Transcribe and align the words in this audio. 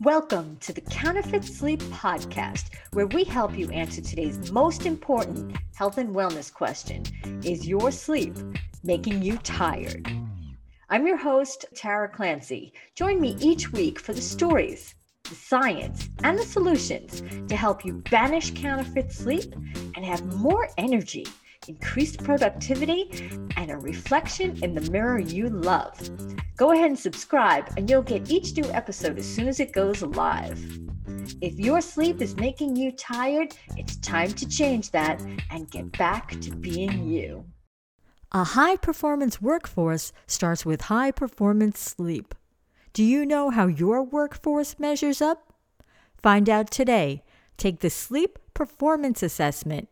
Welcome 0.00 0.58
to 0.58 0.72
the 0.72 0.80
Counterfeit 0.80 1.44
Sleep 1.44 1.82
Podcast, 1.84 2.70
where 2.92 3.08
we 3.08 3.24
help 3.24 3.58
you 3.58 3.68
answer 3.70 4.00
today's 4.00 4.52
most 4.52 4.86
important 4.86 5.56
health 5.74 5.98
and 5.98 6.14
wellness 6.14 6.52
question 6.52 7.02
Is 7.42 7.66
your 7.66 7.90
sleep 7.90 8.36
making 8.84 9.22
you 9.22 9.38
tired? 9.38 10.08
I'm 10.88 11.06
your 11.06 11.16
host, 11.16 11.64
Tara 11.74 12.08
Clancy. 12.08 12.72
Join 12.94 13.20
me 13.20 13.36
each 13.40 13.72
week 13.72 13.98
for 13.98 14.12
the 14.12 14.22
stories, 14.22 14.94
the 15.24 15.34
science, 15.34 16.08
and 16.22 16.38
the 16.38 16.44
solutions 16.44 17.22
to 17.48 17.56
help 17.56 17.84
you 17.84 18.02
banish 18.10 18.52
counterfeit 18.52 19.12
sleep 19.12 19.52
and 19.96 20.04
have 20.04 20.24
more 20.36 20.68
energy 20.78 21.26
increased 21.68 22.22
productivity, 22.24 23.30
and 23.56 23.70
a 23.70 23.76
reflection 23.76 24.58
in 24.62 24.74
the 24.74 24.90
mirror 24.90 25.18
you 25.18 25.48
love. 25.48 25.96
Go 26.56 26.72
ahead 26.72 26.86
and 26.86 26.98
subscribe, 26.98 27.68
and 27.76 27.88
you'll 27.88 28.02
get 28.02 28.30
each 28.30 28.56
new 28.56 28.68
episode 28.72 29.18
as 29.18 29.26
soon 29.26 29.48
as 29.48 29.60
it 29.60 29.72
goes 29.72 30.02
live. 30.02 30.58
If 31.40 31.58
your 31.58 31.80
sleep 31.80 32.20
is 32.20 32.36
making 32.36 32.76
you 32.76 32.92
tired, 32.92 33.54
it's 33.76 33.96
time 33.96 34.32
to 34.32 34.48
change 34.48 34.90
that 34.92 35.20
and 35.50 35.70
get 35.70 35.92
back 35.92 36.40
to 36.40 36.50
being 36.56 37.08
you. 37.08 37.44
A 38.32 38.44
high 38.44 38.76
performance 38.76 39.40
workforce 39.40 40.12
starts 40.26 40.66
with 40.66 40.82
high 40.82 41.10
performance 41.10 41.80
sleep. 41.80 42.34
Do 42.92 43.04
you 43.04 43.24
know 43.24 43.50
how 43.50 43.66
your 43.66 44.02
workforce 44.02 44.78
measures 44.78 45.22
up? 45.22 45.52
Find 46.16 46.48
out 46.48 46.70
today. 46.70 47.22
Take 47.56 47.80
the 47.80 47.90
Sleep 47.90 48.38
Performance 48.54 49.22
Assessment 49.22 49.88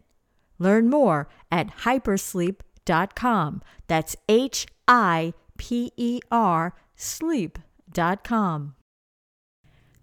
Learn 0.59 0.89
more 0.89 1.29
at 1.51 1.69
hipersleep.com. 1.79 3.63
That's 3.87 4.17
H 4.29 4.67
I 4.89 5.35
P 5.59 5.93
E 5.97 6.21
R 6.31 6.75
sleep.com. 6.95 8.75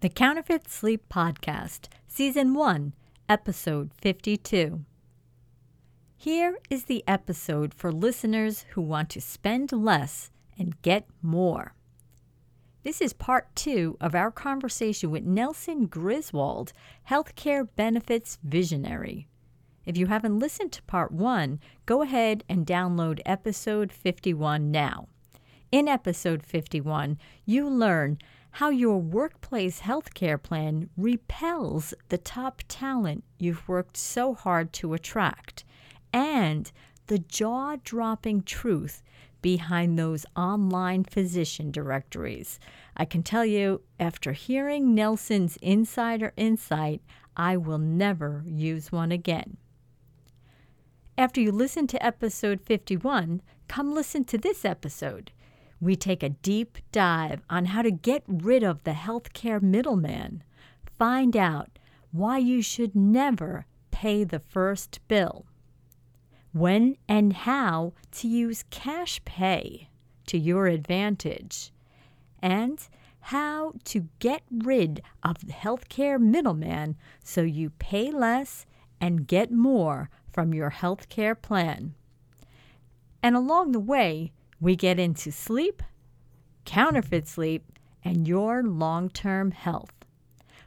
The 0.00 0.08
Counterfeit 0.10 0.68
Sleep 0.68 1.08
Podcast, 1.08 1.88
Season 2.06 2.52
1, 2.52 2.92
Episode 3.28 3.90
52. 4.00 4.84
Here 6.16 6.58
is 6.70 6.84
the 6.84 7.02
episode 7.08 7.72
for 7.74 7.90
listeners 7.90 8.66
who 8.70 8.82
want 8.82 9.10
to 9.10 9.20
spend 9.20 9.72
less 9.72 10.30
and 10.58 10.80
get 10.82 11.06
more. 11.22 11.74
This 12.82 13.00
is 13.00 13.14
part 13.14 13.54
two 13.56 13.96
of 14.00 14.14
our 14.14 14.30
conversation 14.30 15.10
with 15.10 15.24
Nelson 15.24 15.86
Griswold, 15.86 16.74
healthcare 17.08 17.66
benefits 17.76 18.38
visionary. 18.44 19.26
If 19.86 19.98
you 19.98 20.06
haven't 20.06 20.38
listened 20.38 20.72
to 20.72 20.82
part 20.84 21.12
one, 21.12 21.60
go 21.84 22.00
ahead 22.02 22.42
and 22.48 22.66
download 22.66 23.20
episode 23.26 23.92
51 23.92 24.70
now. 24.70 25.08
In 25.70 25.88
episode 25.88 26.42
51, 26.42 27.18
you 27.44 27.68
learn 27.68 28.18
how 28.52 28.70
your 28.70 28.98
workplace 28.98 29.80
healthcare 29.80 30.40
plan 30.40 30.88
repels 30.96 31.92
the 32.08 32.16
top 32.16 32.62
talent 32.68 33.24
you've 33.38 33.68
worked 33.68 33.96
so 33.96 34.32
hard 34.32 34.72
to 34.72 34.94
attract, 34.94 35.64
and 36.12 36.70
the 37.08 37.18
jaw 37.18 37.76
dropping 37.84 38.42
truth 38.42 39.02
behind 39.42 39.98
those 39.98 40.24
online 40.34 41.04
physician 41.04 41.70
directories. 41.70 42.58
I 42.96 43.04
can 43.04 43.22
tell 43.22 43.44
you, 43.44 43.82
after 44.00 44.32
hearing 44.32 44.94
Nelson's 44.94 45.58
insider 45.58 46.32
insight, 46.36 47.02
I 47.36 47.58
will 47.58 47.78
never 47.78 48.44
use 48.46 48.90
one 48.90 49.12
again. 49.12 49.58
After 51.16 51.40
you 51.40 51.52
listen 51.52 51.86
to 51.88 52.04
episode 52.04 52.60
51, 52.60 53.40
come 53.68 53.94
listen 53.94 54.24
to 54.24 54.36
this 54.36 54.64
episode. 54.64 55.30
We 55.80 55.94
take 55.94 56.24
a 56.24 56.30
deep 56.30 56.78
dive 56.90 57.42
on 57.48 57.66
how 57.66 57.82
to 57.82 57.92
get 57.92 58.24
rid 58.26 58.64
of 58.64 58.82
the 58.82 58.92
healthcare 58.92 59.62
middleman. 59.62 60.42
Find 60.98 61.36
out 61.36 61.78
why 62.10 62.38
you 62.38 62.62
should 62.62 62.96
never 62.96 63.66
pay 63.92 64.24
the 64.24 64.40
first 64.40 64.98
bill. 65.06 65.46
When 66.52 66.96
and 67.08 67.32
how 67.32 67.92
to 68.12 68.26
use 68.26 68.64
cash 68.70 69.20
pay 69.24 69.90
to 70.26 70.36
your 70.36 70.66
advantage. 70.66 71.72
And 72.42 72.80
how 73.20 73.74
to 73.84 74.08
get 74.18 74.42
rid 74.50 75.00
of 75.22 75.46
the 75.46 75.52
healthcare 75.52 76.20
middleman 76.20 76.96
so 77.22 77.42
you 77.42 77.70
pay 77.70 78.10
less 78.10 78.66
and 79.00 79.28
get 79.28 79.52
more 79.52 80.10
from 80.34 80.52
your 80.52 80.70
health 80.70 81.08
care 81.08 81.36
plan. 81.36 81.94
And 83.22 83.36
along 83.36 83.70
the 83.72 83.80
way, 83.80 84.32
we 84.60 84.74
get 84.74 84.98
into 84.98 85.30
sleep, 85.30 85.82
counterfeit 86.64 87.28
sleep, 87.28 87.78
and 88.04 88.26
your 88.26 88.62
long 88.62 89.08
term 89.08 89.52
health. 89.52 89.92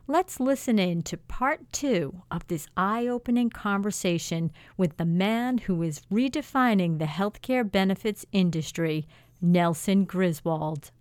Let's 0.07 0.39
listen 0.39 0.79
in 0.79 1.03
to 1.03 1.17
part 1.17 1.71
two 1.73 2.21
of 2.31 2.47
this 2.47 2.65
eye 2.77 3.07
opening 3.07 3.49
conversation 3.49 4.51
with 4.77 4.95
the 4.95 5.05
man 5.05 5.57
who 5.57 5.83
is 5.83 6.01
redefining 6.09 6.97
the 6.97 7.05
healthcare 7.05 7.69
benefits 7.69 8.25
industry, 8.31 9.05
Nelson 9.41 10.05
Griswold. 10.05 10.91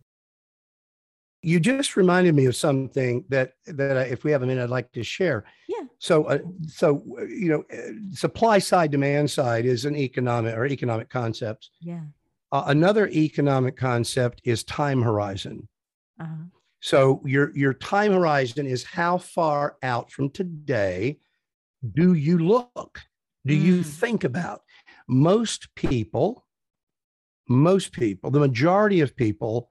You 1.46 1.60
just 1.60 1.96
reminded 1.96 2.34
me 2.34 2.46
of 2.46 2.56
something 2.56 3.24
that 3.28 3.52
that 3.66 3.96
I, 3.96 4.02
if 4.02 4.24
we 4.24 4.32
have 4.32 4.42
a 4.42 4.46
minute, 4.46 4.64
I'd 4.64 4.70
like 4.70 4.90
to 4.92 5.04
share. 5.04 5.44
Yeah. 5.68 5.84
So, 5.98 6.24
uh, 6.24 6.38
so 6.66 7.04
you 7.28 7.48
know, 7.48 7.64
uh, 7.72 7.92
supply 8.12 8.58
side, 8.58 8.90
demand 8.90 9.30
side 9.30 9.64
is 9.64 9.84
an 9.84 9.94
economic 9.94 10.56
or 10.56 10.66
economic 10.66 11.08
concept. 11.08 11.70
Yeah. 11.80 12.00
Uh, 12.50 12.64
another 12.66 13.06
economic 13.08 13.76
concept 13.76 14.40
is 14.42 14.64
time 14.64 15.00
horizon. 15.00 15.68
Uh-huh. 16.20 16.46
So 16.80 17.22
your 17.24 17.56
your 17.56 17.74
time 17.74 18.12
horizon 18.12 18.66
is 18.66 18.82
how 18.82 19.18
far 19.18 19.76
out 19.84 20.10
from 20.10 20.30
today 20.30 21.18
do 21.92 22.14
you 22.14 22.38
look? 22.38 23.02
Do 23.46 23.56
mm. 23.56 23.62
you 23.62 23.82
think 23.84 24.24
about? 24.24 24.62
Most 25.08 25.72
people, 25.76 26.44
most 27.48 27.92
people, 27.92 28.32
the 28.32 28.40
majority 28.40 29.00
of 29.00 29.14
people, 29.14 29.70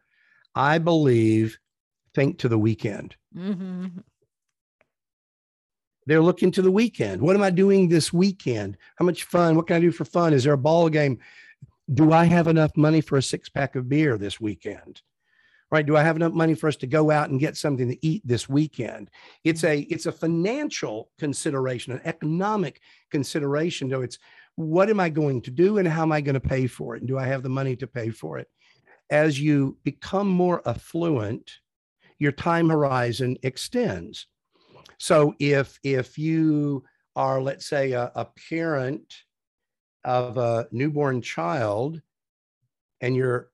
I 0.56 0.78
believe, 0.78 1.58
think 2.16 2.40
to 2.40 2.50
the 2.50 2.58
weekend. 2.58 3.16
Mm-hmm. 3.38 4.00
They're 6.08 6.22
looking 6.22 6.52
to 6.52 6.62
the 6.62 6.72
weekend. 6.72 7.22
What 7.22 7.36
am 7.36 7.42
I 7.42 7.50
doing 7.50 7.90
this 7.90 8.14
weekend? 8.14 8.78
How 8.96 9.06
much 9.06 9.24
fun? 9.24 9.56
What 9.56 9.68
can 9.68 9.78
I 9.78 9.80
do 9.80 9.92
for 9.92 10.06
fun? 10.06 10.34
Is 10.34 10.44
there 10.44 10.54
a 10.54 10.58
ball 10.58 10.88
game? 10.90 11.20
Do 11.94 12.14
I 12.14 12.26
have 12.26 12.48
enough 12.48 12.76
money 12.78 13.02
for 13.02 13.18
a 13.18 13.24
six 13.24 13.50
pack 13.50 13.76
of 13.76 13.90
beer 13.90 14.18
this 14.18 14.40
weekend? 14.40 15.02
Right? 15.72 15.86
Do 15.86 15.98
I 15.98 16.04
have 16.04 16.16
enough 16.16 16.34
money 16.34 16.54
for 16.54 16.68
us 16.68 16.76
to 16.78 16.88
go 16.88 17.10
out 17.10 17.30
and 17.30 17.40
get 17.40 17.58
something 17.58 17.90
to 17.90 18.06
eat 18.06 18.22
this 18.24 18.48
weekend? 18.48 19.10
It's 19.44 19.64
a 19.64 19.80
it's 19.80 20.06
a 20.06 20.12
financial 20.12 21.10
consideration, 21.18 21.94
an 21.94 22.02
economic 22.06 22.82
consideration. 23.10 23.90
So 23.90 24.02
it's 24.02 24.20
what 24.56 24.90
am 24.90 25.00
I 25.00 25.10
going 25.10 25.42
to 25.42 25.52
do 25.52 25.80
and 25.80 25.88
how 25.88 26.04
am 26.04 26.12
I 26.12 26.22
going 26.22 26.36
to 26.36 26.40
pay 26.40 26.68
for 26.68 26.96
it? 26.96 27.02
And 27.02 27.08
do 27.08 27.18
I 27.18 27.26
have 27.26 27.44
the 27.44 27.50
money 27.50 27.76
to 27.78 27.88
pay 27.88 28.10
for 28.10 28.38
it? 28.38 28.48
As 29.10 29.40
you 29.40 29.78
become 29.84 30.28
more 30.28 30.62
affluent, 30.68 31.52
your 32.20 32.32
time 32.32 32.70
horizon 32.70 33.38
extends. 33.44 34.28
So 34.98 35.36
if 35.40 35.80
if 35.84 36.18
you 36.18 36.84
are, 37.16 37.42
let's 37.42 37.68
say, 37.68 37.92
a, 37.94 38.12
a 38.16 38.28
parent 38.50 39.14
of 40.04 40.38
a 40.38 40.68
newborn 40.72 41.22
child 41.22 42.02
and 43.02 43.16
you're 43.16 43.50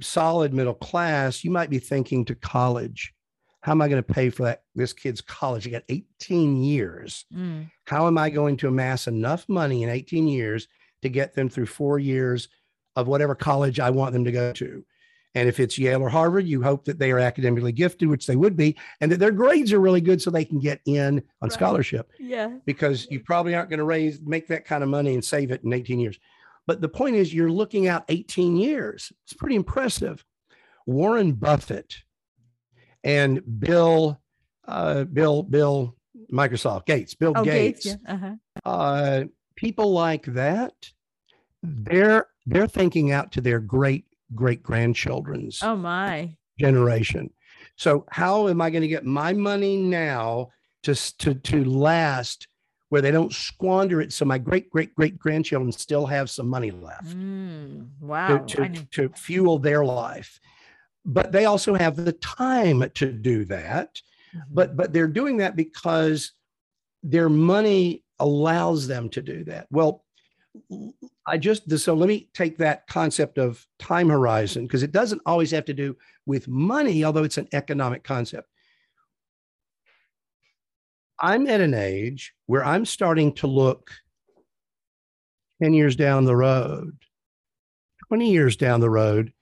solid 0.00 0.54
middle 0.54 0.74
class, 0.74 1.44
you 1.44 1.50
might 1.50 1.70
be 1.70 1.78
thinking 1.78 2.24
to 2.26 2.34
college. 2.34 3.12
How 3.60 3.72
am 3.72 3.82
I 3.82 3.88
going 3.88 4.02
to 4.02 4.12
pay 4.12 4.30
for 4.30 4.44
that 4.44 4.62
this 4.74 4.92
kid's 4.92 5.20
college? 5.20 5.66
I 5.66 5.70
got 5.70 5.84
18 5.88 6.62
years. 6.62 7.24
Mm. 7.34 7.70
How 7.86 8.06
am 8.06 8.18
I 8.18 8.30
going 8.30 8.56
to 8.58 8.68
amass 8.68 9.06
enough 9.06 9.48
money 9.48 9.82
in 9.82 9.88
18 9.88 10.26
years 10.26 10.66
to 11.02 11.08
get 11.08 11.34
them 11.34 11.48
through 11.48 11.66
four 11.66 11.98
years 11.98 12.48
of 12.96 13.06
whatever 13.06 13.34
college 13.34 13.78
I 13.78 13.90
want 13.90 14.12
them 14.12 14.24
to 14.24 14.32
go 14.32 14.52
to? 14.52 14.84
And 15.34 15.48
if 15.48 15.60
it's 15.60 15.78
Yale 15.78 16.02
or 16.02 16.10
Harvard, 16.10 16.46
you 16.46 16.62
hope 16.62 16.84
that 16.84 16.98
they 16.98 17.10
are 17.10 17.18
academically 17.18 17.72
gifted, 17.72 18.08
which 18.08 18.26
they 18.26 18.36
would 18.36 18.56
be, 18.56 18.76
and 19.00 19.10
that 19.10 19.18
their 19.18 19.30
grades 19.30 19.72
are 19.72 19.80
really 19.80 20.00
good 20.00 20.20
so 20.20 20.30
they 20.30 20.44
can 20.44 20.58
get 20.58 20.80
in 20.84 21.18
on 21.40 21.48
right. 21.48 21.52
scholarship. 21.52 22.10
Yeah. 22.18 22.50
Because 22.66 23.06
you 23.10 23.20
probably 23.20 23.54
aren't 23.54 23.70
going 23.70 23.78
to 23.78 23.84
raise, 23.84 24.20
make 24.20 24.46
that 24.48 24.66
kind 24.66 24.82
of 24.82 24.90
money 24.90 25.14
and 25.14 25.24
save 25.24 25.50
it 25.50 25.64
in 25.64 25.72
18 25.72 25.98
years. 25.98 26.18
But 26.66 26.80
the 26.80 26.88
point 26.88 27.16
is, 27.16 27.32
you're 27.32 27.50
looking 27.50 27.88
out 27.88 28.04
18 28.08 28.56
years. 28.56 29.12
It's 29.24 29.32
pretty 29.32 29.56
impressive. 29.56 30.24
Warren 30.86 31.32
Buffett 31.32 31.94
and 33.02 33.42
Bill, 33.58 34.20
uh, 34.68 35.04
Bill, 35.04 35.42
Bill, 35.42 35.96
Microsoft, 36.32 36.86
Gates, 36.86 37.14
Bill 37.14 37.32
oh, 37.36 37.44
Gates, 37.44 37.84
Gates 37.84 37.98
yeah. 38.04 38.14
uh-huh. 38.14 38.34
uh, 38.64 39.24
people 39.56 39.92
like 39.92 40.24
that, 40.26 40.72
they're 41.62 42.26
they're 42.46 42.66
thinking 42.66 43.12
out 43.12 43.32
to 43.32 43.40
their 43.40 43.60
great 43.60 44.04
great 44.34 44.62
grandchildren's 44.62 45.62
oh 45.62 45.76
my 45.76 46.36
generation. 46.58 47.30
So 47.76 48.06
how 48.10 48.48
am 48.48 48.60
I 48.60 48.70
going 48.70 48.82
to 48.82 48.88
get 48.88 49.04
my 49.04 49.32
money 49.32 49.76
now 49.76 50.50
to 50.82 50.94
to 51.18 51.34
to 51.34 51.64
last 51.64 52.48
where 52.88 53.00
they 53.00 53.10
don't 53.10 53.32
squander 53.32 54.02
it 54.02 54.12
so 54.12 54.24
my 54.24 54.38
great 54.38 54.68
great 54.68 54.94
great 54.94 55.18
grandchildren 55.18 55.72
still 55.72 56.06
have 56.06 56.28
some 56.28 56.46
money 56.46 56.70
left 56.70 57.16
mm, 57.16 57.88
wow 58.00 58.36
to, 58.36 58.68
to, 58.68 58.84
to, 58.90 59.08
fuel 59.14 59.58
their 59.58 59.82
life 59.82 60.38
but 61.04 61.32
they 61.32 61.44
also 61.44 61.74
have 61.74 61.96
the 61.96 62.12
time 62.12 62.88
to 62.94 63.12
do 63.12 63.44
that. 63.46 64.00
Mm-hmm. 64.34 64.54
But 64.54 64.76
but 64.76 64.92
they're 64.92 65.08
doing 65.08 65.38
that 65.38 65.56
because 65.56 66.32
their 67.02 67.28
money 67.28 68.04
allows 68.18 68.86
them 68.86 69.08
to 69.10 69.22
do 69.22 69.44
that. 69.44 69.66
Well, 69.70 70.04
I 71.26 71.38
just 71.38 71.70
so 71.78 71.94
let 71.94 72.08
me 72.08 72.28
take 72.34 72.58
that 72.58 72.86
concept 72.88 73.38
of 73.38 73.64
time 73.78 74.08
horizon 74.08 74.66
because 74.66 74.82
it 74.82 74.92
doesn't 74.92 75.22
always 75.24 75.52
have 75.52 75.64
to 75.66 75.74
do 75.74 75.96
with 76.26 76.48
money, 76.48 77.04
although 77.04 77.22
it's 77.22 77.38
an 77.38 77.48
economic 77.52 78.02
concept. 78.02 78.48
I'm 81.20 81.46
at 81.46 81.60
an 81.60 81.74
age 81.74 82.34
where 82.46 82.64
I'm 82.64 82.84
starting 82.84 83.32
to 83.34 83.46
look 83.46 83.92
10 85.62 85.72
years 85.72 85.94
down 85.94 86.24
the 86.24 86.34
road, 86.34 86.98
20 88.08 88.30
years 88.30 88.56
down 88.56 88.80
the 88.80 88.90
road. 88.90 89.32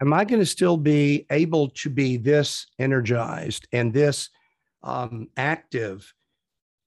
Am 0.00 0.12
I 0.12 0.24
going 0.24 0.38
to 0.38 0.46
still 0.46 0.76
be 0.76 1.26
able 1.30 1.70
to 1.70 1.90
be 1.90 2.16
this 2.16 2.68
energized 2.78 3.66
and 3.72 3.92
this 3.92 4.30
um, 4.84 5.28
active 5.36 6.14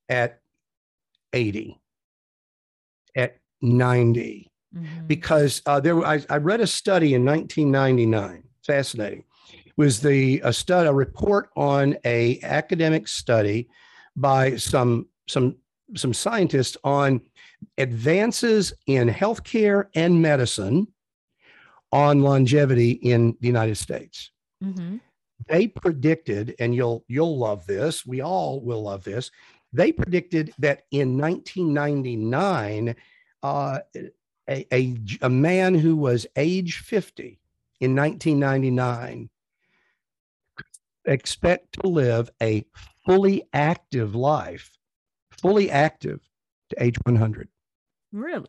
at 0.08 0.40
80, 1.34 1.72
at 1.72 1.83
90? 3.64 4.50
Mhm. 4.76 5.08
because 5.08 5.62
uh, 5.68 5.80
there 5.80 6.04
I, 6.04 6.20
I 6.32 6.38
read 6.38 6.60
a 6.60 6.66
study 6.66 7.14
in 7.14 7.24
1999 7.24 8.42
fascinating 8.66 9.24
was 9.78 10.02
the 10.02 10.40
a 10.44 10.52
study 10.52 10.88
a 10.90 10.94
report 10.94 11.50
on 11.56 11.96
a 12.06 12.40
academic 12.42 13.08
study 13.08 13.70
by 14.16 14.56
some 14.56 15.08
some 15.28 15.58
some 15.96 16.12
scientists 16.12 16.76
on 16.84 17.22
advances 17.78 18.74
in 18.88 19.10
healthcare 19.10 19.90
and 19.94 20.20
medicine 20.20 20.88
on 21.92 22.24
longevity 22.24 22.92
in 22.94 23.38
the 23.42 23.48
United 23.48 23.76
States 23.78 24.32
Mhm. 24.64 25.02
they 25.48 25.68
predicted 25.68 26.56
and 26.58 26.74
you'll 26.74 27.06
you'll 27.08 27.38
love 27.38 27.68
this 27.68 28.08
we 28.08 28.22
all 28.22 28.60
will 28.60 28.82
love 28.82 29.04
this 29.04 29.30
they 29.72 29.92
predicted 29.92 30.52
that 30.58 30.82
in 30.90 31.16
1999 31.16 32.96
uh, 33.44 33.80
a, 34.50 34.66
a, 34.74 34.98
a 35.22 35.30
man 35.30 35.76
who 35.76 35.96
was 35.96 36.26
age 36.36 36.80
50 36.80 37.40
in 37.80 37.96
1999 37.96 39.30
expect 41.06 41.82
to 41.82 41.88
live 41.88 42.30
a 42.42 42.66
fully 43.06 43.44
active 43.54 44.16
life 44.16 44.78
fully 45.32 45.70
active 45.70 46.20
to 46.70 46.82
age 46.84 46.96
100 47.04 47.50
Really? 48.12 48.48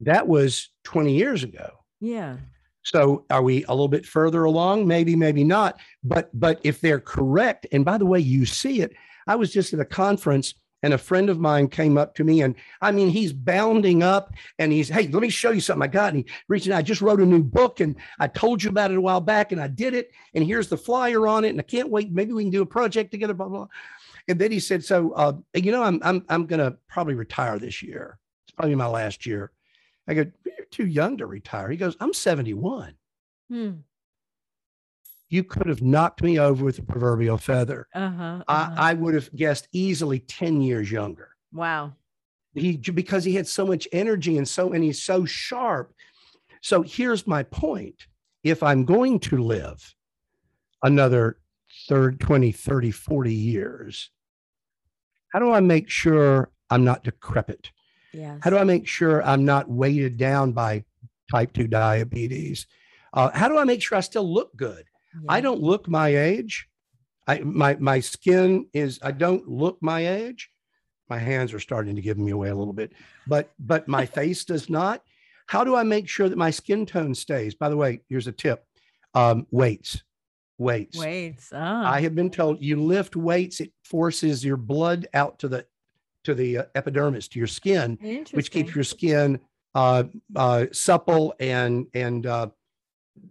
that 0.00 0.26
was 0.26 0.70
20 0.84 1.14
years 1.14 1.44
ago 1.44 1.70
Yeah. 2.00 2.36
So 2.84 3.24
are 3.30 3.42
we 3.42 3.64
a 3.64 3.70
little 3.70 3.86
bit 3.86 4.04
further 4.04 4.42
along? 4.42 4.88
Maybe, 4.88 5.14
maybe 5.14 5.44
not. 5.44 5.78
But 6.02 6.30
but 6.34 6.58
if 6.64 6.80
they're 6.80 6.98
correct, 6.98 7.64
and 7.70 7.84
by 7.84 7.96
the 7.96 8.06
way, 8.06 8.18
you 8.18 8.44
see 8.44 8.80
it. 8.80 8.92
I 9.28 9.36
was 9.36 9.52
just 9.52 9.72
at 9.72 9.78
a 9.78 9.84
conference 9.84 10.54
and 10.82 10.92
a 10.92 10.98
friend 10.98 11.30
of 11.30 11.38
mine 11.38 11.68
came 11.68 11.96
up 11.96 12.14
to 12.16 12.24
me 12.24 12.42
and 12.42 12.54
I 12.80 12.90
mean 12.92 13.08
he's 13.08 13.32
bounding 13.32 14.02
up 14.02 14.34
and 14.58 14.72
he's 14.72 14.88
hey 14.88 15.06
let 15.08 15.22
me 15.22 15.28
show 15.30 15.50
you 15.50 15.60
something. 15.60 15.82
I 15.82 15.86
got 15.86 16.14
and 16.14 16.24
he 16.24 16.32
reaching 16.48 16.72
I 16.72 16.82
just 16.82 17.00
wrote 17.02 17.20
a 17.20 17.26
new 17.26 17.42
book 17.42 17.80
and 17.80 17.96
I 18.18 18.26
told 18.28 18.62
you 18.62 18.70
about 18.70 18.90
it 18.90 18.96
a 18.96 19.00
while 19.00 19.20
back 19.20 19.52
and 19.52 19.60
I 19.60 19.68
did 19.68 19.94
it 19.94 20.10
and 20.34 20.44
here's 20.44 20.68
the 20.68 20.76
flyer 20.76 21.26
on 21.26 21.44
it 21.44 21.50
and 21.50 21.60
I 21.60 21.62
can't 21.64 21.90
wait. 21.90 22.10
Maybe 22.12 22.32
we 22.32 22.44
can 22.44 22.50
do 22.50 22.62
a 22.62 22.66
project 22.66 23.10
together 23.10 23.34
blah 23.34 23.48
blah, 23.48 23.58
blah. 23.58 23.68
and 24.28 24.38
then 24.38 24.50
he 24.52 24.60
said 24.60 24.84
so 24.84 25.12
uh, 25.12 25.32
you 25.54 25.72
know 25.72 25.82
I'm 25.82 26.00
I'm 26.02 26.24
I'm 26.28 26.46
gonna 26.46 26.76
probably 26.88 27.14
retire 27.14 27.58
this 27.58 27.82
year. 27.82 28.18
It's 28.46 28.52
probably 28.54 28.74
my 28.74 28.86
last 28.86 29.24
year. 29.26 29.52
I 30.08 30.14
go 30.14 30.26
you're 30.44 30.66
too 30.70 30.86
young 30.86 31.16
to 31.18 31.26
retire. 31.26 31.68
He 31.70 31.76
goes 31.76 31.96
I'm 32.00 32.12
71 32.12 32.94
Hmm. 33.50 33.70
You 35.32 35.42
could 35.42 35.66
have 35.66 35.80
knocked 35.80 36.22
me 36.22 36.38
over 36.38 36.62
with 36.62 36.78
a 36.78 36.82
proverbial 36.82 37.38
feather. 37.38 37.88
Uh-huh. 37.94 38.42
uh-huh. 38.46 38.74
I, 38.76 38.90
I 38.90 38.92
would 38.92 39.14
have 39.14 39.34
guessed 39.34 39.66
easily 39.72 40.18
10 40.18 40.60
years 40.60 40.92
younger. 40.92 41.30
wow. 41.52 41.94
He 42.54 42.76
because 42.76 43.24
he 43.24 43.34
had 43.34 43.46
so 43.46 43.64
much 43.64 43.88
energy 43.92 44.36
and 44.36 44.46
so 44.46 44.74
and 44.74 44.84
he's 44.84 45.02
so 45.02 45.24
sharp. 45.24 45.94
So 46.60 46.82
here's 46.82 47.26
my 47.26 47.44
point. 47.44 48.06
If 48.44 48.62
I'm 48.62 48.84
going 48.84 49.20
to 49.20 49.38
live 49.38 49.94
another 50.82 51.38
third 51.88 52.20
20, 52.20 52.52
30, 52.52 52.90
40 52.90 53.34
years, 53.34 54.10
how 55.32 55.38
do 55.38 55.50
I 55.50 55.60
make 55.60 55.88
sure 55.88 56.50
I'm 56.68 56.84
not 56.84 57.04
decrepit? 57.04 57.70
Yes. 58.12 58.38
How 58.42 58.50
do 58.50 58.58
I 58.58 58.64
make 58.64 58.86
sure 58.86 59.24
I'm 59.24 59.46
not 59.46 59.70
weighted 59.70 60.18
down 60.18 60.52
by 60.52 60.84
type 61.30 61.54
2 61.54 61.68
diabetes? 61.68 62.66
Uh, 63.14 63.30
how 63.32 63.48
do 63.48 63.56
I 63.56 63.64
make 63.64 63.80
sure 63.80 63.96
I 63.96 64.02
still 64.02 64.30
look 64.30 64.54
good? 64.56 64.84
I 65.28 65.40
don't 65.40 65.60
look 65.60 65.88
my 65.88 66.08
age. 66.08 66.68
I 67.26 67.40
my 67.40 67.76
my 67.76 68.00
skin 68.00 68.66
is 68.72 68.98
I 69.02 69.12
don't 69.12 69.46
look 69.48 69.78
my 69.80 70.06
age. 70.06 70.50
My 71.08 71.18
hands 71.18 71.52
are 71.52 71.60
starting 71.60 71.94
to 71.96 72.02
give 72.02 72.18
me 72.18 72.30
away 72.30 72.48
a 72.48 72.54
little 72.54 72.72
bit, 72.72 72.92
but 73.26 73.50
but 73.58 73.88
my 73.88 74.06
face 74.18 74.44
does 74.44 74.68
not. 74.68 75.02
How 75.46 75.64
do 75.64 75.76
I 75.76 75.82
make 75.82 76.08
sure 76.08 76.28
that 76.28 76.38
my 76.38 76.50
skin 76.50 76.86
tone 76.86 77.14
stays? 77.14 77.54
By 77.54 77.68
the 77.68 77.76
way, 77.76 78.00
here's 78.08 78.26
a 78.26 78.32
tip. 78.32 78.64
Um, 79.14 79.46
weights. 79.50 80.02
Weights. 80.56 80.96
Wait. 80.98 81.40
Ah. 81.52 81.92
I 81.92 82.00
have 82.00 82.14
been 82.14 82.30
told 82.30 82.62
you 82.62 82.80
lift 82.80 83.16
weights, 83.16 83.60
it 83.60 83.72
forces 83.84 84.44
your 84.44 84.56
blood 84.56 85.08
out 85.12 85.38
to 85.40 85.48
the 85.48 85.66
to 86.24 86.34
the 86.34 86.58
uh, 86.58 86.64
epidermis, 86.74 87.28
to 87.28 87.38
your 87.38 87.48
skin, 87.48 87.98
which 88.32 88.50
keeps 88.50 88.74
your 88.74 88.84
skin 88.84 89.40
uh, 89.74 90.04
uh, 90.36 90.66
supple 90.72 91.34
and 91.40 91.86
and 91.94 92.26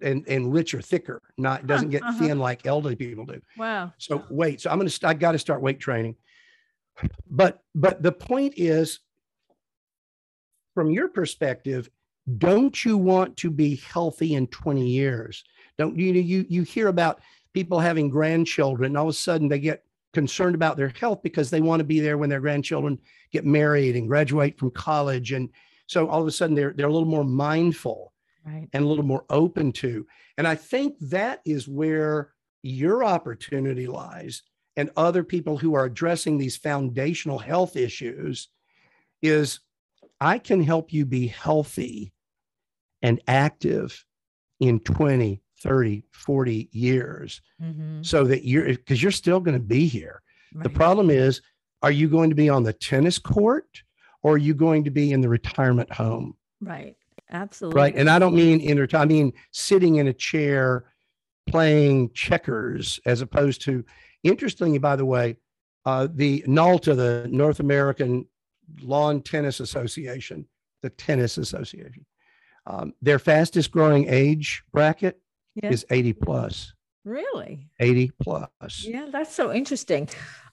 and 0.01 0.27
and 0.27 0.53
richer, 0.53 0.81
thicker. 0.81 1.21
Not 1.37 1.67
doesn't 1.67 1.89
get 1.89 2.03
uh-huh. 2.03 2.19
thin 2.19 2.39
like 2.39 2.65
elderly 2.65 2.95
people 2.95 3.25
do. 3.25 3.41
Wow. 3.57 3.93
So 3.97 4.23
weight. 4.29 4.61
So 4.61 4.69
I'm 4.69 4.77
gonna. 4.77 4.89
st- 4.89 5.09
I 5.09 5.13
got 5.13 5.33
to 5.33 5.39
start 5.39 5.61
weight 5.61 5.79
training. 5.79 6.15
But 7.29 7.63
but 7.75 8.01
the 8.03 8.11
point 8.11 8.53
is, 8.57 8.99
from 10.73 10.91
your 10.91 11.09
perspective, 11.09 11.89
don't 12.37 12.83
you 12.85 12.97
want 12.97 13.37
to 13.37 13.49
be 13.49 13.77
healthy 13.77 14.35
in 14.35 14.47
20 14.47 14.85
years? 14.85 15.43
Don't 15.77 15.97
you 15.97 16.13
know 16.13 16.19
you 16.19 16.45
you 16.49 16.63
hear 16.63 16.87
about 16.87 17.21
people 17.53 17.79
having 17.79 18.09
grandchildren, 18.09 18.91
and 18.91 18.97
all 18.97 19.05
of 19.05 19.09
a 19.09 19.13
sudden 19.13 19.47
they 19.47 19.59
get 19.59 19.83
concerned 20.13 20.55
about 20.55 20.77
their 20.77 20.89
health 20.89 21.21
because 21.23 21.49
they 21.49 21.61
want 21.61 21.79
to 21.79 21.85
be 21.85 21.99
there 21.99 22.17
when 22.17 22.29
their 22.29 22.41
grandchildren 22.41 22.99
get 23.31 23.45
married 23.45 23.95
and 23.95 24.07
graduate 24.07 24.59
from 24.59 24.71
college, 24.71 25.31
and 25.31 25.49
so 25.87 26.07
all 26.07 26.21
of 26.21 26.27
a 26.27 26.31
sudden 26.31 26.55
they're 26.55 26.73
they're 26.73 26.87
a 26.87 26.93
little 26.93 27.07
more 27.07 27.23
mindful 27.23 28.10
Right. 28.45 28.67
and 28.73 28.83
a 28.83 28.87
little 28.87 29.03
more 29.05 29.25
open 29.29 29.71
to. 29.73 30.05
And 30.37 30.47
I 30.47 30.55
think 30.55 30.97
that 30.99 31.41
is 31.45 31.67
where 31.67 32.33
your 32.63 33.03
opportunity 33.03 33.87
lies 33.87 34.43
and 34.75 34.89
other 34.97 35.23
people 35.23 35.57
who 35.57 35.73
are 35.75 35.85
addressing 35.85 36.37
these 36.37 36.57
foundational 36.57 37.37
health 37.39 37.75
issues 37.75 38.47
is 39.21 39.59
I 40.19 40.37
can 40.39 40.61
help 40.63 40.91
you 40.93 41.05
be 41.05 41.27
healthy 41.27 42.13
and 43.01 43.21
active 43.27 44.05
in 44.59 44.79
20, 44.79 45.41
30, 45.61 46.03
40 46.11 46.69
years 46.71 47.41
Mhm. 47.61 48.05
so 48.05 48.23
that 48.25 48.45
you're 48.45 48.65
because 48.67 49.01
you're 49.01 49.11
still 49.11 49.39
going 49.39 49.57
to 49.57 49.63
be 49.63 49.87
here. 49.87 50.21
The 50.55 50.69
problem 50.69 51.09
is, 51.09 51.41
are 51.81 51.91
you 51.91 52.07
going 52.09 52.29
to 52.29 52.35
be 52.35 52.49
on 52.49 52.63
the 52.63 52.73
tennis 52.73 53.17
court 53.17 53.83
or 54.23 54.33
are 54.33 54.37
you 54.37 54.53
going 54.53 54.83
to 54.83 54.91
be 54.91 55.11
in 55.11 55.21
the 55.21 55.29
retirement 55.29 55.91
home? 55.91 56.35
Right. 56.59 56.95
Absolutely. 57.31 57.79
Right. 57.81 57.95
And 57.95 58.09
I 58.09 58.19
don't 58.19 58.35
mean 58.35 58.59
inter 58.61 58.87
I 58.93 59.05
mean 59.05 59.33
sitting 59.51 59.95
in 59.97 60.07
a 60.07 60.13
chair 60.13 60.85
playing 61.47 62.11
checkers 62.13 62.99
as 63.05 63.21
opposed 63.21 63.61
to 63.63 63.83
interestingly, 64.23 64.77
by 64.77 64.95
the 64.95 65.05
way, 65.05 65.37
uh, 65.85 66.07
the 66.13 66.43
NALTA, 66.47 66.95
the 66.95 67.27
North 67.29 67.59
American 67.59 68.27
Lawn 68.81 69.21
Tennis 69.21 69.59
Association, 69.59 70.45
the 70.81 70.89
tennis 70.91 71.37
association, 71.37 72.05
um, 72.67 72.93
their 73.01 73.19
fastest 73.19 73.71
growing 73.71 74.07
age 74.07 74.63
bracket 74.71 75.19
Yeah. 75.55 75.69
is 75.71 75.85
80 75.89 76.13
plus. 76.13 76.73
Really? 77.03 77.67
80 77.79 78.11
plus. 78.21 78.85
Yeah, 78.87 79.07
that's 79.11 79.33
so 79.33 79.51
interesting. 79.51 80.07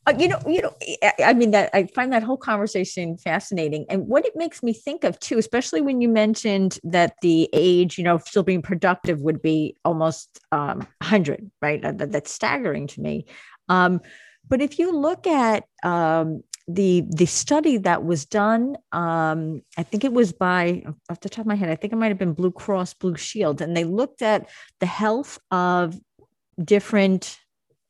Uh, 0.09 0.15
you 0.19 0.27
know, 0.27 0.41
you 0.47 0.63
know, 0.63 0.75
I, 1.23 1.35
mean 1.35 1.51
that 1.51 1.69
I 1.75 1.85
find 1.85 2.15
that 2.15 2.23
whole 2.23 2.39
conversation 2.39 3.19
fascinating, 3.19 3.85
and 3.91 4.07
what 4.07 4.25
it 4.25 4.35
makes 4.35 4.63
me 4.63 4.73
think 4.73 5.05
of 5.05 5.21
too, 5.21 5.37
especially 5.37 5.83
when 5.83 6.01
you 6.01 6.09
mentioned 6.09 6.79
that 6.85 7.17
the 7.21 7.51
age, 7.53 7.99
you 7.99 8.05
know, 8.05 8.17
still 8.17 8.43
being 8.43 8.63
productive 8.63 9.21
would 9.21 9.43
be 9.43 9.77
almost 9.85 10.41
um, 10.51 10.79
100, 11.03 11.51
right? 11.61 11.83
That, 11.83 12.11
that's 12.11 12.33
staggering 12.33 12.87
to 12.87 13.03
me. 13.03 13.27
Um, 13.69 14.01
but 14.49 14.63
if 14.63 14.79
you 14.79 14.93
look 14.93 15.27
at 15.27 15.65
um, 15.83 16.43
the 16.67 17.05
the 17.11 17.27
study 17.27 17.77
that 17.77 18.03
was 18.03 18.25
done, 18.25 18.77
um, 18.93 19.61
I 19.77 19.83
think 19.83 20.05
it 20.05 20.13
was 20.15 20.33
by 20.33 20.85
off 21.11 21.21
the 21.21 21.29
top 21.29 21.43
of 21.43 21.49
my 21.49 21.55
head, 21.55 21.69
I 21.69 21.77
think 21.77 21.93
it 21.93 21.97
might 21.97 22.09
have 22.09 22.19
been 22.19 22.33
Blue 22.33 22.53
Cross 22.53 22.95
Blue 22.95 23.17
Shield, 23.17 23.61
and 23.61 23.77
they 23.77 23.85
looked 23.85 24.23
at 24.23 24.49
the 24.81 24.87
health 24.87 25.39
of 25.51 26.01
different 26.65 27.39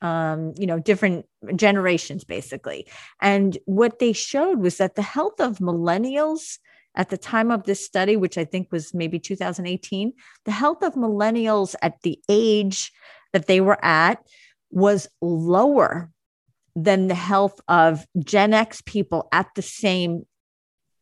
um, 0.00 0.54
you 0.58 0.66
know, 0.66 0.78
different 0.78 1.26
generations 1.56 2.24
basically. 2.24 2.86
And 3.20 3.58
what 3.64 3.98
they 3.98 4.12
showed 4.12 4.60
was 4.60 4.78
that 4.78 4.94
the 4.94 5.02
health 5.02 5.40
of 5.40 5.58
millennials 5.58 6.58
at 6.94 7.10
the 7.10 7.18
time 7.18 7.50
of 7.50 7.64
this 7.64 7.84
study, 7.84 8.16
which 8.16 8.38
I 8.38 8.44
think 8.44 8.68
was 8.72 8.94
maybe 8.94 9.18
2018, 9.18 10.12
the 10.44 10.50
health 10.50 10.82
of 10.82 10.94
millennials 10.94 11.74
at 11.82 12.00
the 12.02 12.18
age 12.28 12.92
that 13.32 13.46
they 13.46 13.60
were 13.60 13.82
at 13.84 14.22
was 14.70 15.08
lower 15.20 16.10
than 16.74 17.08
the 17.08 17.14
health 17.14 17.60
of 17.68 18.06
Gen 18.18 18.54
X 18.54 18.82
people 18.84 19.28
at 19.32 19.48
the 19.54 19.62
same 19.62 20.26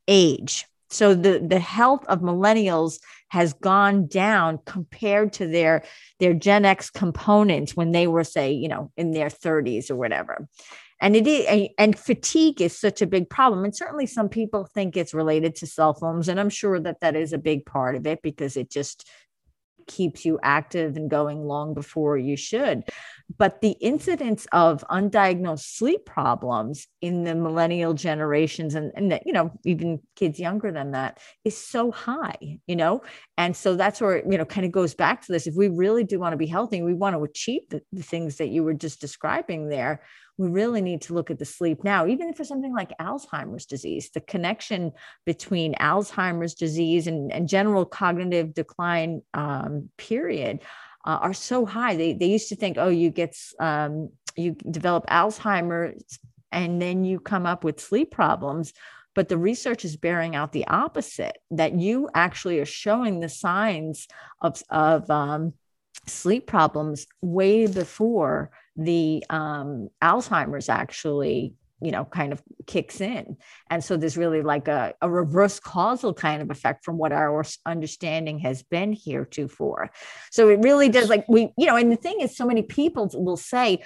age. 0.08 0.66
So 0.88 1.14
the, 1.14 1.45
the 1.47 1.59
health 1.59 2.05
of 2.07 2.21
millennials 2.21 2.99
has 3.28 3.52
gone 3.55 4.07
down 4.07 4.59
compared 4.66 5.33
to 5.35 5.47
their 5.47 5.85
their 6.21 6.35
Gen 6.35 6.64
X 6.64 6.90
components 6.90 7.76
when 7.76 7.93
they 7.93 8.07
were, 8.07 8.25
say, 8.25 8.52
you 8.52 8.69
know, 8.69 8.93
in 8.97 9.11
their 9.11 9.28
30s 9.28 9.90
or 9.90 9.97
whatever. 9.97 10.49
And 11.00 11.14
it 11.14 11.26
is, 11.26 11.69
and 11.76 11.99
fatigue 11.99 12.62
is 12.62 12.78
such 12.78 13.02
a 13.02 13.07
big 13.07 13.28
problem. 13.28 13.64
And 13.64 13.76
certainly 13.76 14.07
some 14.07 14.28
people 14.31 14.64
think 14.64 14.97
it's 14.97 15.12
related 15.12 15.55
to 15.57 15.66
cell 15.66 15.93
phones. 15.93 16.28
And 16.28 16.40
I'm 16.40 16.49
sure 16.49 16.81
that 16.81 17.00
that 17.00 17.14
is 17.14 17.33
a 17.33 17.38
big 17.38 17.66
part 17.66 17.97
of 17.97 18.07
it 18.07 18.23
because 18.23 18.57
it 18.57 18.71
just 18.71 19.07
keeps 19.87 20.25
you 20.25 20.38
active 20.43 20.97
and 20.97 21.11
going 21.11 21.45
long 21.45 21.75
before 21.75 22.16
you 22.16 22.37
should. 22.37 22.85
But 23.38 23.61
the 23.61 23.73
incidence 23.80 24.47
of 24.52 24.85
undiagnosed 24.88 25.76
sleep 25.76 26.06
problems 26.06 26.87
in 27.00 27.25
the 27.25 27.35
millennial 27.35 27.92
generations 27.92 28.75
and, 28.75 28.92
and 28.95 29.21
you 29.26 29.33
know, 29.33 29.50
even 29.64 30.00
kids 30.14 30.38
younger 30.38 30.71
than 30.71 30.92
that 30.92 31.18
is 31.45 31.56
so 31.56 31.90
high, 31.90 32.59
you 32.66 32.76
know? 32.76 33.02
And 33.37 33.56
so 33.56 33.75
that's 33.75 34.00
where, 34.00 34.18
you 34.30 34.38
know, 34.38 34.45
kind 34.45 34.64
of 34.64 34.73
goes 34.73 34.95
back 34.95 35.26
to 35.26 35.33
this. 35.33 35.47
If 35.47 35.54
we 35.56 35.68
really 35.68 36.04
do 36.04 36.21
want 36.21 36.35
to 36.35 36.38
be 36.38 36.47
healthy, 36.47 36.83
we 36.83 36.95
want 36.95 37.16
to 37.16 37.25
achieve 37.25 37.62
the, 37.71 37.83
the 37.92 38.02
things 38.02 38.37
that 38.37 38.49
you 38.49 38.62
were 38.62 38.75
just 38.75 39.00
describing 39.00 39.68
there 39.68 40.02
we 40.38 40.49
really 40.49 40.83
need 40.83 41.02
to 41.02 41.14
look 41.14 41.30
at 41.30 41.38
the 41.38 41.45
sleep 41.45 41.83
now, 41.83 42.06
even 42.06 42.35
for 42.35 42.45
something 42.45 42.75
like 42.75 42.97
Alzheimer's 43.00 43.64
disease, 43.64 44.11
the 44.12 44.21
connection 44.21 44.92
between 45.25 45.75
Alzheimer's 45.76 46.54
disease 46.54 47.06
and, 47.06 47.33
and 47.33 47.49
general 47.49 47.85
cognitive 47.85 48.52
decline 48.52 49.23
um, 49.33 49.88
period 49.97 50.61
uh, 51.06 51.18
are 51.22 51.34
so 51.34 51.64
high. 51.64 51.96
They, 51.96 52.12
they 52.12 52.26
used 52.26 52.48
to 52.48 52.56
think, 52.56 52.76
oh, 52.78 52.88
you 52.88 53.10
get, 53.10 53.36
um, 53.58 54.10
you 54.36 54.56
develop 54.70 55.06
Alzheimer's 55.06 56.18
and 56.52 56.80
then 56.80 57.04
you 57.04 57.20
come 57.20 57.46
up 57.46 57.64
with 57.64 57.80
sleep 57.80 58.10
problems. 58.10 58.72
But 59.14 59.28
the 59.30 59.38
research 59.38 59.84
is 59.84 59.96
bearing 59.96 60.36
out 60.36 60.52
the 60.52 60.66
opposite, 60.66 61.38
that 61.50 61.75
you 61.75 62.10
actually 62.14 62.58
are 62.60 62.66
showing 62.66 63.20
the 63.20 63.30
signs 63.30 64.08
of, 64.42 64.62
of 64.68 65.08
um, 65.10 65.54
sleep 66.06 66.46
problems 66.46 67.06
way 67.22 67.66
before 67.66 68.50
the 68.76 69.25
um, 69.30 69.88
Alzheimer's 70.02 70.68
actually, 70.68 71.54
you 71.80 71.90
know, 71.90 72.04
kind 72.04 72.33
of 72.33 72.42
kicks 72.66 73.00
in. 73.00 73.37
And 73.71 73.85
so 73.85 73.97
there's 73.97 74.16
really 74.16 74.42
like 74.42 74.68
a, 74.68 74.95
a 75.02 75.11
reverse 75.11 75.61
causal 75.61 76.14
kind 76.14 76.40
of 76.40 76.50
effect 76.50 76.85
from 76.85 76.97
what 76.97 77.12
our 77.12 77.45
understanding 77.66 78.38
has 78.40 78.62
been 78.62 78.92
heretofore. 78.92 79.90
So 80.30 80.49
it 80.49 80.61
really 80.61 80.88
does 80.88 81.09
like 81.09 81.28
we, 81.28 81.52
you 81.59 81.66
know, 81.66 81.76
and 81.76 81.92
the 81.92 81.97
thing 81.97 82.21
is, 82.21 82.37
so 82.37 82.47
many 82.47 82.62
people 82.62 83.11
will 83.14 83.37
say, 83.37 83.83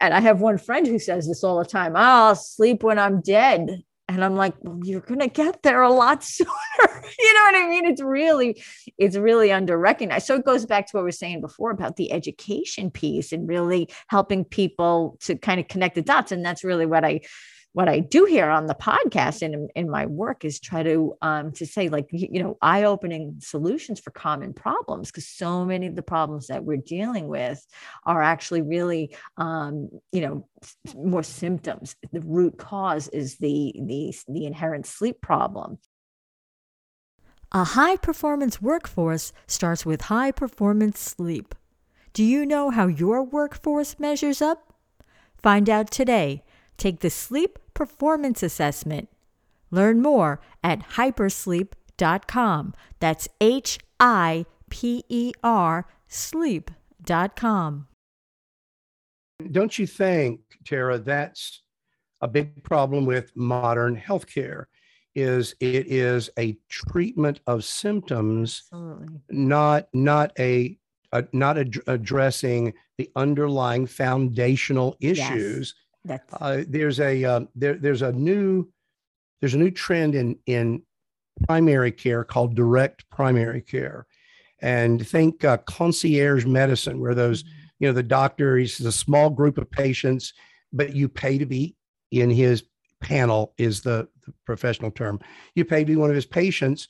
and 0.00 0.12
I 0.12 0.20
have 0.20 0.40
one 0.40 0.58
friend 0.58 0.86
who 0.86 0.98
says 0.98 1.28
this 1.28 1.44
all 1.44 1.58
the 1.58 1.64
time, 1.64 1.94
oh, 1.94 2.00
I'll 2.00 2.34
sleep 2.34 2.82
when 2.82 2.98
I'm 2.98 3.20
dead. 3.20 3.82
And 4.08 4.24
I'm 4.24 4.36
like, 4.36 4.54
well, 4.62 4.80
you're 4.82 5.02
going 5.02 5.20
to 5.20 5.28
get 5.28 5.62
there 5.62 5.82
a 5.82 5.92
lot 5.92 6.24
sooner. 6.24 6.48
you 7.18 7.34
know 7.34 7.42
what 7.42 7.54
I 7.56 7.68
mean? 7.68 7.84
It's 7.84 8.02
really, 8.02 8.62
it's 8.96 9.16
really 9.16 9.52
under 9.52 9.76
recognized. 9.78 10.26
So 10.26 10.36
it 10.36 10.46
goes 10.46 10.64
back 10.64 10.86
to 10.86 10.90
what 10.92 11.02
we 11.02 11.08
were 11.08 11.12
saying 11.12 11.40
before 11.40 11.70
about 11.70 11.96
the 11.96 12.10
education 12.10 12.90
piece 12.90 13.32
and 13.32 13.46
really 13.48 13.88
helping 14.08 14.44
people 14.44 15.18
to 15.20 15.36
kind 15.36 15.60
of 15.60 15.68
connect 15.68 15.94
the 15.94 16.02
dots. 16.02 16.32
And 16.32 16.44
that's 16.44 16.64
really 16.64 16.86
what 16.86 17.04
I 17.04 17.20
what 17.72 17.88
I 17.88 18.00
do 18.00 18.24
here 18.24 18.48
on 18.48 18.66
the 18.66 18.74
podcast 18.74 19.42
and 19.42 19.54
in, 19.54 19.68
in 19.74 19.90
my 19.90 20.06
work 20.06 20.44
is 20.44 20.58
try 20.58 20.82
to 20.82 21.14
um, 21.22 21.52
to 21.52 21.66
say 21.66 21.88
like 21.88 22.06
you 22.10 22.42
know 22.42 22.56
eye 22.62 22.84
opening 22.84 23.36
solutions 23.40 24.00
for 24.00 24.10
common 24.10 24.52
problems 24.52 25.10
because 25.10 25.28
so 25.28 25.64
many 25.64 25.86
of 25.86 25.94
the 25.94 26.02
problems 26.02 26.46
that 26.46 26.64
we're 26.64 26.78
dealing 26.78 27.28
with 27.28 27.64
are 28.04 28.22
actually 28.22 28.62
really 28.62 29.14
um, 29.36 29.88
you 30.12 30.20
know 30.22 30.48
more 30.94 31.22
symptoms. 31.22 31.94
The 32.12 32.20
root 32.22 32.58
cause 32.58 33.08
is 33.08 33.36
the 33.36 33.74
the 33.84 34.14
the 34.28 34.46
inherent 34.46 34.86
sleep 34.86 35.20
problem. 35.20 35.78
A 37.52 37.64
high 37.64 37.96
performance 37.96 38.60
workforce 38.60 39.32
starts 39.46 39.86
with 39.86 40.02
high 40.02 40.32
performance 40.32 41.00
sleep. 41.00 41.54
Do 42.12 42.24
you 42.24 42.44
know 42.44 42.70
how 42.70 42.88
your 42.88 43.22
workforce 43.22 43.98
measures 43.98 44.42
up? 44.42 44.74
Find 45.40 45.70
out 45.70 45.90
today 45.90 46.42
Take 46.78 47.00
the 47.00 47.10
Sleep 47.10 47.58
Performance 47.74 48.42
Assessment. 48.42 49.08
Learn 49.70 50.00
more 50.00 50.40
at 50.62 50.80
hipersleep.com. 50.90 52.74
That's 53.00 53.28
H 53.40 53.78
I 54.00 54.46
P 54.70 55.04
E 55.08 55.32
R 55.42 55.86
sleep.com. 56.06 57.88
Don't 59.52 59.78
you 59.78 59.86
think, 59.86 60.40
Tara, 60.64 60.98
that's 60.98 61.62
a 62.20 62.28
big 62.28 62.62
problem 62.64 63.06
with 63.06 63.36
modern 63.36 63.96
healthcare? 63.96 64.64
Is 65.14 65.54
it 65.60 65.86
is 65.88 66.30
a 66.38 66.56
treatment 66.68 67.40
of 67.46 67.64
symptoms, 67.64 68.62
Absolutely. 68.72 69.20
not 69.30 69.88
not 69.92 70.32
a, 70.38 70.78
a 71.12 71.24
not 71.32 71.58
ad- 71.58 71.80
addressing 71.88 72.72
the 72.98 73.10
underlying 73.16 73.86
foundational 73.86 74.96
issues 75.00 75.74
yes 75.76 75.87
that's 76.04 76.32
uh, 76.34 76.64
there's 76.68 77.00
a 77.00 77.24
uh, 77.24 77.40
there, 77.54 77.74
there's 77.74 78.02
a 78.02 78.12
new 78.12 78.68
there's 79.40 79.54
a 79.54 79.58
new 79.58 79.70
trend 79.70 80.14
in 80.14 80.38
in 80.46 80.82
primary 81.46 81.92
care 81.92 82.24
called 82.24 82.54
direct 82.54 83.08
primary 83.10 83.60
care, 83.60 84.06
and 84.60 85.06
think 85.06 85.44
uh, 85.44 85.58
concierge 85.58 86.44
medicine, 86.44 87.00
where 87.00 87.14
those 87.14 87.42
mm-hmm. 87.42 87.52
you 87.80 87.88
know 87.88 87.92
the 87.92 88.02
doctor 88.02 88.56
he's 88.56 88.80
a 88.80 88.92
small 88.92 89.30
group 89.30 89.58
of 89.58 89.70
patients, 89.70 90.32
but 90.72 90.94
you 90.94 91.08
pay 91.08 91.38
to 91.38 91.46
be 91.46 91.76
in 92.10 92.30
his 92.30 92.64
panel 93.00 93.54
is 93.58 93.82
the, 93.82 94.08
the 94.26 94.32
professional 94.44 94.90
term. 94.90 95.20
You 95.54 95.64
pay 95.64 95.80
to 95.80 95.84
be 95.84 95.96
one 95.96 96.10
of 96.10 96.16
his 96.16 96.26
patients 96.26 96.88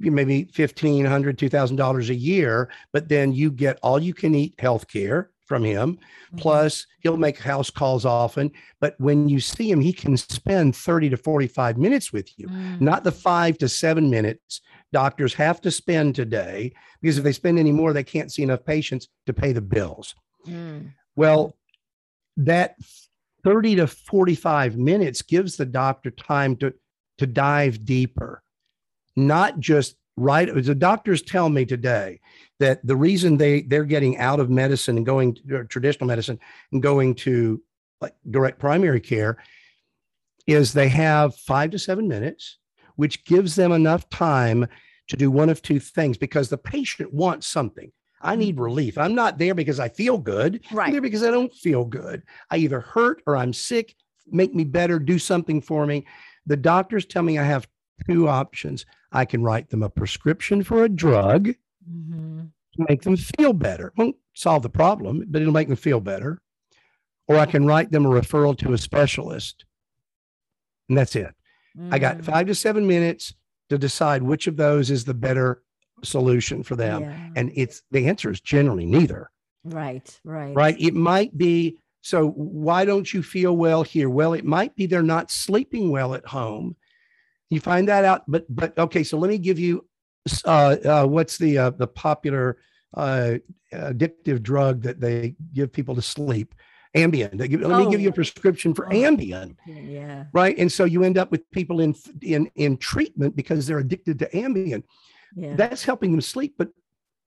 maybe 0.00 0.46
$1,500, 0.46 1.04
$2,000 1.06 2.08
a 2.08 2.14
year, 2.14 2.70
but 2.92 3.08
then 3.08 3.32
you 3.32 3.50
get 3.50 3.78
all 3.82 4.02
you 4.02 4.14
can 4.14 4.34
eat 4.34 4.54
health 4.58 4.88
care 4.88 5.30
from 5.50 5.64
him. 5.64 5.96
Mm-hmm. 5.96 6.38
Plus, 6.38 6.86
he'll 7.00 7.16
make 7.16 7.38
house 7.38 7.70
calls 7.70 8.06
often. 8.06 8.52
But 8.80 8.94
when 8.98 9.28
you 9.28 9.40
see 9.40 9.68
him, 9.68 9.80
he 9.80 9.92
can 9.92 10.16
spend 10.16 10.76
30 10.76 11.10
to 11.10 11.16
45 11.16 11.76
minutes 11.76 12.12
with 12.12 12.38
you, 12.38 12.46
mm. 12.46 12.80
not 12.80 13.02
the 13.02 13.10
five 13.10 13.58
to 13.58 13.68
seven 13.68 14.08
minutes 14.08 14.62
doctors 14.92 15.34
have 15.34 15.60
to 15.62 15.70
spend 15.70 16.14
today, 16.14 16.72
because 17.00 17.18
if 17.18 17.24
they 17.24 17.32
spend 17.32 17.58
any 17.58 17.72
more, 17.72 17.92
they 17.92 18.04
can't 18.04 18.32
see 18.32 18.42
enough 18.42 18.64
patients 18.64 19.08
to 19.26 19.32
pay 19.32 19.52
the 19.52 19.60
bills. 19.60 20.14
Mm. 20.46 20.92
Well, 21.16 21.56
that 22.36 22.76
30 23.44 23.76
to 23.76 23.86
45 23.86 24.76
minutes 24.76 25.22
gives 25.22 25.56
the 25.56 25.66
doctor 25.66 26.10
time 26.10 26.56
to, 26.56 26.72
to 27.18 27.26
dive 27.26 27.84
deeper, 27.84 28.42
not 29.16 29.58
just 29.58 29.96
right. 30.20 30.48
The 30.52 30.74
doctors 30.74 31.22
tell 31.22 31.48
me 31.48 31.64
today 31.64 32.20
that 32.58 32.86
the 32.86 32.96
reason 32.96 33.36
they 33.36 33.62
they're 33.62 33.84
getting 33.84 34.18
out 34.18 34.40
of 34.40 34.50
medicine 34.50 34.96
and 34.96 35.06
going 35.06 35.34
to 35.34 35.64
traditional 35.64 36.06
medicine 36.06 36.38
and 36.72 36.82
going 36.82 37.14
to 37.16 37.62
like 38.00 38.14
direct 38.30 38.58
primary 38.58 39.00
care 39.00 39.38
is 40.46 40.72
they 40.72 40.88
have 40.88 41.36
five 41.36 41.70
to 41.70 41.78
seven 41.78 42.08
minutes, 42.08 42.58
which 42.96 43.24
gives 43.24 43.54
them 43.56 43.72
enough 43.72 44.08
time 44.10 44.66
to 45.08 45.16
do 45.16 45.30
one 45.30 45.48
of 45.48 45.60
two 45.62 45.80
things 45.80 46.16
because 46.16 46.48
the 46.48 46.58
patient 46.58 47.12
wants 47.12 47.46
something. 47.46 47.90
I 48.22 48.36
need 48.36 48.56
mm-hmm. 48.56 48.64
relief. 48.64 48.98
I'm 48.98 49.14
not 49.14 49.38
there 49.38 49.54
because 49.54 49.80
I 49.80 49.88
feel 49.88 50.18
good. 50.18 50.60
Right. 50.72 50.86
I'm 50.86 50.92
there 50.92 51.00
because 51.00 51.24
I 51.24 51.30
don't 51.30 51.52
feel 51.52 51.84
good. 51.84 52.22
I 52.50 52.58
either 52.58 52.80
hurt 52.80 53.22
or 53.26 53.36
I'm 53.36 53.52
sick. 53.52 53.94
Make 54.26 54.54
me 54.54 54.64
better. 54.64 54.98
Do 54.98 55.18
something 55.18 55.60
for 55.60 55.86
me. 55.86 56.06
The 56.46 56.56
doctors 56.56 57.06
tell 57.06 57.22
me 57.22 57.38
I 57.38 57.44
have 57.44 57.66
two 58.08 58.28
options. 58.28 58.86
I 59.12 59.24
can 59.24 59.42
write 59.42 59.70
them 59.70 59.82
a 59.82 59.90
prescription 59.90 60.62
for 60.62 60.84
a 60.84 60.88
drug 60.88 61.48
mm-hmm. 61.88 62.40
to 62.40 62.86
make 62.88 63.02
them 63.02 63.16
feel 63.16 63.52
better. 63.52 63.92
Won't 63.96 64.16
solve 64.34 64.62
the 64.62 64.70
problem, 64.70 65.24
but 65.28 65.42
it'll 65.42 65.52
make 65.52 65.68
them 65.68 65.76
feel 65.76 66.00
better. 66.00 66.40
Or 67.28 67.36
I 67.36 67.46
can 67.46 67.66
write 67.66 67.90
them 67.90 68.06
a 68.06 68.10
referral 68.10 68.56
to 68.58 68.72
a 68.72 68.78
specialist. 68.78 69.64
And 70.88 70.98
that's 70.98 71.14
it. 71.14 71.34
Mm-hmm. 71.78 71.94
I 71.94 71.98
got 71.98 72.18
mm. 72.18 72.24
five 72.24 72.46
to 72.46 72.54
seven 72.54 72.86
minutes 72.86 73.34
to 73.68 73.78
decide 73.78 74.22
which 74.22 74.46
of 74.46 74.56
those 74.56 74.90
is 74.90 75.04
the 75.04 75.14
better 75.14 75.62
solution 76.02 76.62
for 76.62 76.76
them. 76.76 77.02
Yeah. 77.02 77.28
And 77.36 77.52
it's 77.54 77.82
the 77.90 78.08
answer 78.08 78.30
is 78.30 78.40
generally 78.40 78.86
neither. 78.86 79.30
Right, 79.64 80.20
right. 80.24 80.54
Right. 80.54 80.80
It 80.80 80.94
might 80.94 81.36
be 81.36 81.76
so 82.02 82.30
why 82.30 82.84
don't 82.84 83.12
you 83.12 83.22
feel 83.22 83.56
well 83.56 83.82
here? 83.82 84.08
Well, 84.08 84.32
it 84.32 84.44
might 84.44 84.74
be 84.74 84.86
they're 84.86 85.02
not 85.02 85.30
sleeping 85.30 85.90
well 85.90 86.14
at 86.14 86.26
home. 86.26 86.76
You 87.50 87.60
find 87.60 87.88
that 87.88 88.04
out, 88.04 88.22
but 88.28 88.44
but 88.48 88.78
okay. 88.78 89.02
So 89.02 89.18
let 89.18 89.28
me 89.28 89.38
give 89.38 89.58
you 89.58 89.84
uh, 90.44 90.76
uh, 90.84 91.04
what's 91.06 91.38
the 91.38 91.58
uh, 91.58 91.70
the 91.70 91.86
popular 91.86 92.58
uh, 92.94 93.34
addictive 93.72 94.42
drug 94.42 94.82
that 94.82 95.00
they 95.00 95.36
give 95.52 95.72
people 95.72 95.94
to 95.96 96.02
sleep? 96.02 96.54
Ambien. 96.96 97.38
Let 97.38 97.50
me 97.50 97.90
give 97.90 98.00
you 98.00 98.08
a 98.08 98.12
oh. 98.12 98.14
prescription 98.14 98.74
for 98.74 98.86
oh. 98.86 98.90
Ambien. 98.90 99.56
Yeah. 99.66 100.24
Right. 100.32 100.58
And 100.58 100.70
so 100.70 100.84
you 100.84 101.04
end 101.04 101.18
up 101.18 101.30
with 101.30 101.48
people 101.50 101.80
in 101.80 101.94
in 102.22 102.50
in 102.56 102.76
treatment 102.76 103.36
because 103.36 103.66
they're 103.66 103.78
addicted 103.78 104.18
to 104.20 104.30
Ambien. 104.30 104.82
Yeah. 105.36 105.54
That's 105.54 105.84
helping 105.84 106.10
them 106.10 106.20
sleep. 106.20 106.54
But 106.58 106.70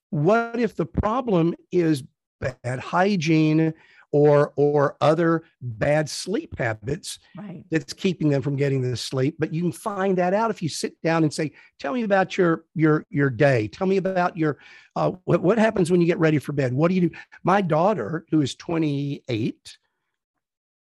what 0.10 0.60
if 0.60 0.76
the 0.76 0.86
problem 0.86 1.56
is 1.72 2.04
bad 2.42 2.80
hygiene 2.80 3.74
or 4.14 4.54
or 4.56 4.96
other 5.02 5.44
bad 5.60 6.08
sleep 6.08 6.58
habits 6.58 7.20
right. 7.36 7.66
that's 7.72 7.92
keeping 7.92 8.30
them 8.30 8.42
from 8.42 8.56
getting 8.56 8.82
the 8.82 8.96
sleep 8.96 9.36
but 9.40 9.54
you 9.54 9.62
can 9.62 9.72
find 9.72 10.18
that 10.18 10.34
out 10.34 10.52
if 10.52 10.62
you 10.62 10.70
sit 10.70 10.94
down 11.02 11.24
and 11.24 11.34
say 11.34 11.52
tell 11.80 11.94
me 11.94 12.04
about 12.04 12.38
your 12.38 12.64
your 12.76 13.06
your 13.10 13.30
day 13.30 13.68
tell 13.68 13.88
me 13.88 13.98
about 13.98 14.38
your 14.38 14.58
uh, 14.96 15.12
what, 15.26 15.42
what 15.42 15.58
happens 15.58 15.92
when 15.92 16.00
you 16.00 16.08
get 16.08 16.20
ready 16.20 16.38
for 16.38 16.54
bed 16.54 16.74
what 16.74 16.90
do 16.90 16.96
you 16.96 17.10
do 17.10 17.16
my 17.44 17.60
daughter 17.60 18.26
who 18.30 18.40
is 18.40 18.56
28 18.56 19.78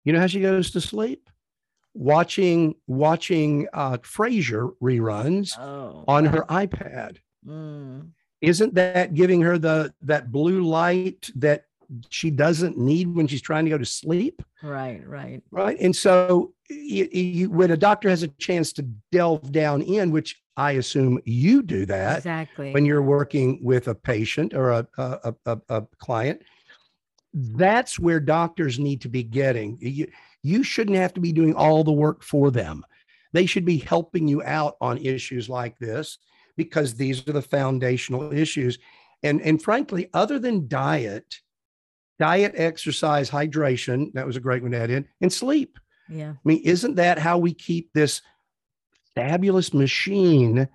you 0.06 0.14
know 0.14 0.20
how 0.20 0.28
she 0.28 0.40
goes 0.40 0.72
to 0.72 0.82
sleep 0.82 1.30
watching 1.94 2.74
watching 2.88 3.68
uh 3.74 3.98
frasier 3.98 4.72
reruns 4.82 5.60
oh, 5.60 6.06
on 6.08 6.24
wow. 6.24 6.32
her 6.32 6.42
ipad 6.44 7.18
mm. 7.46 8.08
isn't 8.40 8.76
that 8.76 9.14
giving 9.14 9.42
her 9.42 9.58
the 9.58 9.94
that 10.02 10.32
blue 10.32 10.64
light 10.64 11.30
that 11.36 11.66
she 12.10 12.30
doesn't 12.30 12.78
need 12.78 13.14
when 13.16 13.28
she's 13.28 13.42
trying 13.42 13.66
to 13.66 13.72
go 13.72 13.78
to 13.78 13.86
sleep. 13.86 14.42
Right, 14.62 15.02
right, 15.08 15.42
right. 15.52 15.78
And 15.80 15.96
so, 15.96 16.54
you, 16.70 17.10
you, 17.12 17.50
when 17.50 17.72
a 17.72 17.78
doctor 17.78 18.10
has 18.10 18.24
a 18.24 18.28
chance 18.28 18.74
to 18.74 18.84
delve 19.12 19.52
down 19.52 19.82
in, 19.82 20.12
which 20.12 20.40
I 20.56 20.74
assume 20.74 21.20
you 21.26 21.64
do 21.64 21.86
that 21.88 22.18
exactly 22.18 22.72
when 22.74 22.86
you're 22.86 23.02
working 23.02 23.60
with 23.64 23.88
a 23.88 23.96
patient 23.96 24.54
or 24.54 24.72
a 24.72 24.88
a, 24.98 25.34
a, 25.46 25.58
a 25.70 25.88
client, 25.98 26.42
that's 27.34 28.00
where 28.00 28.20
doctors 28.20 28.80
need 28.80 29.02
to 29.02 29.10
be 29.10 29.24
getting. 29.24 29.78
You, 29.82 30.08
you 30.44 30.64
shouldn't 30.64 30.98
have 30.98 31.14
to 31.14 31.22
be 31.22 31.32
doing 31.32 31.56
all 31.56 31.84
the 31.84 31.92
work 31.92 32.24
for 32.24 32.52
them. 32.52 32.86
They 33.34 33.46
should 33.46 33.66
be 33.66 33.78
helping 33.78 34.28
you 34.28 34.44
out 34.44 34.76
on 34.82 34.98
issues 34.98 35.50
like 35.50 35.78
this 35.80 36.18
because 36.58 36.96
these 36.96 37.28
are 37.28 37.34
the 37.34 37.42
foundational 37.42 38.34
issues. 38.34 38.80
And, 39.24 39.42
and 39.42 39.62
frankly, 39.62 40.10
other 40.14 40.40
than 40.40 40.68
diet, 40.68 41.40
diet, 42.20 42.54
exercise, 42.56 43.30
hydration. 43.30 44.14
That 44.14 44.28
was 44.28 44.36
a 44.36 44.42
great 44.42 44.62
one 44.62 44.72
to 44.72 44.78
add 44.78 44.92
in, 44.92 45.08
and 45.22 45.32
sleep. 45.32 45.80
Yeah. 46.08 46.32
I 46.32 46.40
mean, 46.44 46.62
isn't 46.64 46.96
that 46.96 47.20
how 47.20 47.38
we 47.38 47.54
keep 47.54 47.92
this 47.94 48.22
fabulous 49.16 49.74
machine 49.74 50.68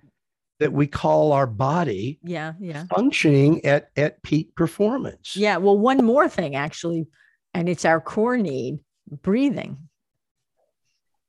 that 0.59 0.71
we 0.71 0.87
call 0.87 1.31
our 1.31 1.47
body 1.47 2.19
yeah 2.23 2.53
yeah 2.59 2.85
functioning 2.95 3.63
at 3.65 3.89
at 3.97 4.21
peak 4.23 4.55
performance 4.55 5.35
yeah 5.35 5.57
well 5.57 5.77
one 5.77 6.03
more 6.05 6.29
thing 6.29 6.55
actually 6.55 7.07
and 7.53 7.67
it's 7.67 7.85
our 7.85 7.99
core 7.99 8.37
need 8.37 8.79
breathing 9.21 9.77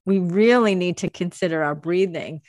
we 0.05 0.19
really 0.19 0.75
need 0.75 0.99
to 0.99 1.11
consider 1.11 1.63
our 1.63 1.75
breathing 1.75 2.41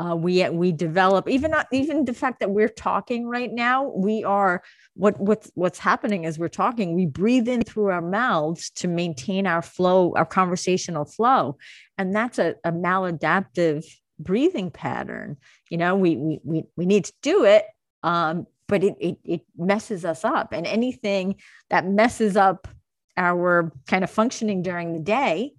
uh, 0.00 0.16
we 0.16 0.48
we 0.48 0.72
develop 0.72 1.28
even 1.28 1.50
not 1.50 1.66
even 1.72 2.06
the 2.06 2.14
fact 2.14 2.40
that 2.40 2.50
we're 2.50 2.68
talking 2.68 3.26
right 3.26 3.52
now 3.52 3.88
we 3.94 4.24
are 4.24 4.62
what 4.94 5.20
what's 5.20 5.50
what's 5.54 5.78
happening 5.78 6.24
as 6.24 6.38
we're 6.38 6.48
talking 6.48 6.94
we 6.94 7.04
breathe 7.04 7.46
in 7.46 7.62
through 7.62 7.88
our 7.88 8.00
mouths 8.00 8.70
to 8.70 8.88
maintain 8.88 9.46
our 9.46 9.60
flow 9.60 10.14
our 10.16 10.24
conversational 10.24 11.04
flow. 11.04 11.58
And 11.98 12.16
that's 12.16 12.38
a, 12.38 12.54
a 12.64 12.72
maladaptive 12.72 13.84
breathing 14.18 14.70
pattern. 14.70 15.36
You 15.70 15.76
know 15.76 15.96
we 15.96 16.16
we 16.16 16.40
we, 16.44 16.64
we 16.76 16.86
need 16.86 17.04
to 17.04 17.12
do 17.20 17.44
it 17.44 17.66
um, 18.02 18.46
but 18.68 18.82
it, 18.82 18.96
it 19.00 19.18
it 19.24 19.42
messes 19.58 20.06
us 20.06 20.24
up. 20.24 20.52
And 20.52 20.66
anything 20.66 21.36
that 21.68 21.86
messes 21.86 22.38
up 22.38 22.68
our 23.18 23.70
kind 23.86 24.02
of 24.02 24.08
functioning 24.08 24.62
during 24.62 24.94
the 24.94 25.00
day 25.00 25.52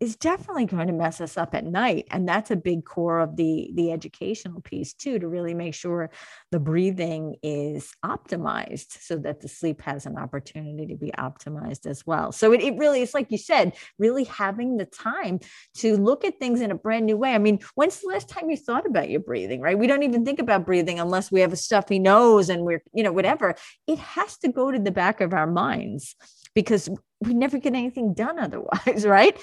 is 0.00 0.16
definitely 0.16 0.66
going 0.66 0.86
to 0.86 0.92
mess 0.92 1.20
us 1.20 1.36
up 1.36 1.54
at 1.54 1.64
night 1.64 2.06
and 2.10 2.28
that's 2.28 2.50
a 2.50 2.56
big 2.56 2.84
core 2.84 3.20
of 3.20 3.36
the 3.36 3.70
the 3.74 3.92
educational 3.92 4.60
piece 4.60 4.92
too 4.92 5.18
to 5.18 5.28
really 5.28 5.54
make 5.54 5.74
sure 5.74 6.10
the 6.50 6.58
breathing 6.58 7.36
is 7.42 7.92
optimized 8.04 9.00
so 9.00 9.16
that 9.16 9.40
the 9.40 9.48
sleep 9.48 9.80
has 9.80 10.06
an 10.06 10.18
opportunity 10.18 10.86
to 10.86 10.96
be 10.96 11.10
optimized 11.18 11.86
as 11.86 12.06
well. 12.06 12.32
So 12.32 12.52
it, 12.52 12.60
it 12.60 12.76
really 12.76 13.02
is 13.02 13.14
like 13.14 13.30
you 13.30 13.38
said 13.38 13.72
really 13.98 14.24
having 14.24 14.76
the 14.76 14.86
time 14.86 15.40
to 15.76 15.96
look 15.96 16.24
at 16.24 16.38
things 16.38 16.60
in 16.60 16.70
a 16.70 16.76
brand 16.76 17.06
new 17.06 17.16
way. 17.16 17.34
I 17.34 17.38
mean 17.38 17.60
when's 17.74 18.00
the 18.00 18.08
last 18.08 18.28
time 18.28 18.50
you 18.50 18.56
thought 18.56 18.86
about 18.86 19.10
your 19.10 19.20
breathing 19.20 19.60
right? 19.60 19.78
We 19.78 19.86
don't 19.86 20.02
even 20.02 20.24
think 20.24 20.38
about 20.38 20.66
breathing 20.66 20.98
unless 20.98 21.30
we 21.30 21.40
have 21.40 21.52
a 21.52 21.56
stuffy 21.56 21.98
nose 21.98 22.48
and 22.48 22.64
we're 22.64 22.82
you 22.92 23.02
know 23.02 23.12
whatever. 23.12 23.54
It 23.86 23.98
has 23.98 24.36
to 24.38 24.48
go 24.48 24.70
to 24.70 24.78
the 24.78 24.92
back 24.92 25.20
of 25.20 25.32
our 25.32 25.46
minds 25.46 26.16
because 26.54 26.88
we 27.20 27.34
never 27.34 27.58
get 27.58 27.74
anything 27.74 28.14
done 28.14 28.38
otherwise 28.38 29.06
right 29.06 29.38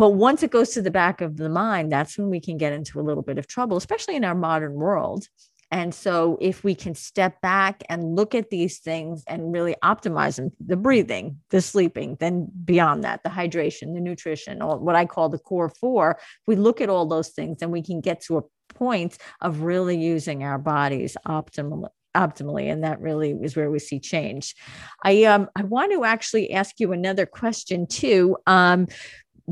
but 0.00 0.14
once 0.14 0.42
it 0.42 0.50
goes 0.50 0.70
to 0.70 0.80
the 0.80 0.90
back 0.90 1.20
of 1.20 1.36
the 1.36 1.50
mind, 1.50 1.92
that's 1.92 2.16
when 2.16 2.30
we 2.30 2.40
can 2.40 2.56
get 2.56 2.72
into 2.72 2.98
a 2.98 3.02
little 3.02 3.22
bit 3.22 3.36
of 3.36 3.46
trouble, 3.46 3.76
especially 3.76 4.16
in 4.16 4.24
our 4.24 4.34
modern 4.34 4.72
world. 4.72 5.26
And 5.70 5.94
so, 5.94 6.38
if 6.40 6.64
we 6.64 6.74
can 6.74 6.94
step 6.94 7.38
back 7.42 7.82
and 7.90 8.16
look 8.16 8.34
at 8.34 8.48
these 8.48 8.78
things 8.78 9.22
and 9.26 9.52
really 9.52 9.76
optimize 9.84 10.36
them 10.36 10.52
the 10.58 10.78
breathing, 10.78 11.40
the 11.50 11.60
sleeping, 11.60 12.16
then 12.18 12.48
beyond 12.64 13.04
that, 13.04 13.22
the 13.24 13.28
hydration, 13.28 13.92
the 13.92 14.00
nutrition, 14.00 14.62
or 14.62 14.78
what 14.78 14.96
I 14.96 15.04
call 15.04 15.28
the 15.28 15.38
core 15.38 15.68
four, 15.68 16.18
we 16.46 16.56
look 16.56 16.80
at 16.80 16.88
all 16.88 17.04
those 17.04 17.28
things 17.28 17.58
and 17.60 17.70
we 17.70 17.82
can 17.82 18.00
get 18.00 18.22
to 18.22 18.38
a 18.38 18.74
point 18.74 19.18
of 19.42 19.60
really 19.60 19.98
using 19.98 20.42
our 20.44 20.58
bodies 20.58 21.14
optimally 21.26 21.88
optimally 22.16 22.72
and 22.72 22.82
that 22.82 23.00
really 23.00 23.30
is 23.40 23.54
where 23.54 23.70
we 23.70 23.78
see 23.78 24.00
change 24.00 24.56
i 25.04 25.22
um 25.22 25.48
i 25.54 25.62
want 25.62 25.92
to 25.92 26.04
actually 26.04 26.52
ask 26.52 26.80
you 26.80 26.90
another 26.92 27.24
question 27.24 27.86
too 27.86 28.36
um 28.48 28.88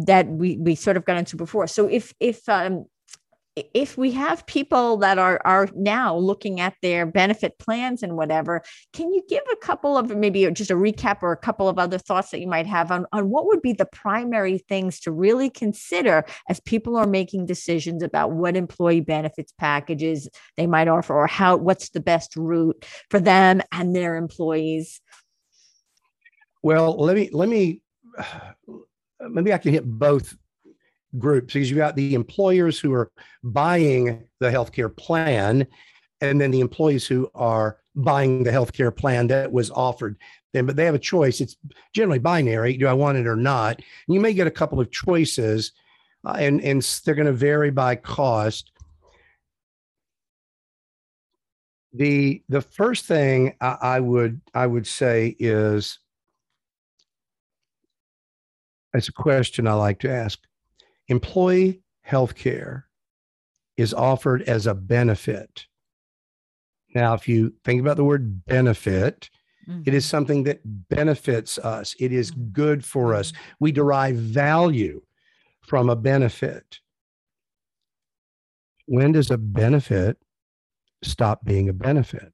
that 0.07 0.29
we 0.29 0.57
we 0.57 0.75
sort 0.75 0.97
of 0.97 1.05
got 1.05 1.17
into 1.17 1.37
before. 1.37 1.67
So 1.67 1.87
if 1.87 2.15
if 2.21 2.49
um, 2.49 2.87
if 3.75 3.99
we 3.99 4.13
have 4.13 4.47
people 4.47 4.97
that 4.99 5.19
are 5.19 5.41
are 5.45 5.69
now 5.75 6.17
looking 6.17 6.61
at 6.61 6.75
their 6.83 7.07
benefit 7.07 7.59
plans 7.59 8.03
and 8.03 8.17
whatever, 8.17 8.63
can 8.93 9.13
you 9.13 9.23
give 9.29 9.43
a 9.53 9.57
couple 9.57 9.97
of 9.97 10.15
maybe 10.17 10.49
just 10.53 10.71
a 10.71 10.77
recap 10.77 11.19
or 11.23 11.33
a 11.33 11.37
couple 11.37 11.69
of 11.69 11.79
other 11.79 11.99
thoughts 11.99 12.31
that 12.31 12.41
you 12.41 12.47
might 12.47 12.67
have 12.67 12.91
on, 12.91 13.07
on 13.13 13.31
what 13.31 13.47
would 13.47 13.63
be 13.63 13.73
the 13.73 13.87
primary 13.87 14.59
things 14.59 15.01
to 15.01 15.11
really 15.11 15.51
consider 15.51 16.25
as 16.49 16.61
people 16.61 16.97
are 16.97 17.07
making 17.07 17.47
decisions 17.47 18.03
about 18.03 18.33
what 18.33 18.57
employee 18.57 19.01
benefits 19.01 19.53
packages 19.53 20.29
they 20.57 20.67
might 20.67 20.89
offer 20.89 21.15
or 21.15 21.27
how 21.27 21.57
what's 21.57 21.91
the 21.91 22.01
best 22.01 22.37
route 22.37 22.85
for 23.11 23.21
them 23.21 23.61
and 23.73 23.95
their 23.95 24.17
employees? 24.17 25.01
Well, 26.63 26.97
let 26.97 27.17
me 27.17 27.31
let 27.33 27.49
me 27.49 27.83
maybe 29.21 29.53
I 29.53 29.59
can 29.59 29.73
hit 29.73 29.85
both 29.85 30.37
groups 31.17 31.55
because 31.55 31.71
you've 31.71 31.79
got 31.79 31.97
the 31.97 32.15
employers 32.15 32.79
who 32.79 32.93
are 32.93 33.11
buying 33.43 34.25
the 34.41 34.51
healthcare 34.51 34.95
plan, 34.95 35.67
and 36.21 36.41
then 36.41 36.51
the 36.51 36.61
employees 36.61 37.07
who 37.07 37.31
are 37.35 37.79
buying 37.95 38.45
the 38.45 38.51
healthcare 38.51 38.95
plan 38.95 39.27
that 39.29 39.51
was 39.51 39.71
offered 39.71 40.17
them. 40.53 40.67
But 40.67 40.77
they 40.77 40.85
have 40.85 40.95
a 40.95 41.01
choice. 41.01 41.41
It's 41.41 41.57
generally 41.95 42.19
binary: 42.19 42.77
do 42.77 42.87
I 42.87 42.93
want 42.93 43.19
it 43.19 43.27
or 43.27 43.37
not? 43.37 43.77
And 43.77 44.15
you 44.15 44.21
may 44.21 44.35
get 44.35 44.47
a 44.47 44.53
couple 44.53 44.81
of 44.81 44.91
choices, 44.91 45.73
uh, 46.25 46.37
and 46.39 46.61
and 46.63 46.83
they're 47.05 47.15
going 47.15 47.27
to 47.27 47.33
vary 47.33 47.71
by 47.71 47.97
cost. 47.97 48.73
The 51.95 52.43
the 52.49 52.61
first 52.61 53.07
thing 53.07 53.55
I, 53.61 53.79
I 53.81 54.01
would 54.01 54.41
I 54.55 54.67
would 54.67 54.87
say 54.87 55.35
is 55.39 55.99
it's 58.95 59.09
a 59.09 59.13
question 59.13 59.67
I 59.67 59.75
like 59.75 60.01
to 60.01 60.11
ask. 60.11 60.39
Employee 61.09 61.83
health 62.03 62.35
care 62.35 62.87
is 63.77 63.95
offered 63.95 64.43
as 64.43 64.67
a 64.67 64.75
benefit. 64.75 65.67
Now, 66.95 67.15
if 67.15 67.29
you 67.29 67.55
think 67.65 67.81
about 67.81 67.97
the 67.97 68.05
word 68.05 68.45
benefit, 68.47 69.31
mm-hmm. 69.69 69.83
it 69.87 69.95
is 69.95 70.05
mm-hmm. 70.05 70.11
something 70.11 70.43
that 70.45 70.61
benefits 70.65 71.59
us. 71.59 71.95
It 72.01 72.13
is 72.13 72.31
mm-hmm. 72.31 72.49
good 72.53 72.85
for 72.85 73.15
us. 73.15 73.33
Mm-hmm. 73.33 73.43
We 73.61 73.73
derive 73.73 74.17
value 74.17 75.03
from 75.63 75.91
a 75.91 75.97
benefit. 75.97 76.81
When 78.87 79.13
does 79.13 79.31
a 79.31 79.39
benefit 79.39 80.17
stop 81.03 81.45
being 81.45 81.69
a 81.69 81.75
benefit? 81.75 82.33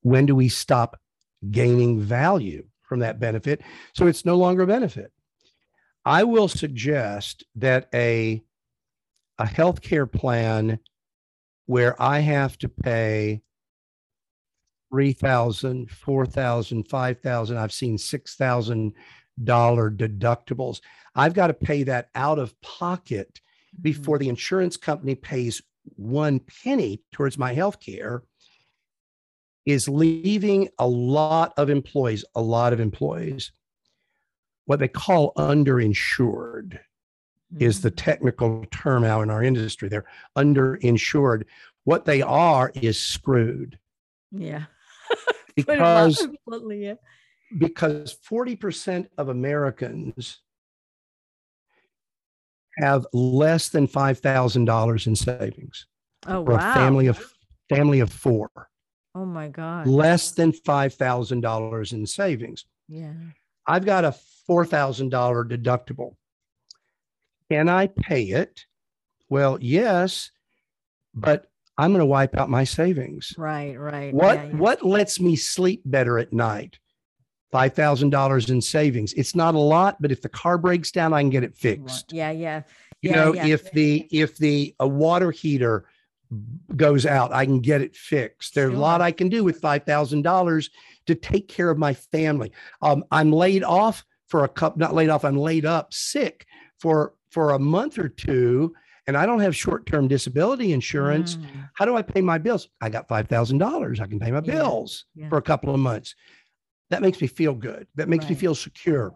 When 0.00 0.26
do 0.26 0.34
we 0.34 0.48
stop 0.48 1.00
gaining 1.50 2.00
value? 2.00 2.66
From 2.92 3.00
that 3.00 3.18
benefit. 3.18 3.62
So 3.94 4.06
it's 4.06 4.26
no 4.26 4.36
longer 4.36 4.64
a 4.64 4.66
benefit. 4.66 5.10
I 6.04 6.24
will 6.24 6.46
suggest 6.46 7.42
that 7.54 7.88
a, 7.94 8.42
a 9.38 9.44
healthcare 9.46 10.12
plan 10.12 10.78
where 11.64 12.00
I 12.02 12.18
have 12.18 12.58
to 12.58 12.68
pay 12.68 13.40
3000 14.90 15.90
4000 15.90 16.86
5000 16.86 17.56
I've 17.56 17.72
seen 17.72 17.96
$6,000 17.96 18.92
deductibles. 19.40 20.80
I've 21.14 21.32
got 21.32 21.46
to 21.46 21.54
pay 21.54 21.84
that 21.84 22.10
out 22.14 22.38
of 22.38 22.60
pocket 22.60 23.40
before 23.80 24.16
mm-hmm. 24.16 24.24
the 24.24 24.28
insurance 24.28 24.76
company 24.76 25.14
pays 25.14 25.62
one 25.96 26.40
penny 26.62 27.02
towards 27.10 27.38
my 27.38 27.54
health 27.54 27.80
care 27.80 28.22
is 29.66 29.88
leaving 29.88 30.68
a 30.78 30.86
lot 30.88 31.52
of 31.56 31.70
employees, 31.70 32.24
a 32.34 32.42
lot 32.42 32.72
of 32.72 32.80
employees 32.80 33.52
what 34.66 34.78
they 34.78 34.88
call 34.88 35.32
underinsured 35.36 36.78
is 37.58 37.80
the 37.82 37.90
Mm. 37.90 37.96
technical 37.96 38.64
term 38.70 39.02
now 39.02 39.20
in 39.20 39.28
our 39.28 39.42
industry. 39.42 39.88
They're 39.88 40.06
underinsured. 40.38 41.44
What 41.84 42.04
they 42.04 42.22
are 42.22 42.70
is 42.76 42.98
screwed 42.98 43.78
Yeah. 44.30 44.66
because 45.56 46.26
yeah. 46.70 46.94
because 47.58 48.16
40% 48.26 49.08
of 49.18 49.28
Americans 49.28 50.40
have 52.78 53.04
less 53.12 53.68
than 53.68 53.86
$5,000 53.86 55.06
in 55.06 55.16
savings 55.16 55.86
Oh 56.26 56.44
for 56.46 56.52
wow. 56.52 56.70
a 56.70 56.74
family 56.74 57.06
of 57.08 57.34
family 57.68 58.00
of 58.00 58.12
4. 58.12 58.50
Oh 59.14 59.24
my 59.24 59.48
God. 59.48 59.86
Less 59.86 60.32
than 60.32 60.52
$5,000 60.52 61.92
in 61.92 62.06
savings. 62.06 62.64
Yeah. 62.88 63.12
I've 63.66 63.84
got 63.84 64.04
a 64.04 64.14
$4,000 64.48 65.10
deductible. 65.48 66.16
Can 67.50 67.68
I 67.68 67.86
pay 67.86 68.24
it? 68.24 68.64
Well, 69.28 69.58
yes, 69.60 70.30
but 71.14 71.46
I'm 71.78 71.90
going 71.90 72.00
to 72.00 72.06
wipe 72.06 72.36
out 72.36 72.50
my 72.50 72.64
savings. 72.64 73.34
Right. 73.36 73.78
Right. 73.78 74.12
What 74.12 74.36
yeah, 74.36 74.44
yeah. 74.44 74.56
what 74.56 74.84
lets 74.84 75.20
me 75.20 75.36
sleep 75.36 75.82
better 75.84 76.18
at 76.18 76.32
night? 76.32 76.78
Five 77.50 77.74
thousand 77.74 78.10
dollars 78.10 78.48
in 78.48 78.62
savings. 78.62 79.12
It's 79.12 79.34
not 79.34 79.54
a 79.54 79.58
lot, 79.58 80.00
but 80.00 80.10
if 80.10 80.22
the 80.22 80.28
car 80.30 80.56
breaks 80.56 80.90
down, 80.90 81.12
I 81.12 81.20
can 81.20 81.28
get 81.28 81.44
it 81.44 81.54
fixed. 81.54 82.10
Yeah. 82.12 82.30
Yeah. 82.30 82.62
You 83.02 83.10
Yeah, 83.10 83.16
know, 83.16 83.34
if 83.34 83.70
the 83.72 84.08
if 84.10 84.38
the 84.38 84.74
a 84.80 84.88
water 84.88 85.30
heater 85.30 85.84
goes 86.76 87.04
out, 87.06 87.32
I 87.32 87.44
can 87.44 87.60
get 87.60 87.80
it 87.82 87.96
fixed. 87.96 88.54
There's 88.54 88.74
a 88.74 88.78
lot 88.78 89.00
I 89.00 89.12
can 89.12 89.28
do 89.28 89.44
with 89.44 89.60
five 89.60 89.84
thousand 89.84 90.22
dollars 90.22 90.70
to 91.06 91.14
take 91.14 91.48
care 91.48 91.70
of 91.70 91.78
my 91.78 91.94
family. 91.94 92.52
Um, 92.80 93.04
I'm 93.10 93.32
laid 93.32 93.64
off 93.64 94.04
for 94.28 94.44
a 94.44 94.48
cup, 94.48 94.76
not 94.76 94.94
laid 94.94 95.10
off. 95.10 95.24
I'm 95.24 95.36
laid 95.36 95.64
up 95.66 95.92
sick 95.92 96.46
for 96.78 97.14
for 97.30 97.50
a 97.52 97.58
month 97.58 97.98
or 97.98 98.08
two, 98.08 98.74
and 99.06 99.16
I 99.16 99.26
don't 99.26 99.40
have 99.40 99.56
short 99.56 99.86
term 99.86 100.08
disability 100.08 100.72
insurance 100.72 101.36
Mm, 101.36 101.68
how 101.74 101.84
do 101.86 101.96
I 101.96 102.02
pay 102.02 102.20
my 102.20 102.36
bills? 102.38 102.68
I 102.82 102.90
got 102.90 103.08
$5,000. 103.08 104.00
I 104.00 104.06
can 104.06 104.20
pay 104.20 104.30
my 104.30 104.42
Yeah, 104.44 104.52
bills 104.52 105.06
yeah. 105.14 105.28
for 105.30 105.38
a 105.38 105.42
couple 105.42 105.72
of 105.74 105.80
months. 105.80 106.14
That 106.90 107.00
makes 107.00 107.20
me 107.20 107.26
feel 107.26 107.54
good. 107.54 107.86
That 107.94 108.08
makes 108.10 108.28
me 108.28 108.34
feel 108.34 108.54
secure. 108.54 109.14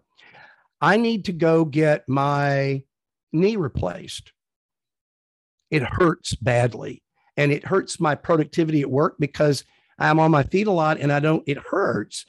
I 0.81 0.97
need 0.97 1.25
to 1.25 1.33
go 1.33 1.63
get 1.65 2.03
my 2.07 2.83
knee 3.31 3.55
replaced. 3.55 4.33
It 5.69 5.83
hurts 5.83 6.33
badly 6.35 7.03
and 7.37 7.51
it 7.51 7.65
hurts 7.65 7.99
my 7.99 8.15
productivity 8.15 8.81
at 8.81 8.89
work 8.89 9.15
because 9.19 9.63
I'm 9.99 10.19
on 10.19 10.31
my 10.31 10.43
feet 10.43 10.67
a 10.67 10.71
lot 10.71 10.99
and 10.99 11.11
I 11.11 11.19
don't, 11.19 11.43
it 11.47 11.57
hurts. 11.57 12.25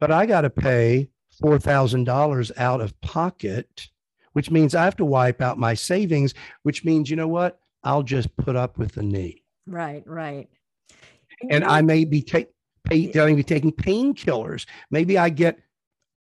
But 0.00 0.10
I 0.10 0.26
got 0.26 0.40
to 0.40 0.50
pay 0.50 1.08
$4,000 1.42 2.50
out 2.58 2.80
of 2.80 2.98
pocket, 3.00 3.88
which 4.32 4.50
means 4.50 4.74
I 4.74 4.84
have 4.84 4.96
to 4.96 5.04
wipe 5.04 5.40
out 5.40 5.58
my 5.58 5.74
savings, 5.74 6.34
which 6.62 6.84
means, 6.84 7.08
you 7.10 7.16
know 7.16 7.28
what? 7.28 7.60
I'll 7.84 8.02
just 8.02 8.34
put 8.36 8.56
up 8.56 8.78
with 8.78 8.92
the 8.92 9.02
knee. 9.02 9.44
Right. 9.66 10.02
Right. 10.06 10.48
And 11.50 11.64
I 11.64 11.82
may 11.82 12.04
be 12.04 12.22
take, 12.22 12.48
pay, 12.84 13.10
may 13.14 13.34
be 13.34 13.42
taking 13.42 13.72
painkillers. 13.72 14.66
Maybe 14.90 15.18
I 15.18 15.28
get 15.28 15.58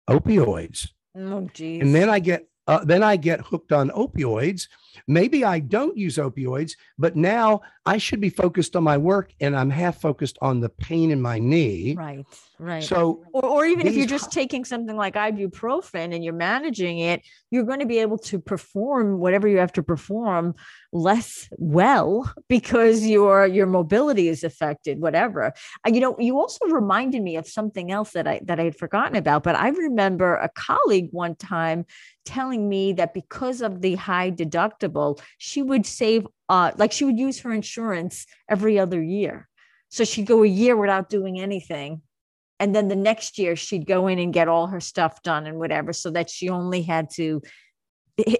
opioids, 0.10 0.90
Oh, 1.16 1.50
geez. 1.54 1.82
and 1.82 1.94
then 1.94 2.10
I 2.10 2.20
get 2.20 2.48
uh, 2.68 2.84
then 2.86 3.02
I 3.02 3.16
get 3.16 3.42
hooked 3.42 3.72
on 3.72 3.90
opioids. 3.90 4.68
Maybe 5.08 5.44
I 5.44 5.60
don't 5.60 5.98
use 5.98 6.18
opioids, 6.18 6.74
but 6.98 7.16
now 7.16 7.62
I 7.86 7.98
should 7.98 8.22
be 8.22 8.30
focused 8.30 8.76
on 8.76 8.84
my 8.84 8.98
work, 8.98 9.32
and 9.42 9.56
I'm 9.56 9.70
half 9.70 10.00
focused 10.00 10.38
on 10.42 10.60
the 10.60 10.70
pain 10.70 11.12
in 11.12 11.22
my 11.22 11.40
knee. 11.40 11.96
Right. 11.98 12.26
Right. 12.60 12.84
So 12.84 13.24
or, 13.32 13.46
or 13.46 13.66
even 13.66 13.88
if 13.88 13.96
you're 13.96 14.06
just 14.06 14.34
taking 14.34 14.66
something 14.66 14.98
like 14.98 15.16
ibuprofen 15.16 16.14
and 16.14 16.24
you're 16.24 16.34
managing 16.34 17.00
it, 17.00 17.22
you're 17.52 17.64
going 17.64 17.80
to 17.80 17.86
be 17.86 18.00
able 18.00 18.18
to 18.18 18.38
perform 18.38 19.18
whatever 19.18 19.48
you 19.48 19.60
have 19.60 19.72
to 19.74 19.84
perform 19.84 20.56
less 20.92 21.48
well 21.52 22.32
because 22.50 23.06
your 23.06 23.48
your 23.48 23.66
mobility 23.66 24.28
is 24.28 24.44
affected. 24.44 25.00
Whatever. 25.00 25.54
Uh, 25.88 25.92
you 25.92 26.02
know, 26.02 26.18
you 26.20 26.38
also 26.38 26.66
reminded 26.66 27.24
me 27.24 27.38
of 27.38 27.48
something 27.48 27.92
else 27.92 28.12
that 28.12 28.28
I 28.28 28.42
that 28.44 28.60
I 28.60 28.66
had 28.66 28.76
forgotten 28.76 29.16
about. 29.16 29.44
But 29.44 29.56
I 29.56 29.70
remember 29.70 30.36
a 30.36 30.50
colleague 30.50 31.10
one 31.12 31.36
time 31.36 31.86
telling 32.26 32.68
me 32.68 32.94
that 32.94 33.14
because 33.14 33.62
of 33.62 33.82
the 33.82 33.96
high 33.96 34.30
deductible, 34.80 35.22
she 35.38 35.62
would 35.62 35.86
save 35.86 36.28
uh 36.48 36.72
like 36.78 36.92
she 36.92 37.06
would 37.06 37.20
use 37.20 37.40
her 37.42 37.52
insurance 37.52 38.26
every 38.50 38.80
other 38.80 39.02
year. 39.02 39.48
So 39.90 40.04
she'd 40.04 40.28
go 40.28 40.44
a 40.44 40.48
year 40.48 40.76
without 40.78 41.10
doing 41.10 41.40
anything 41.40 42.02
and 42.60 42.76
then 42.76 42.90
the 42.90 42.96
next 42.96 43.40
year 43.40 43.56
she'd 43.56 43.88
go 43.88 44.08
in 44.08 44.20
and 44.20 44.34
get 44.34 44.48
all 44.48 44.68
her 44.68 44.82
stuff 44.82 45.24
done 45.24 45.48
and 45.48 45.58
whatever 45.58 45.94
so 45.94 46.12
that 46.12 46.30
she 46.30 46.50
only 46.50 46.82
had 46.82 47.10
to 47.12 47.42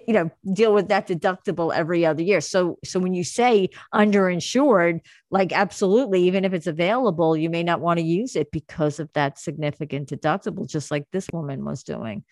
you 0.06 0.14
know 0.14 0.30
deal 0.52 0.74
with 0.74 0.88
that 0.88 1.06
deductible 1.06 1.74
every 1.74 2.04
other 2.04 2.22
year 2.22 2.40
so 2.40 2.78
so 2.84 2.98
when 2.98 3.14
you 3.14 3.24
say 3.24 3.68
underinsured 3.94 5.00
like 5.30 5.52
absolutely 5.52 6.22
even 6.22 6.44
if 6.44 6.52
it's 6.52 6.66
available 6.66 7.36
you 7.36 7.48
may 7.48 7.62
not 7.62 7.80
want 7.80 7.98
to 7.98 8.04
use 8.04 8.36
it 8.36 8.50
because 8.50 9.00
of 9.00 9.08
that 9.12 9.38
significant 9.38 10.08
deductible 10.08 10.68
just 10.68 10.90
like 10.90 11.04
this 11.12 11.28
woman 11.32 11.64
was 11.64 11.82
doing 11.82 12.24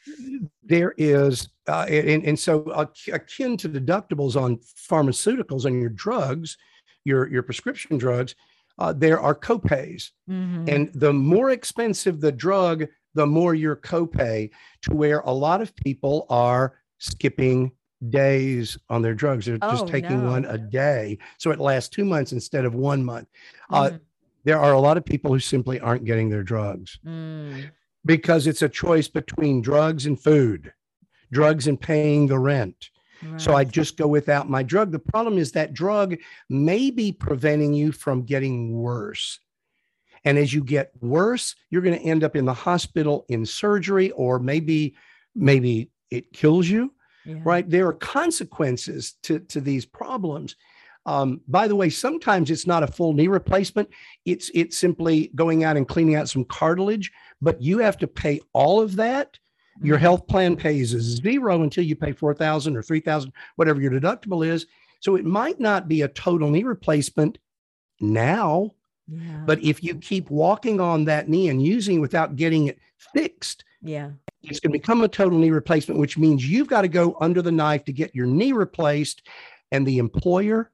there 0.69 0.95
is, 0.99 1.49
uh, 1.67 1.87
and, 1.89 2.25
and 2.25 2.39
so 2.39 2.65
ac- 2.79 3.11
akin 3.11 3.57
to 3.57 3.69
deductibles 3.69 4.41
on 4.41 4.59
pharmaceuticals 4.91 5.65
and 5.65 5.81
your 5.81 5.91
drugs, 5.91 6.57
your 7.05 7.29
your 7.29 7.43
prescription 7.43 7.97
drugs, 7.99 8.35
uh, 8.79 8.93
there 8.93 9.21
are 9.21 9.35
copays. 9.35 10.11
Mhm. 10.31 10.69
And 10.69 10.93
the 10.95 11.13
more 11.13 11.51
expensive 11.51 12.21
the 12.21 12.33
drug, 12.33 12.85
the 13.15 13.27
more 13.27 13.55
your 13.55 13.77
copay, 13.77 14.51
to 14.83 14.95
where 14.95 15.21
a 15.21 15.33
lot 15.33 15.63
of 15.63 15.75
people 15.75 16.27
are 16.29 16.78
skipping 16.99 17.73
days 18.11 18.79
on 18.89 19.03
their 19.03 19.15
drugs. 19.15 19.47
They're 19.47 19.59
just 19.59 19.85
Oh, 19.85 19.89
taking 19.89 20.23
no. 20.23 20.31
one 20.31 20.45
a 20.45 20.57
day. 20.59 21.19
So 21.39 21.51
it 21.51 21.59
lasts 21.59 21.89
two 21.89 22.05
months 22.05 22.33
instead 22.33 22.65
of 22.65 22.75
one 22.75 23.05
month. 23.05 23.29
Uh, 23.71 23.91
Mhm. 23.91 24.01
There 24.45 24.59
are 24.59 24.73
a 24.73 24.81
lot 24.81 24.97
of 24.97 25.05
people 25.05 25.33
who 25.33 25.41
simply 25.41 25.81
aren't 25.81 26.05
getting 26.05 26.31
their 26.31 26.45
drugs 26.45 26.99
Mm. 27.05 27.71
because 28.05 28.47
it's 28.47 28.63
a 28.63 28.69
choice 28.69 29.09
between 29.09 29.61
drugs 29.61 30.07
and 30.07 30.19
food, 30.19 30.73
drugs 31.33 31.67
and 31.67 31.79
paying 31.79 32.29
the 32.29 32.39
rent. 32.39 32.91
So 33.37 33.53
I 33.53 33.65
just 33.65 33.97
go 33.97 34.07
without 34.07 34.49
my 34.49 34.63
drug. 34.63 34.93
The 34.93 35.01
problem 35.01 35.39
is 35.39 35.51
that 35.53 35.75
drug 35.75 36.17
may 36.49 36.93
be 36.93 37.11
preventing 37.11 37.75
you 37.75 37.91
from 37.91 38.23
getting 38.23 38.73
worse. 38.79 39.41
And 40.25 40.39
as 40.39 40.55
you 40.55 40.63
get 40.63 40.93
worse, 41.01 41.57
you're 41.69 41.83
going 41.83 41.99
to 41.99 42.05
end 42.05 42.23
up 42.23 42.37
in 42.37 42.45
the 42.45 42.55
hospital 42.55 43.27
in 43.29 43.45
surgery, 43.45 44.13
or 44.13 44.39
maybe, 44.39 44.95
maybe 45.35 45.91
it 46.11 46.33
kills 46.33 46.69
you, 46.69 46.93
Yeah. 47.25 47.41
right? 47.45 47.69
There 47.69 47.87
are 47.87 47.93
consequences 47.93 49.15
to, 49.25 49.39
to 49.41 49.61
these 49.61 49.85
problems. 49.87 50.57
Um, 51.07 51.41
by 51.49 51.69
the 51.69 51.77
way, 51.77 51.89
sometimes 51.91 52.51
it's 52.51 52.67
not 52.67 52.83
a 52.83 52.87
full 52.87 53.15
knee 53.15 53.29
replacement. 53.29 53.89
It's 54.27 54.51
it's 54.53 54.77
simply 54.77 55.31
going 55.35 55.65
out 55.65 55.77
and 55.79 55.89
cleaning 55.89 56.17
out 56.17 56.29
some 56.29 56.45
cartilage, 56.45 57.11
but 57.41 57.63
you 57.63 57.79
have 57.79 57.97
to 57.99 58.07
pay 58.07 58.41
all 58.53 58.81
of 58.81 58.97
that 58.97 59.39
your 59.81 59.97
Mhm. 59.97 60.01
health 60.01 60.27
plan 60.27 60.57
pays 60.57 60.89
zero 60.89 61.63
until 61.63 61.85
you 61.85 61.95
pay 61.95 62.11
4000 62.13 62.77
or 62.77 62.83
3000 62.83 63.33
whatever 63.55 63.81
your 63.81 63.93
deductible 63.93 64.45
is 64.45 64.67
so 64.99 65.15
it 65.15 65.25
might 65.25 65.61
not 65.61 65.87
be 65.87 66.03
a 66.03 66.09
total 66.09 66.51
knee 66.51 66.65
replacement 66.65 67.39
now 68.01 68.73
yeah. 69.07 69.45
but 69.47 69.63
if 69.63 69.83
you 69.85 69.95
keep 69.95 70.31
walking 70.31 70.81
on 70.81 71.05
that 71.05 71.29
knee 71.29 71.49
and 71.49 71.63
using 71.63 71.99
it 71.99 72.01
without 72.01 72.35
getting 72.35 72.67
it 72.67 72.79
fixed 73.15 73.65
yeah. 73.81 74.11
It's 74.43 74.61
going 74.61 74.73
to 74.73 74.79
become 74.79 75.03
a 75.03 75.09
total 75.09 75.39
knee 75.39 75.51
replacement 75.51 76.01
which 76.01 76.19
means 76.19 76.49
you've 76.49 76.69
got 76.69 76.83
to 76.83 76.89
go 76.89 77.17
under 77.21 77.43
the 77.43 77.53
knife 77.53 77.85
to 77.85 77.93
get 77.93 78.15
your 78.15 78.27
knee 78.27 78.53
replaced 78.53 79.27
and 79.73 79.87
the 79.87 79.99
employer 79.99 80.71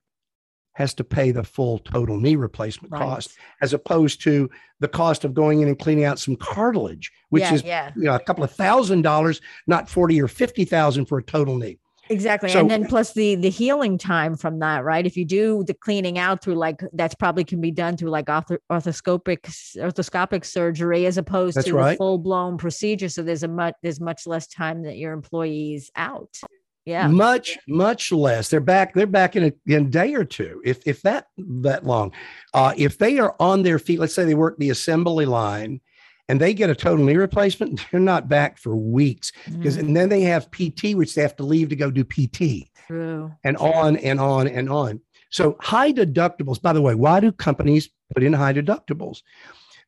has 0.75 0.93
to 0.93 1.05
pay 1.05 1.31
the 1.31 1.45
full 1.45 1.79
total 1.79 2.19
knee 2.19 2.37
replacement 2.37 2.93
Right. 2.93 3.01
cost 3.01 3.37
as 3.61 3.73
opposed 3.73 4.21
to 4.23 4.51
the 4.81 4.89
cost 4.89 5.25
of 5.25 5.33
going 5.33 5.61
in 5.61 5.69
and 5.69 5.79
cleaning 5.79 6.05
out 6.05 6.19
some 6.19 6.37
cartilage 6.37 7.13
which 7.31 7.43
yeah, 7.43 7.55
is 7.55 7.63
yeah. 7.65 7.93
you 7.97 8.05
know, 8.05 8.15
a 8.15 8.21
couple 8.21 8.45
of 8.45 8.51
thousand 8.53 9.03
dollars, 9.03 9.41
not 9.67 9.89
40 9.89 10.23
or 10.23 10.29
50,000 10.29 11.07
for 11.07 11.19
a 11.19 11.23
total 11.23 11.57
knee. 11.57 11.79
Exactly. 12.09 12.51
So- 12.51 12.61
and 12.61 12.71
then 12.71 12.87
plus 12.87 13.13
the 13.13 13.35
the 13.37 13.51
healing 13.51 13.99
time 13.99 14.37
from 14.37 14.59
that, 14.59 14.85
right? 14.85 15.07
If 15.07 15.17
you 15.17 15.25
do 15.25 15.65
the 15.65 15.75
cleaning 15.75 16.19
out 16.19 16.43
through 16.43 16.57
like 16.57 16.83
that's 16.93 17.15
probably 17.15 17.45
can 17.45 17.61
be 17.61 17.71
done 17.71 17.97
through 17.97 18.11
like 18.11 18.27
ortho- 18.27 18.59
orthoscopic 18.71 19.41
orthoscopic 19.77 20.45
surgery 20.45 21.07
as 21.07 21.19
opposed 21.19 21.61
to 21.65 21.75
right. 21.75 21.95
a 21.95 21.97
full 21.97 22.19
blown 22.19 22.59
procedure. 22.59 23.09
So 23.09 23.23
there's 23.23 23.43
a 23.43 23.49
much 23.49 23.75
there's 23.83 24.01
much 24.01 24.27
less 24.27 24.47
time 24.47 24.83
that 24.83 24.97
your 24.97 25.13
employees 25.13 25.91
out. 25.97 26.39
Yeah. 26.85 27.09
Much, 27.09 27.57
much 27.67 28.13
less. 28.13 28.51
They're 28.51 28.61
back, 28.61 28.93
they're 28.93 29.07
back 29.07 29.37
in 29.37 29.45
a, 29.45 29.53
in 29.73 29.87
a 29.87 29.89
day 29.89 30.15
or 30.15 30.25
two, 30.25 30.61
if 30.65 30.87
if 30.87 31.01
that 31.03 31.29
that 31.39 31.85
long. 31.85 32.13
Uh, 32.53 32.75
if 32.77 32.99
they 32.99 33.19
are 33.19 33.35
on 33.41 33.63
their 33.63 33.79
feet, 33.79 34.01
let's 34.01 34.15
say 34.15 34.25
they 34.25 34.35
work 34.35 34.59
the 34.59 34.71
assembly 34.71 35.25
line 35.25 35.81
and 36.29 36.41
they 36.41 36.55
get 36.55 36.71
a 36.71 36.75
total 36.75 37.05
knee 37.05 37.17
replacement, 37.17 37.81
they're 37.91 38.01
not 38.01 38.29
back 38.29 38.59
for 38.59 38.77
weeks. 38.77 39.33
Because 39.47 39.77
Mm, 39.77 39.81
and 39.81 39.97
then 39.97 40.09
they 40.09 40.23
have 40.23 40.51
PT, 40.51 40.95
which 40.95 41.15
they 41.15 41.23
have 41.23 41.37
to 41.37 41.43
leave 41.43 41.69
to 41.69 41.77
go 41.77 41.91
do 41.91 42.05
PT 42.05 42.69
true. 42.87 43.31
and 43.45 43.57
on 43.59 43.97
and 43.99 44.21
on 44.21 44.49
and 44.49 44.69
on. 44.71 45.01
So 45.31 45.57
high 45.61 45.93
deductibles, 45.93 46.63
by 46.63 46.73
the 46.73 46.81
way, 46.83 46.95
why 46.95 47.21
do 47.21 47.33
companies 47.33 47.91
put 48.15 48.23
in 48.23 48.33
high 48.33 48.53
deductibles? 48.53 49.23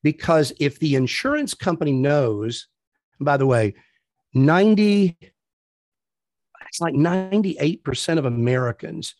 Because 0.03 0.53
if 0.61 0.79
the 0.79 0.94
insurance 0.94 1.55
company 1.55 1.92
knows, 1.92 2.66
by 3.20 3.37
the 3.37 3.46
way, 3.46 3.75
90, 4.35 5.16
it's 6.68 6.81
like 6.81 6.94
98% 6.94 8.18
of 8.18 8.25
Americans 8.25 9.14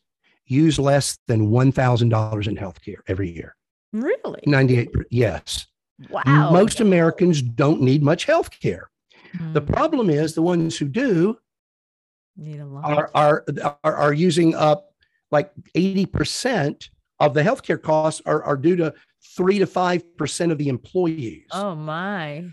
use 0.47 0.79
less 0.79 1.19
than 1.27 1.49
$1,000 1.49 2.47
in 2.49 2.57
healthcare 2.57 2.99
every 3.07 3.31
year. 3.31 3.57
Really? 3.93 4.43
98, 4.47 4.91
yes. 5.11 5.67
Wow. 5.99 6.51
Most 6.53 6.81
Americans 6.81 7.43
don't 7.43 7.81
need 7.81 8.03
much 8.03 8.25
health 8.25 8.51
care. 8.51 8.91
The 9.53 9.61
Mm, 9.61 9.73
problem 9.73 10.11
is 10.11 10.35
the 10.35 10.43
ones 10.43 10.77
who 10.79 10.87
do 10.87 11.37
need 12.37 12.61
a 12.61 12.67
lot. 12.67 12.85
are, 12.85 13.11
are, 13.15 13.45
are, 13.85 13.95
are 13.97 14.13
using 14.13 14.55
up 14.55 14.95
like 15.31 15.51
80% 15.75 16.89
of 17.21 17.35
the 17.35 17.43
healthcare 17.43 17.81
costs 17.81 18.23
are, 18.27 18.43
are 18.45 18.57
due 18.57 18.77
to 18.77 18.95
three 19.37 19.59
to 19.59 19.67
5% 19.67 20.53
of 20.53 20.59
the 20.59 20.69
employees. 20.69 21.47
oh 21.53 21.75
my. 21.75 22.45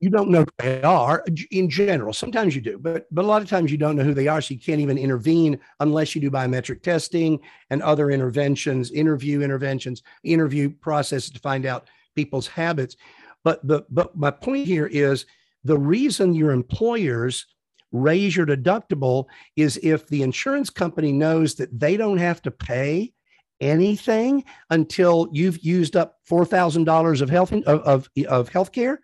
You 0.00 0.10
don't 0.10 0.28
know 0.30 0.40
who 0.40 0.46
they 0.58 0.82
are 0.82 1.24
in 1.50 1.70
general. 1.70 2.12
Sometimes 2.12 2.54
you 2.54 2.60
do, 2.60 2.78
but, 2.78 3.06
but 3.10 3.24
a 3.24 3.28
lot 3.28 3.40
of 3.42 3.48
times 3.48 3.72
you 3.72 3.78
don't 3.78 3.96
know 3.96 4.04
who 4.04 4.12
they 4.12 4.28
are. 4.28 4.42
So 4.42 4.52
you 4.54 4.60
can't 4.60 4.80
even 4.80 4.98
intervene 4.98 5.58
unless 5.80 6.14
you 6.14 6.20
do 6.20 6.30
biometric 6.30 6.82
testing 6.82 7.40
and 7.70 7.82
other 7.82 8.10
interventions, 8.10 8.90
interview 8.92 9.40
interventions, 9.40 10.02
interview 10.22 10.68
processes 10.68 11.30
to 11.30 11.38
find 11.40 11.64
out 11.64 11.88
people's 12.16 12.48
habits. 12.48 12.96
But 13.44 13.66
the, 13.66 13.84
but 13.88 14.16
my 14.16 14.32
point 14.32 14.66
here 14.66 14.86
is 14.86 15.26
the 15.62 15.78
reason 15.78 16.34
your 16.34 16.50
employers 16.50 17.46
raise 17.92 18.36
your 18.36 18.46
deductible 18.46 19.26
is 19.54 19.78
if 19.82 20.08
the 20.08 20.22
insurance 20.22 20.70
company 20.70 21.12
knows 21.12 21.54
that 21.54 21.78
they 21.78 21.96
don't 21.96 22.18
have 22.18 22.42
to 22.42 22.50
pay 22.50 23.12
anything 23.60 24.44
until 24.70 25.28
you've 25.32 25.58
used 25.64 25.96
up 25.96 26.16
$4,000 26.28 27.20
of 27.20 27.30
health, 27.30 27.52
of, 27.52 27.64
of, 27.66 28.08
of 28.28 28.50
healthcare, 28.50 28.98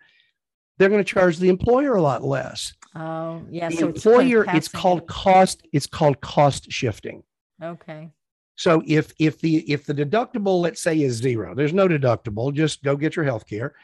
they're 0.78 0.88
going 0.88 1.04
to 1.04 1.14
charge 1.14 1.38
the 1.38 1.48
employer 1.48 1.94
a 1.94 2.02
lot 2.02 2.24
less. 2.24 2.74
Oh, 2.94 3.42
yeah. 3.48 3.68
The 3.68 3.76
so 3.76 3.88
it's 3.88 4.04
kind 4.04 4.16
of 4.16 4.20
employer, 4.22 4.56
it's 4.56 4.68
passing 4.68 4.80
called 4.80 5.06
cost, 5.06 5.66
it's 5.72 5.86
called 5.86 6.20
cost 6.20 6.70
shifting. 6.70 7.22
Okay. 7.62 8.10
So 8.56 8.82
if 8.86 9.12
if 9.18 9.40
the 9.40 9.58
if 9.70 9.86
the 9.86 9.94
deductible, 9.94 10.60
let's 10.60 10.82
say, 10.82 11.00
is 11.00 11.14
zero, 11.14 11.54
there's 11.54 11.72
no 11.72 11.88
deductible, 11.88 12.52
just 12.52 12.82
go 12.82 12.96
get 12.96 13.16
your 13.16 13.24
health 13.24 13.46
care. 13.46 13.74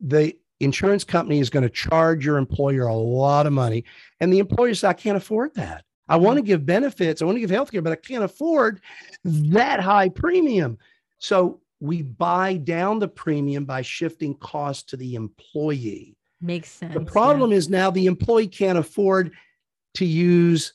The 0.00 0.36
insurance 0.60 1.04
company 1.04 1.38
is 1.38 1.50
going 1.50 1.62
to 1.62 1.70
charge 1.70 2.24
your 2.24 2.36
employer 2.36 2.86
a 2.86 2.94
lot 2.94 3.46
of 3.46 3.52
money. 3.52 3.84
And 4.20 4.32
the 4.32 4.38
employer 4.38 4.74
says, 4.74 4.84
I 4.84 4.92
can't 4.92 5.16
afford 5.16 5.54
that. 5.54 5.84
I 6.08 6.16
mm-hmm. 6.16 6.24
want 6.24 6.36
to 6.38 6.42
give 6.42 6.66
benefits, 6.66 7.22
I 7.22 7.24
want 7.24 7.36
to 7.36 7.40
give 7.40 7.50
health 7.50 7.70
care, 7.70 7.82
but 7.82 7.92
I 7.92 7.96
can't 7.96 8.24
afford 8.24 8.80
that 9.24 9.80
high 9.80 10.08
premium. 10.08 10.78
So 11.18 11.60
we 11.80 12.02
buy 12.02 12.56
down 12.56 12.98
the 12.98 13.08
premium 13.08 13.64
by 13.64 13.82
shifting 13.82 14.34
cost 14.34 14.88
to 14.90 14.96
the 14.96 15.14
employee. 15.14 16.16
Makes 16.40 16.70
sense. 16.70 16.94
The 16.94 17.04
problem 17.04 17.52
is 17.52 17.68
now 17.68 17.90
the 17.90 18.06
employee 18.06 18.48
can't 18.48 18.78
afford 18.78 19.32
to 19.94 20.04
use 20.04 20.74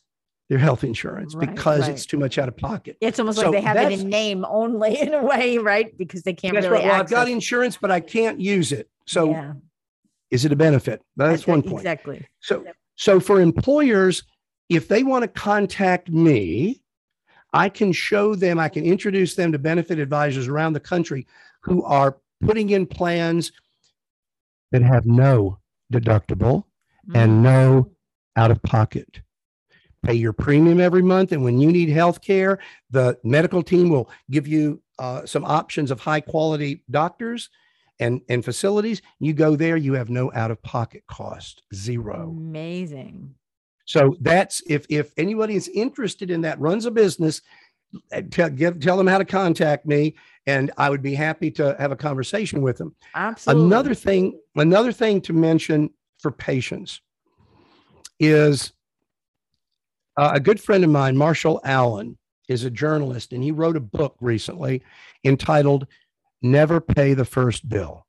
their 0.54 0.60
health 0.60 0.84
insurance 0.84 1.34
Right, 1.34 1.50
because 1.50 1.82
right. 1.82 1.90
it's 1.92 2.06
too 2.06 2.20
much 2.20 2.38
out 2.38 2.48
of 2.48 2.56
pocket. 2.56 2.96
It's 3.02 3.18
almost 3.18 3.40
So 3.40 3.50
like 3.50 3.54
they 3.54 3.62
have 3.62 3.76
it 3.92 4.00
in 4.00 4.08
name 4.08 4.46
only 4.48 5.00
in 5.02 5.12
a 5.12 5.24
way, 5.24 5.58
right? 5.58 5.98
Because 5.98 6.22
they 6.22 6.34
can't 6.34 6.54
really 6.56 6.70
right. 6.70 6.84
Well, 6.86 6.94
I've 6.94 7.10
got 7.10 7.28
insurance, 7.28 7.76
but 7.76 7.90
I 7.90 8.00
can't 8.00 8.40
use 8.40 8.72
it. 8.72 8.88
So 9.08 9.32
Yeah, 9.32 9.54
is 10.30 10.46
it 10.46 10.52
a 10.52 10.56
benefit? 10.56 11.02
That's 11.18 11.48
I- 11.48 11.52
one 11.52 11.64
point. 11.64 11.78
Exactly. 11.78 12.28
So, 12.40 12.64
so 12.98 13.20
for 13.20 13.42
employers, 13.42 14.22
if 14.70 14.88
they 14.90 15.02
want 15.02 15.24
to 15.24 15.28
contact 15.28 16.12
me, 16.12 16.84
I 17.52 17.68
can 17.70 17.92
show 17.92 18.36
them, 18.36 18.60
I 18.60 18.70
can 18.70 18.84
introduce 18.86 19.34
them 19.34 19.52
to 19.54 19.58
benefit 19.58 19.98
advisors 19.98 20.48
around 20.48 20.74
the 20.74 20.80
country 20.80 21.26
who 21.62 21.84
are 21.84 22.18
putting 22.46 22.70
in 22.70 22.86
plans 22.86 23.52
that 24.72 24.84
have 24.84 25.08
no 25.08 25.58
deductible 25.92 26.66
Mm. 27.10 27.16
and 27.18 27.42
no 27.44 27.92
out 28.36 28.52
of 28.52 28.62
pocket. 28.62 29.22
Pay 30.04 30.16
your 30.16 30.34
premium 30.34 30.80
every 30.80 31.02
month. 31.02 31.32
And 31.32 31.44
when 31.44 31.60
you 31.60 31.72
need 31.72 31.90
health 31.90 32.22
care, 32.22 32.60
the 32.92 33.18
medical 33.24 33.64
team 33.64 33.90
will 33.90 34.10
give 34.30 34.48
you 34.48 34.82
uh, 35.00 35.26
some 35.26 35.46
options 35.46 35.92
of 35.92 36.00
high 36.00 36.22
quality 36.22 36.84
doctors 36.92 37.50
and, 38.00 38.22
and 38.30 38.44
facilities. 38.44 39.02
You 39.20 39.34
go 39.34 39.56
there, 39.56 39.78
you 39.78 39.94
have 39.94 40.10
no 40.10 40.32
out 40.34 40.52
of 40.52 40.62
pocket 40.62 41.04
cost, 41.08 41.64
zero. 41.74 42.36
Amazing. 42.38 43.34
So 43.86 44.16
that's 44.22 44.62
if 44.68 44.86
if 44.90 45.12
anybody 45.18 45.56
is 45.56 45.68
interested 45.68 46.32
in 46.32 46.42
that, 46.42 46.60
runs 46.60 46.86
a 46.86 46.92
business, 46.92 47.42
uh, 48.14 48.22
tell, 48.32 48.50
give, 48.50 48.80
tell 48.80 48.98
them 48.98 49.08
how 49.08 49.18
to 49.18 49.26
contact 49.26 49.86
me, 49.86 50.16
and 50.48 50.72
I 50.78 50.90
would 50.90 51.02
be 51.02 51.16
happy 51.16 51.52
to 51.52 51.76
have 51.80 51.92
a 51.92 51.96
conversation 51.98 52.62
with 52.62 52.78
them. 52.78 52.96
Absolutely. 53.14 53.66
Another 53.66 53.94
thing, 53.94 54.40
another 54.56 54.92
thing 54.92 55.22
to 55.22 55.34
mention 55.34 55.90
for 56.20 56.32
patients 56.32 57.02
is 58.20 58.72
uh, 60.18 60.32
a 60.34 60.40
good 60.40 60.60
friend 60.60 60.84
of 60.84 60.90
mine, 60.90 61.18
Marshall 61.18 61.62
Allen, 61.64 62.18
is 62.48 62.64
a 62.64 62.70
journalist, 62.70 63.34
and 63.34 63.44
he 63.44 63.52
wrote 63.52 63.78
a 63.78 63.82
book 63.82 64.16
recently 64.22 64.84
entitled 65.24 65.88
"Never 66.42 66.82
Pay 66.82 67.14
the 67.14 67.26
First 67.26 67.68
Bill." 67.68 68.06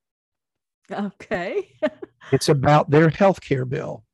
Okay. 0.91 1.69
It's 2.33 2.49
about 2.49 2.91
their 2.91 3.11
health 3.11 3.41
care 3.41 3.65
bill. 3.65 4.05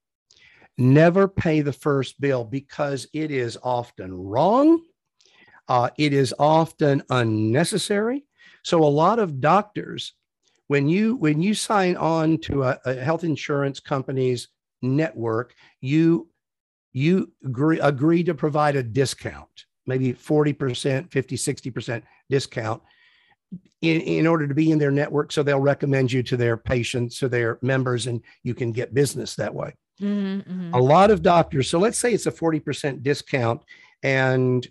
Never 0.76 1.29
pay 1.29 1.61
the 1.61 1.72
first 1.72 2.20
bill 2.20 2.44
because 2.44 3.07
it 3.12 3.31
is 3.31 3.59
often 3.62 4.12
wrong. 4.14 4.83
Uh, 5.68 5.90
it 5.98 6.12
is 6.12 6.35
often 6.38 7.03
unnecessary. 7.11 8.24
So 8.64 8.83
a 8.83 8.87
lot 8.87 9.18
of 9.18 9.40
doctors, 9.40 10.14
when 10.68 10.88
you 10.88 11.16
when 11.16 11.42
you 11.42 11.55
sign 11.55 11.96
on 11.96 12.38
to 12.38 12.64
a, 12.64 12.79
a 12.85 12.94
health 12.94 13.24
insurance 13.24 13.79
company's 13.79 14.48
network, 14.83 15.55
you 15.81 16.30
you 16.92 17.31
agree, 17.44 17.81
agree 17.81 18.24
to 18.24 18.35
provide 18.35 18.76
a 18.76 18.83
discount, 18.83 19.66
maybe 19.87 20.12
40%, 20.12 21.11
50, 21.11 21.37
60% 21.37 22.03
discount 22.29 22.83
in, 23.83 24.00
in 24.00 24.26
order 24.26 24.46
to 24.46 24.55
be 24.55 24.70
in 24.70 24.79
their 24.79 24.90
network. 24.90 25.33
So 25.33 25.42
they'll 25.42 25.61
recommend 25.61 26.12
you 26.12 26.22
to 26.24 26.37
their 26.37 26.57
patients, 26.57 27.18
to 27.18 27.29
their 27.29 27.59
members, 27.62 28.07
and 28.07 28.20
you 28.42 28.55
can 28.55 28.72
get 28.72 28.94
business 28.94 29.35
that 29.37 29.55
way. 29.55 29.74
Mhm, 30.00 30.46
mhm. 30.46 30.74
A 30.74 30.79
lot 30.79 31.11
of 31.11 31.22
doctors, 31.22 31.68
so 31.68 31.79
let's 31.79 31.98
say 31.98 32.12
it's 32.12 32.26
a 32.26 32.33
40% 32.33 33.03
discount, 33.03 33.61
and 34.03 34.66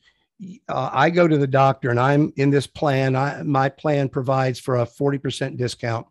uh, 0.67 0.89
I 0.91 1.09
go 1.09 1.27
to 1.27 1.37
the 1.37 1.47
doctor 1.47 1.89
and 1.89 1.99
I'm 1.99 2.31
in 2.37 2.49
this 2.49 2.65
plan. 2.67 3.15
I, 3.15 3.43
my 3.43 3.69
plan 3.69 4.09
provides 4.09 4.59
for 4.59 4.77
a 4.77 4.85
40% 4.85 5.57
discount. 5.57 6.07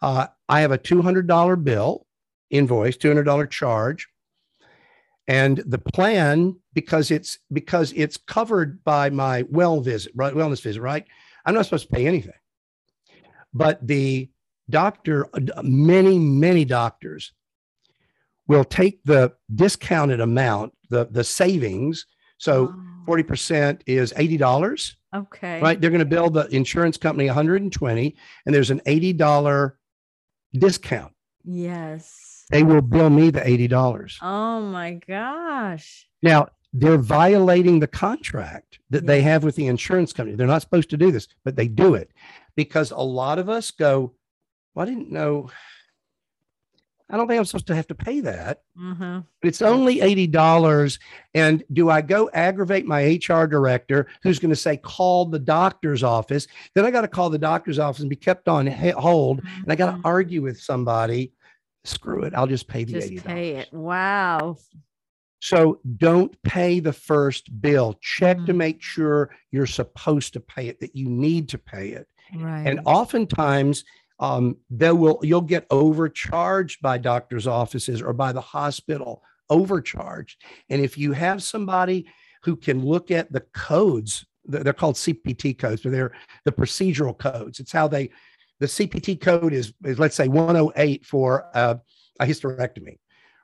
Uh, 0.00 0.26
I 0.48 0.60
have 0.60 0.72
a 0.72 0.78
$200 0.78 1.64
bill 1.64 2.06
invoice, 2.50 2.96
$200 2.96 3.50
charge. 3.50 4.08
And 5.28 5.58
the 5.66 5.78
plan, 5.78 6.56
because 6.74 7.10
it's 7.10 7.38
because 7.52 7.92
it's 7.94 8.16
covered 8.16 8.82
by 8.84 9.10
my 9.10 9.44
well 9.48 9.80
visit, 9.80 10.12
right? 10.14 10.34
Wellness 10.34 10.60
visit, 10.62 10.82
right? 10.82 11.04
I'm 11.46 11.54
not 11.54 11.64
supposed 11.64 11.88
to 11.88 11.94
pay 11.94 12.06
anything. 12.06 12.32
But 13.54 13.86
the 13.86 14.30
doctor, 14.70 15.26
many, 15.62 16.18
many 16.18 16.64
doctors 16.64 17.32
will 18.48 18.64
take 18.64 19.00
the 19.04 19.32
discounted 19.54 20.20
amount, 20.20 20.72
the, 20.90 21.06
the 21.10 21.24
savings. 21.24 22.06
So 22.38 22.74
Oh, 22.74 23.04
40% 23.06 23.80
is 23.86 24.12
$80, 24.14 24.94
Okay. 25.14 25.60
right? 25.60 25.80
They're 25.80 25.90
going 25.90 25.98
to 26.00 26.04
bill 26.04 26.30
the 26.30 26.46
insurance 26.54 26.96
company 26.96 27.26
120 27.26 28.16
and 28.46 28.54
there's 28.54 28.70
an 28.70 28.80
$80 28.86 29.72
discount. 30.54 31.12
Yes. 31.44 32.31
They 32.52 32.62
will 32.62 32.82
bill 32.82 33.08
me 33.08 33.30
the 33.30 33.40
$80. 33.40 34.18
Oh 34.20 34.60
my 34.60 35.00
gosh. 35.08 36.06
Now, 36.22 36.48
they're 36.74 36.98
violating 36.98 37.80
the 37.80 37.86
contract 37.86 38.78
that 38.90 39.06
they 39.06 39.22
have 39.22 39.42
with 39.42 39.56
the 39.56 39.66
insurance 39.66 40.12
company. 40.12 40.36
They're 40.36 40.46
not 40.46 40.60
supposed 40.60 40.90
to 40.90 40.98
do 40.98 41.10
this, 41.10 41.28
but 41.44 41.56
they 41.56 41.66
do 41.66 41.94
it 41.94 42.10
because 42.54 42.90
a 42.90 42.98
lot 42.98 43.38
of 43.38 43.48
us 43.48 43.70
go, 43.70 44.12
well, 44.74 44.86
I 44.86 44.88
didn't 44.90 45.10
know. 45.10 45.50
I 47.10 47.16
don't 47.16 47.26
think 47.26 47.38
I'm 47.38 47.44
supposed 47.46 47.66
to 47.68 47.74
have 47.74 47.86
to 47.88 47.94
pay 47.94 48.20
that. 48.20 48.62
But 48.78 49.24
it's 49.48 49.60
only 49.62 49.96
$80. 50.00 50.98
And 51.34 51.62
do 51.72 51.88
I 51.90 52.00
go 52.02 52.30
aggravate 52.34 52.86
my 52.86 53.02
HR 53.02 53.46
director 53.46 54.06
who's 54.22 54.38
going 54.38 54.50
to 54.50 54.56
say, 54.56 54.76
call 54.78 55.24
the 55.26 55.38
doctor's 55.38 56.02
office? 56.02 56.46
Then 56.74 56.84
I 56.86 56.90
got 56.90 57.02
to 57.02 57.08
call 57.08 57.28
the 57.30 57.38
doctor's 57.38 57.78
office 57.78 58.00
and 58.00 58.10
be 58.10 58.16
kept 58.16 58.46
on 58.48 58.66
hold. 58.66 59.42
And 59.62 59.70
I 59.72 59.74
got 59.74 59.90
to 59.90 59.96
Mhm. 59.98 60.02
argue 60.04 60.42
with 60.42 60.58
somebody. 60.60 61.32
Screw 61.84 62.22
it. 62.22 62.34
I'll 62.34 62.46
just 62.46 62.68
pay 62.68 62.84
the 62.84 62.92
Just 62.94 63.10
$80. 63.10 63.24
pay 63.24 63.50
it. 63.56 63.72
Wow. 63.72 64.56
So 65.40 65.80
don't 65.96 66.40
pay 66.42 66.78
the 66.78 66.92
first 66.92 67.60
bill. 67.60 67.98
Check 68.00 68.36
to 68.46 68.52
Mhm. 68.52 68.56
make 68.56 68.82
sure 68.82 69.34
you're 69.50 69.66
supposed 69.66 70.32
to 70.34 70.40
pay 70.40 70.68
it, 70.68 70.78
that 70.80 70.94
you 70.94 71.08
need 71.08 71.48
to 71.48 71.58
pay 71.58 71.88
it. 71.90 72.06
Right. 72.36 72.66
And 72.66 72.80
oftentimes, 72.84 73.84
um, 74.20 74.56
they 74.70 74.92
will 74.92 75.18
you'll 75.24 75.40
get 75.40 75.66
overcharged 75.70 76.80
by 76.80 76.98
doctors' 76.98 77.48
offices 77.48 78.00
or 78.00 78.12
by 78.12 78.30
the 78.32 78.40
hospital, 78.40 79.24
overcharged. 79.50 80.40
And 80.70 80.80
if 80.80 80.96
you 80.96 81.10
have 81.12 81.42
somebody 81.42 82.06
who 82.44 82.54
can 82.54 82.84
look 82.84 83.10
at 83.10 83.32
the 83.32 83.40
codes, 83.52 84.24
they're 84.44 84.72
called 84.72 84.94
CPT 84.96 85.54
codes, 85.58 85.82
but 85.82 85.90
they're 85.90 86.12
the 86.44 86.52
procedural 86.52 87.16
codes. 87.18 87.58
It's 87.58 87.72
how 87.72 87.88
they 87.88 88.10
the 88.60 88.66
CPT 88.66 89.20
code 89.20 89.52
is, 89.52 89.72
is 89.84 89.98
let's 89.98 90.16
say 90.16 90.28
108 90.28 91.04
for 91.04 91.46
uh, 91.54 91.74
a 92.20 92.26
hysterectomy, 92.26 92.98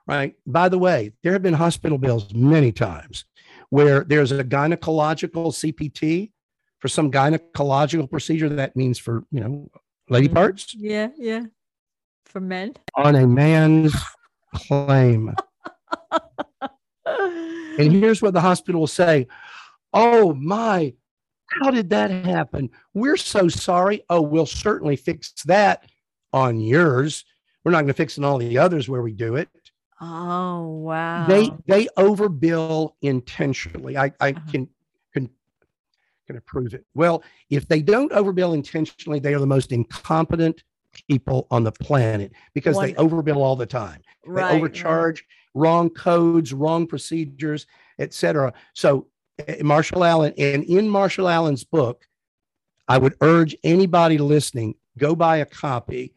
right? 0.07 0.35
By 0.45 0.69
the 0.69 0.77
way, 0.77 1.13
there 1.23 1.33
have 1.33 1.41
been 1.41 1.53
hospital 1.53 1.97
bills 1.97 2.33
many 2.33 2.71
times 2.71 3.25
where 3.69 4.03
there's 4.03 4.31
a 4.31 4.43
gynecological 4.43 5.51
CPT 5.53 6.31
for 6.79 6.87
some 6.87 7.11
gynecological 7.11 8.09
procedure 8.09 8.49
that 8.49 8.75
means 8.75 8.97
for, 8.97 9.23
you 9.31 9.41
know, 9.41 9.69
lady 10.09 10.27
mm-hmm. 10.27 10.35
parts. 10.35 10.73
Yeah, 10.73 11.09
yeah. 11.17 11.43
For 12.25 12.39
men. 12.39 12.75
On 12.95 13.15
a 13.15 13.27
man's 13.27 13.95
claim. 14.55 15.35
and 17.05 17.91
here's 17.91 18.21
what 18.21 18.33
the 18.33 18.41
hospital 18.41 18.81
will 18.81 18.87
say 18.87 19.27
Oh 19.93 20.33
my, 20.33 20.93
how 21.61 21.71
did 21.71 21.89
that 21.89 22.11
happen? 22.11 22.69
We're 22.93 23.17
so 23.17 23.47
sorry. 23.47 24.03
Oh, 24.09 24.21
we'll 24.21 24.45
certainly 24.45 24.95
fix 24.95 25.33
that 25.45 25.89
on 26.33 26.59
yours. 26.59 27.25
We're 27.63 27.71
not 27.71 27.79
going 27.79 27.87
to 27.87 27.93
fix 27.93 28.17
it 28.17 28.23
on 28.23 28.29
all 28.29 28.37
the 28.37 28.57
others 28.57 28.87
where 28.87 29.01
we 29.01 29.13
do 29.13 29.35
it. 29.35 29.49
Oh 30.01 30.67
wow. 30.67 31.27
They 31.27 31.51
they 31.67 31.87
overbill 31.97 32.93
intentionally. 33.01 33.97
I, 33.97 34.11
I 34.19 34.31
uh-huh. 34.31 34.51
can 34.51 34.69
can 35.13 35.29
can 36.25 36.41
prove 36.45 36.73
it. 36.73 36.85
Well, 36.93 37.23
if 37.49 37.67
they 37.67 37.81
don't 37.81 38.11
overbill 38.13 38.53
intentionally, 38.53 39.19
they 39.19 39.33
are 39.33 39.39
the 39.39 39.47
most 39.47 39.71
incompetent 39.71 40.63
people 41.09 41.47
on 41.51 41.63
the 41.63 41.71
planet 41.71 42.31
because 42.53 42.79
they 42.79 42.93
overbill 42.93 43.37
all 43.37 43.55
the 43.55 43.65
time. 43.65 44.01
Right, 44.25 44.51
they 44.51 44.57
overcharge, 44.57 45.21
right. 45.21 45.61
wrong 45.61 45.89
codes, 45.89 46.53
wrong 46.53 46.87
procedures, 46.87 47.67
etc. 47.99 48.53
So 48.73 49.07
Marshall 49.61 50.03
Allen, 50.03 50.33
and 50.37 50.63
in 50.63 50.89
Marshall 50.89 51.27
Allen's 51.27 51.63
book, 51.63 52.05
I 52.87 52.97
would 52.97 53.15
urge 53.21 53.55
anybody 53.63 54.17
listening, 54.17 54.75
go 54.97 55.15
buy 55.15 55.37
a 55.37 55.45
copy 55.45 56.13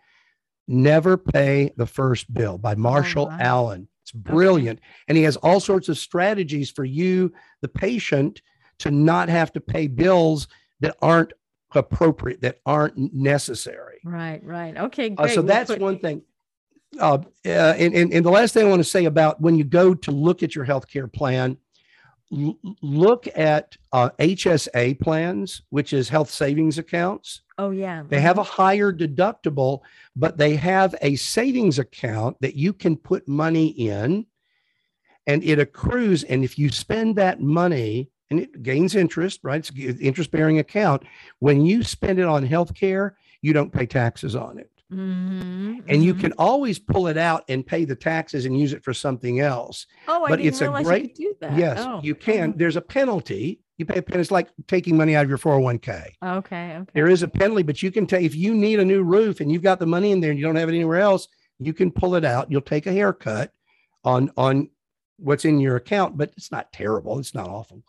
Never 0.68 1.16
Pay 1.16 1.72
the 1.76 1.86
First 1.86 2.32
Bill 2.32 2.56
by 2.56 2.74
Marshall 2.74 3.26
oh, 3.26 3.36
wow. 3.36 3.38
Allen. 3.40 3.88
It's 4.02 4.12
brilliant. 4.12 4.78
Okay. 4.78 4.88
And 5.08 5.18
he 5.18 5.24
has 5.24 5.36
all 5.36 5.60
sorts 5.60 5.88
of 5.88 5.98
strategies 5.98 6.70
for 6.70 6.84
you, 6.84 7.32
the 7.60 7.68
patient, 7.68 8.42
to 8.78 8.90
not 8.90 9.28
have 9.28 9.52
to 9.52 9.60
pay 9.60 9.86
bills 9.86 10.48
that 10.80 10.96
aren't 11.02 11.32
appropriate, 11.74 12.40
that 12.42 12.58
aren't 12.64 13.12
necessary. 13.12 14.00
Right, 14.04 14.42
right. 14.44 14.76
Okay, 14.76 15.10
great. 15.10 15.30
Uh, 15.30 15.34
so 15.34 15.42
that's 15.42 15.70
put- 15.70 15.80
one 15.80 15.98
thing. 15.98 16.22
Uh, 16.98 17.18
uh, 17.46 17.48
and, 17.48 17.94
and, 17.94 18.12
and 18.12 18.24
the 18.24 18.30
last 18.30 18.52
thing 18.52 18.66
I 18.66 18.68
want 18.68 18.80
to 18.80 18.88
say 18.88 19.06
about 19.06 19.40
when 19.40 19.56
you 19.56 19.64
go 19.64 19.94
to 19.94 20.10
look 20.10 20.42
at 20.42 20.54
your 20.54 20.66
healthcare 20.66 21.10
plan, 21.10 21.56
look 22.32 23.28
at 23.36 23.76
uh, 23.92 24.10
HSA 24.18 24.98
plans, 25.00 25.62
which 25.70 25.92
is 25.92 26.08
health 26.08 26.30
savings 26.30 26.78
accounts. 26.78 27.42
Oh, 27.58 27.70
yeah. 27.70 28.02
They 28.08 28.20
have 28.20 28.38
a 28.38 28.42
higher 28.42 28.92
deductible, 28.92 29.80
but 30.16 30.38
they 30.38 30.56
have 30.56 30.94
a 31.02 31.16
savings 31.16 31.78
account 31.78 32.38
that 32.40 32.56
you 32.56 32.72
can 32.72 32.96
put 32.96 33.28
money 33.28 33.68
in 33.68 34.26
and 35.26 35.44
it 35.44 35.58
accrues. 35.58 36.24
And 36.24 36.42
if 36.42 36.58
you 36.58 36.70
spend 36.70 37.16
that 37.16 37.40
money, 37.40 38.10
and 38.32 38.40
it 38.40 38.62
gains 38.62 38.94
interest, 38.94 39.40
right? 39.42 39.58
It's 39.58 39.70
an 39.70 40.00
interest 40.00 40.30
bearing 40.30 40.58
account. 40.58 41.02
When 41.40 41.66
you 41.66 41.82
spend 41.82 42.18
it 42.18 42.24
on 42.24 42.48
healthcare, 42.48 43.12
you 43.42 43.52
don't 43.52 43.70
pay 43.70 43.84
taxes 43.84 44.34
on 44.34 44.58
it. 44.58 44.70
Mm-hmm, 44.92 45.80
and 45.88 46.04
you 46.04 46.12
mm-hmm. 46.12 46.20
can 46.20 46.32
always 46.38 46.78
pull 46.78 47.06
it 47.06 47.16
out 47.16 47.44
and 47.48 47.66
pay 47.66 47.84
the 47.84 47.96
taxes 47.96 48.44
and 48.44 48.58
use 48.58 48.72
it 48.72 48.84
for 48.84 48.92
something 48.92 49.40
else. 49.40 49.86
Oh, 50.06 50.24
I 50.24 50.28
but 50.28 50.40
it's 50.40 50.60
a 50.60 50.68
great 50.68 51.18
you 51.18 51.34
yes, 51.54 51.78
oh. 51.80 52.00
you 52.02 52.14
can. 52.14 52.50
Mm-hmm. 52.50 52.58
There's 52.58 52.76
a 52.76 52.82
penalty. 52.82 53.60
You 53.78 53.86
pay 53.86 53.98
a 53.98 54.02
penalty. 54.02 54.20
It's 54.20 54.30
like 54.30 54.48
taking 54.68 54.96
money 54.96 55.16
out 55.16 55.24
of 55.24 55.28
your 55.28 55.38
401k. 55.38 55.88
Okay, 56.22 56.76
okay. 56.76 56.84
There 56.92 57.08
is 57.08 57.22
a 57.22 57.28
penalty, 57.28 57.62
but 57.62 57.82
you 57.82 57.90
can 57.90 58.06
take 58.06 58.24
if 58.24 58.34
you 58.34 58.54
need 58.54 58.80
a 58.80 58.84
new 58.84 59.02
roof 59.02 59.40
and 59.40 59.50
you've 59.50 59.62
got 59.62 59.78
the 59.78 59.86
money 59.86 60.12
in 60.12 60.20
there 60.20 60.30
and 60.30 60.38
you 60.38 60.44
don't 60.44 60.56
have 60.56 60.68
it 60.68 60.74
anywhere 60.74 61.00
else, 61.00 61.26
you 61.58 61.72
can 61.72 61.90
pull 61.90 62.14
it 62.14 62.24
out. 62.24 62.50
You'll 62.50 62.60
take 62.60 62.86
a 62.86 62.92
haircut 62.92 63.52
on 64.04 64.30
on 64.36 64.68
what's 65.16 65.44
in 65.44 65.60
your 65.60 65.76
account, 65.76 66.18
but 66.18 66.32
it's 66.36 66.52
not 66.52 66.72
terrible. 66.72 67.18
It's 67.18 67.34
not 67.34 67.48
awful. 67.48 67.82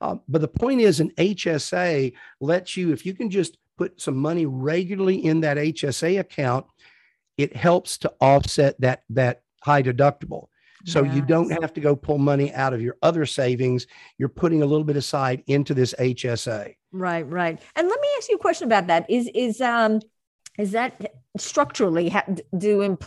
Um, 0.00 0.22
but 0.28 0.40
the 0.40 0.48
point 0.48 0.80
is, 0.80 1.00
an 1.00 1.10
HSA 1.18 2.14
lets 2.40 2.76
you, 2.76 2.92
if 2.92 3.04
you 3.04 3.14
can 3.14 3.30
just 3.30 3.58
put 3.80 3.98
some 3.98 4.16
money 4.16 4.44
regularly 4.44 5.24
in 5.24 5.40
that 5.40 5.56
HSA 5.56 6.20
account, 6.20 6.66
it 7.38 7.56
helps 7.56 7.96
to 7.96 8.12
offset 8.20 8.78
that 8.78 9.04
that 9.08 9.40
high 9.62 9.82
deductible. 9.82 10.48
So 10.84 11.02
yes. 11.02 11.14
you 11.14 11.22
don't 11.22 11.50
have 11.62 11.72
to 11.74 11.80
go 11.80 11.96
pull 11.96 12.18
money 12.18 12.52
out 12.52 12.74
of 12.74 12.82
your 12.82 12.96
other 13.02 13.24
savings. 13.24 13.86
You're 14.18 14.28
putting 14.28 14.62
a 14.62 14.66
little 14.66 14.84
bit 14.84 14.96
aside 14.96 15.42
into 15.46 15.72
this 15.72 15.94
HSA. 15.98 16.74
Right, 16.92 17.26
right. 17.30 17.58
And 17.76 17.88
let 17.88 18.00
me 18.00 18.08
ask 18.18 18.28
you 18.28 18.36
a 18.36 18.38
question 18.38 18.66
about 18.66 18.86
that. 18.88 19.08
Is 19.08 19.30
is 19.34 19.62
um 19.62 20.00
is 20.58 20.72
that 20.72 21.14
structurally 21.38 22.14
do 22.58 22.98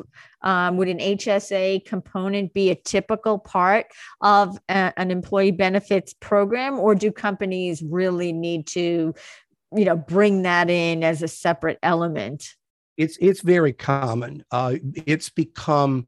um, 0.41 0.77
would 0.77 0.87
an 0.87 0.99
HSA 0.99 1.85
component 1.85 2.53
be 2.53 2.71
a 2.71 2.75
typical 2.75 3.37
part 3.37 3.87
of 4.21 4.57
a, 4.69 4.93
an 4.97 5.11
employee 5.11 5.51
benefits 5.51 6.13
program, 6.13 6.79
or 6.79 6.95
do 6.95 7.11
companies 7.11 7.83
really 7.83 8.31
need 8.31 8.65
to 8.67 9.13
you 9.75 9.85
know 9.85 9.95
bring 9.95 10.43
that 10.43 10.69
in 10.69 11.03
as 11.03 11.21
a 11.21 11.27
separate 11.27 11.79
element 11.83 12.55
it's 12.97 13.17
it's 13.19 13.41
very 13.41 13.73
common 13.73 14.43
uh, 14.51 14.75
it's 15.05 15.29
become 15.29 16.07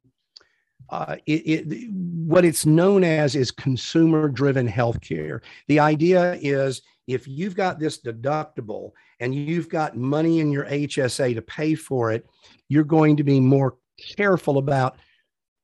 uh, 0.90 1.16
it, 1.26 1.32
it, 1.32 1.90
what 1.92 2.46
it's 2.46 2.66
known 2.66 3.04
as 3.04 3.36
is 3.36 3.52
consumer 3.52 4.30
driven 4.30 4.68
healthcare. 4.68 5.42
The 5.68 5.80
idea 5.80 6.38
is 6.42 6.82
if 7.08 7.28
you've 7.28 7.56
got 7.56 7.80
this 7.80 8.02
deductible 8.02 8.92
and 9.20 9.34
you've 9.34 9.70
got 9.70 9.98
money 9.98 10.40
in 10.40 10.52
your 10.52 10.66
HSA 10.66 11.36
to 11.36 11.42
pay 11.42 11.76
for 11.76 12.12
it, 12.12 12.28
you're 12.70 12.84
going 12.84 13.18
to 13.18 13.24
be 13.24 13.40
more 13.40 13.78
careful 14.16 14.58
about 14.58 14.98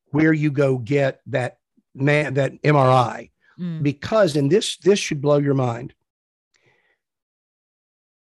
where 0.08 0.34
you 0.34 0.52
go 0.52 0.78
get 0.78 1.22
that 1.28 1.58
man 1.94 2.34
that 2.36 2.62
MRI 2.62 3.30
mm. 3.60 3.84
because 3.84 4.36
and 4.38 4.50
this 4.52 4.78
this 4.78 5.00
should 5.00 5.22
blow 5.22 5.38
your 5.38 5.54
mind. 5.54 5.94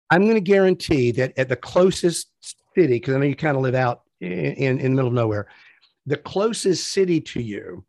I'm 0.09 0.23
going 0.23 0.35
to 0.35 0.41
guarantee 0.41 1.11
that 1.11 1.37
at 1.37 1.49
the 1.49 1.55
closest 1.55 2.29
city, 2.75 2.95
because 2.95 3.15
I 3.15 3.19
know 3.19 3.25
you 3.25 3.35
kind 3.35 3.57
of 3.57 3.63
live 3.63 3.75
out 3.75 4.03
in, 4.21 4.29
in, 4.29 4.79
in 4.79 4.91
the 4.91 4.95
middle 4.95 5.07
of 5.07 5.13
nowhere, 5.13 5.47
the 6.05 6.17
closest 6.17 6.91
city 6.91 7.19
to 7.21 7.41
you 7.41 7.85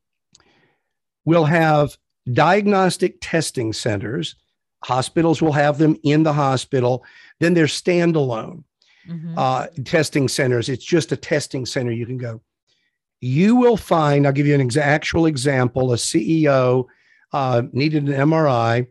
will 1.24 1.44
have 1.44 1.96
diagnostic 2.33 3.18
testing 3.20 3.72
centers. 3.72 4.35
Hospitals 4.85 5.40
will 5.40 5.52
have 5.52 5.78
them 5.78 5.96
in 6.02 6.22
the 6.22 6.33
hospital. 6.33 7.04
Then 7.40 7.54
there's 7.54 7.81
standalone 7.81 8.64
mm-hmm. 9.09 9.38
uh, 9.38 9.66
testing 9.85 10.28
centers. 10.28 10.68
It's 10.68 10.85
just 10.85 11.12
a 11.12 11.16
testing 11.16 11.66
center 11.66 11.90
you 11.90 12.07
can 12.07 12.18
go. 12.18 12.40
You 13.20 13.57
will 13.57 13.76
find, 13.76 14.26
I'll 14.26 14.33
give 14.33 14.46
you 14.46 14.54
an 14.54 14.61
ex- 14.61 14.76
actual 14.76 15.26
example 15.26 15.92
a 15.92 15.96
CEO 15.96 16.87
uh, 17.33 17.62
needed 17.72 18.09
an 18.09 18.14
MRI 18.31 18.87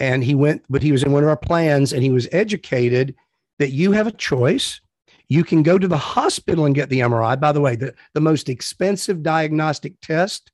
and 0.00 0.22
he 0.22 0.34
went, 0.34 0.64
but 0.68 0.82
he 0.82 0.92
was 0.92 1.02
in 1.02 1.12
one 1.12 1.22
of 1.22 1.28
our 1.28 1.36
plans 1.36 1.92
and 1.92 2.02
he 2.02 2.10
was 2.10 2.28
educated 2.32 3.14
that 3.58 3.70
you 3.70 3.92
have 3.92 4.06
a 4.06 4.12
choice. 4.12 4.80
You 5.28 5.44
can 5.44 5.62
go 5.62 5.78
to 5.78 5.88
the 5.88 5.96
hospital 5.96 6.64
and 6.64 6.74
get 6.74 6.88
the 6.88 7.00
MRI. 7.00 7.38
By 7.38 7.52
the 7.52 7.60
way, 7.60 7.76
the, 7.76 7.94
the 8.14 8.20
most 8.20 8.48
expensive 8.48 9.22
diagnostic 9.22 10.00
test, 10.00 10.52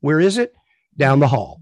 where 0.00 0.20
is 0.20 0.38
it? 0.38 0.54
Down 0.96 1.18
the 1.18 1.28
hall. 1.28 1.60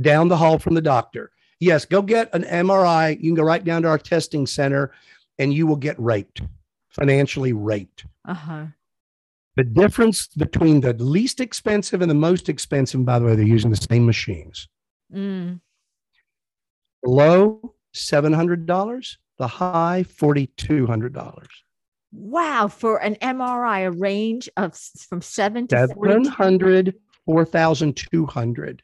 Down 0.00 0.28
the 0.28 0.36
hall 0.36 0.58
from 0.58 0.74
the 0.74 0.80
doctor. 0.80 1.30
Yes, 1.60 1.84
go 1.84 2.02
get 2.02 2.34
an 2.34 2.44
MRI. 2.44 3.16
You 3.16 3.30
can 3.30 3.34
go 3.34 3.42
right 3.42 3.62
down 3.62 3.82
to 3.82 3.88
our 3.88 3.98
testing 3.98 4.46
center 4.46 4.92
and 5.38 5.52
you 5.52 5.66
will 5.66 5.76
get 5.76 5.98
raped, 5.98 6.42
financially 6.90 7.52
raped. 7.52 8.06
Uh-huh. 8.26 8.66
The 9.56 9.64
difference 9.64 10.28
between 10.28 10.80
the 10.80 10.94
least 10.94 11.40
expensive 11.40 12.00
and 12.00 12.10
the 12.10 12.14
most 12.14 12.48
expensive, 12.48 13.04
by 13.04 13.18
the 13.18 13.26
way, 13.26 13.36
they're 13.36 13.44
using 13.44 13.70
the 13.70 13.76
same 13.76 14.06
machines. 14.06 14.68
Mm. 15.14 15.60
Low 17.04 17.74
$700, 17.94 19.16
the 19.38 19.46
high 19.46 20.04
$4,200. 20.08 21.46
Wow. 22.12 22.68
For 22.68 22.98
an 22.98 23.16
MRI, 23.16 23.86
a 23.86 23.90
range 23.90 24.48
of 24.56 24.76
from 24.76 25.22
seven 25.22 25.66
to 25.68 25.88
700, 25.88 26.94
4,200. 27.26 28.82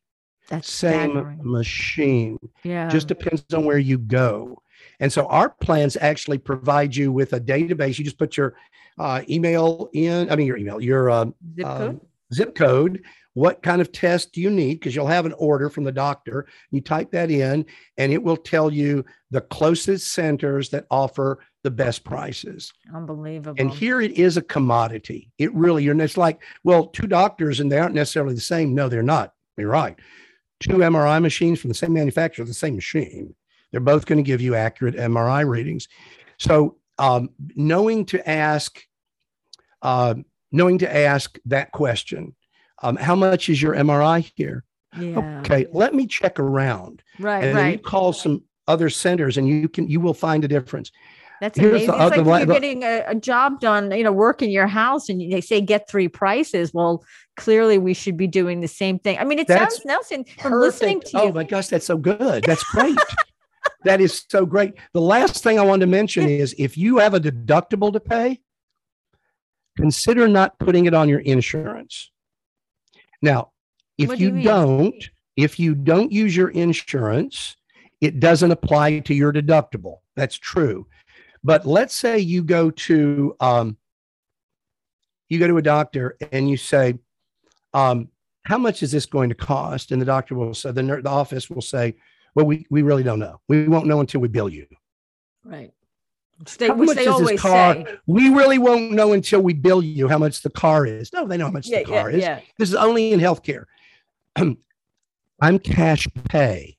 That's 0.49 0.71
same 0.71 1.11
staggering. 1.11 1.39
machine. 1.43 2.39
Yeah. 2.65 2.89
Just 2.89 3.07
depends 3.09 3.45
on 3.53 3.65
where 3.65 3.79
you 3.79 3.99
go. 3.99 4.63
And 5.01 5.13
so 5.13 5.27
our 5.27 5.51
plans 5.51 5.97
actually 6.01 6.39
provide 6.39 6.97
you 6.97 7.13
with 7.13 7.35
a 7.35 7.41
database. 7.41 7.99
You 7.99 8.05
just 8.05 8.19
put 8.19 8.37
your 8.37 8.55
uh, 8.99 9.23
email 9.29 9.91
in, 9.93 10.31
I 10.31 10.37
mean, 10.37 10.47
your 10.47 10.57
email, 10.57 10.81
your 10.81 11.11
uh, 11.11 11.27
zip 11.55 11.67
code. 11.67 11.97
Uh, 11.97 12.35
zip 12.35 12.55
code 12.55 13.03
what 13.39 13.63
kind 13.63 13.81
of 13.81 13.93
test 13.93 14.33
do 14.33 14.41
you 14.41 14.51
need? 14.51 14.81
Because 14.81 14.97
you'll 14.97 15.07
have 15.07 15.25
an 15.25 15.35
order 15.35 15.71
from 15.71 15.85
the 15.85 15.93
doctor. 15.93 16.49
You 16.73 16.81
type 16.81 17.13
that 17.13 17.31
in, 17.31 17.65
and 17.97 18.13
it 18.13 18.21
will 18.21 18.37
tell 18.37 18.73
you 18.73 19.05
the 19.31 19.43
closest 19.43 20.13
centers 20.13 20.71
that 20.71 20.87
offer 20.91 21.39
the 21.63 21.71
best 21.71 22.03
prices. 22.03 22.73
Unbelievable. 22.93 23.55
And 23.57 23.71
here 23.71 24.01
it 24.01 24.11
is 24.19 24.37
a 24.37 24.43
commodity. 24.43 25.31
It 25.39 25.55
really, 25.55 25.85
you're 25.85 26.01
it's 26.01 26.17
like, 26.17 26.43
well, 26.65 26.87
two 26.87 27.07
doctors 27.07 27.61
and 27.61 27.71
they 27.71 27.79
aren't 27.79 27.95
necessarily 27.95 28.35
the 28.35 28.41
same. 28.41 28.75
No, 28.75 28.89
they're 28.89 29.05
not. 29.05 29.35
You're 29.57 29.71
right. 29.71 29.97
Two 30.59 30.79
MRI 30.79 31.23
machines 31.23 31.61
from 31.61 31.69
the 31.69 31.75
same 31.75 31.93
manufacturer, 31.93 32.45
the 32.45 32.53
same 32.53 32.75
machine. 32.75 33.37
They're 33.71 33.81
both 33.81 34.07
going 34.07 34.17
to 34.17 34.27
give 34.27 34.41
you 34.41 34.57
accurate 34.57 34.97
MRI 34.97 35.49
readings. 35.49 35.87
So, 36.39 36.79
um, 36.99 37.31
knowing 37.55 38.05
to 38.07 38.29
ask 38.29 38.83
uh, 39.83 40.15
knowing 40.51 40.79
to 40.79 40.93
ask 40.93 41.39
that 41.47 41.71
question. 41.71 42.35
Um, 42.83 42.97
how 42.97 43.15
much 43.15 43.49
is 43.49 43.61
your 43.61 43.75
MRI 43.75 44.31
here? 44.37 44.65
Yeah. 44.99 45.41
Okay, 45.41 45.67
let 45.73 45.95
me 45.95 46.07
check 46.07 46.39
around. 46.39 47.03
Right. 47.19 47.45
and 47.45 47.57
then 47.57 47.73
you 47.73 47.79
call 47.79 48.13
some 48.13 48.43
other 48.67 48.91
centers 48.91 49.37
and 49.37 49.49
you 49.49 49.69
can 49.69 49.89
you 49.89 50.01
will 50.01 50.15
find 50.15 50.45
a 50.45 50.49
difference. 50.49 50.91
That's 51.41 51.59
Here's 51.59 51.85
amazing. 51.85 51.87
the 51.87 52.07
it's 52.07 52.17
like 52.17 52.27
li- 52.27 52.39
you're 52.39 52.47
the- 52.47 52.53
getting 52.53 52.83
a, 52.83 53.05
a 53.09 53.15
job 53.15 53.61
done, 53.61 53.91
you 53.93 54.03
know, 54.03 54.13
work 54.13 54.43
in 54.43 54.51
your 54.51 54.67
house 54.67 55.09
and 55.09 55.21
they 55.33 55.41
say 55.41 55.61
get 55.61 55.89
three 55.89 56.09
prices. 56.09 56.75
Well, 56.75 57.05
clearly 57.37 57.79
we 57.79 57.95
should 57.95 58.17
be 58.17 58.27
doing 58.27 58.61
the 58.61 58.69
same 58.69 58.99
thing. 58.99 59.19
I 59.19 59.25
mean, 59.25 59.39
it 59.39 59.47
sounds 59.49 59.85
Nelson 59.85 60.25
from 60.25 60.55
listening 60.55 61.01
to 61.03 61.11
you. 61.13 61.19
Oh 61.25 61.33
my 61.33 61.45
gosh, 61.45 61.69
that's 61.69 61.87
so 61.87 61.97
good. 61.97 62.43
That's 62.45 62.65
great. 62.65 62.99
that 63.85 64.01
is 64.01 64.25
so 64.29 64.47
great. 64.47 64.75
The 64.95 65.01
last 65.01 65.43
thing 65.45 65.59
I 65.59 65.63
want 65.63 65.81
to 65.81 65.87
mention 65.87 66.29
is 66.29 66.55
if 66.59 66.77
you 66.77 66.99
have 66.99 67.15
a 67.15 67.21
deductible 67.21 67.93
to 67.93 68.01
pay, 68.01 68.41
consider 69.77 70.27
not 70.27 70.59
putting 70.59 70.87
it 70.87 70.95
on 70.95 71.09
your 71.09 71.21
insurance. 71.21 72.11
Now, 73.23 73.53
if 73.97 74.09
What 74.09 74.19
do 74.19 74.25
you 74.25 74.37
you, 74.37 74.43
don't, 74.45 75.11
if 75.37 75.59
you 75.59 75.75
don't 75.75 76.13
use 76.13 76.37
your 76.37 76.51
insurance, 76.51 77.57
it 78.01 78.21
doesn't 78.21 78.51
apply 78.51 79.01
to 79.01 79.15
your 79.15 79.33
deductible. 79.33 79.99
That's 80.17 80.37
true. 80.37 80.87
But 81.43 81.67
let's 81.67 81.95
say 81.95 82.19
you 82.19 82.43
go 82.43 82.71
to 82.71 83.37
um, 83.41 83.77
you 85.29 85.39
go 85.39 85.47
to 85.47 85.59
a 85.59 85.63
doctor 85.63 86.17
and 86.33 86.49
you 86.49 86.57
say, 86.57 86.99
um, 87.75 88.09
"How 88.45 88.59
much 88.59 88.83
is 88.83 88.93
this 88.93 89.07
going 89.07 89.29
to 89.29 89.35
cost?" 89.35 89.93
And 89.93 90.01
the 90.01 90.07
doctor 90.07 90.35
will 90.35 90.55
say, 90.55 90.73
the, 90.73 90.83
the 90.83 91.09
office 91.09 91.49
will 91.51 91.63
say, 91.63 91.97
"Well, 92.35 92.47
we 92.47 92.67
we 92.71 92.83
really 92.83 93.03
don't 93.03 93.19
know. 93.19 93.41
We 93.49 93.69
won't 93.69 93.87
know 93.87 94.01
until 94.01 94.21
we 94.21 94.29
bill 94.29 94.49
you." 94.49 94.67
right. 95.45 95.73
They, 96.59 96.69
How 96.69 96.75
much 96.75 96.97
they 96.97 97.05
is 97.05 97.19
this 97.27 97.41
car? 97.41 97.75
say. 97.75 97.97
We 98.07 98.29
really 98.29 98.59
won't 98.59 98.93
know 98.93 99.13
until 99.13 99.41
we 99.41 99.55
bill 99.55 99.83
you 99.83 100.07
how 100.09 100.19
much 100.19 100.43
the 100.43 100.51
car 100.51 100.87
is. 100.87 101.13
No, 101.13 101.27
they 101.27 101.37
know 101.37 101.47
how 101.47 101.51
much 101.51 101.67
Yeah, 101.67 101.83
the 101.83 101.91
yeah, 101.91 102.01
car 102.01 102.11
is. 102.11 102.21
yeah. 102.23 102.41
This 102.59 102.69
is 102.69 102.75
only 102.77 103.13
in 103.13 103.19
healthcare. 103.21 103.65
I'm 105.41 105.59
cash 105.59 106.07
pay. 106.29 106.77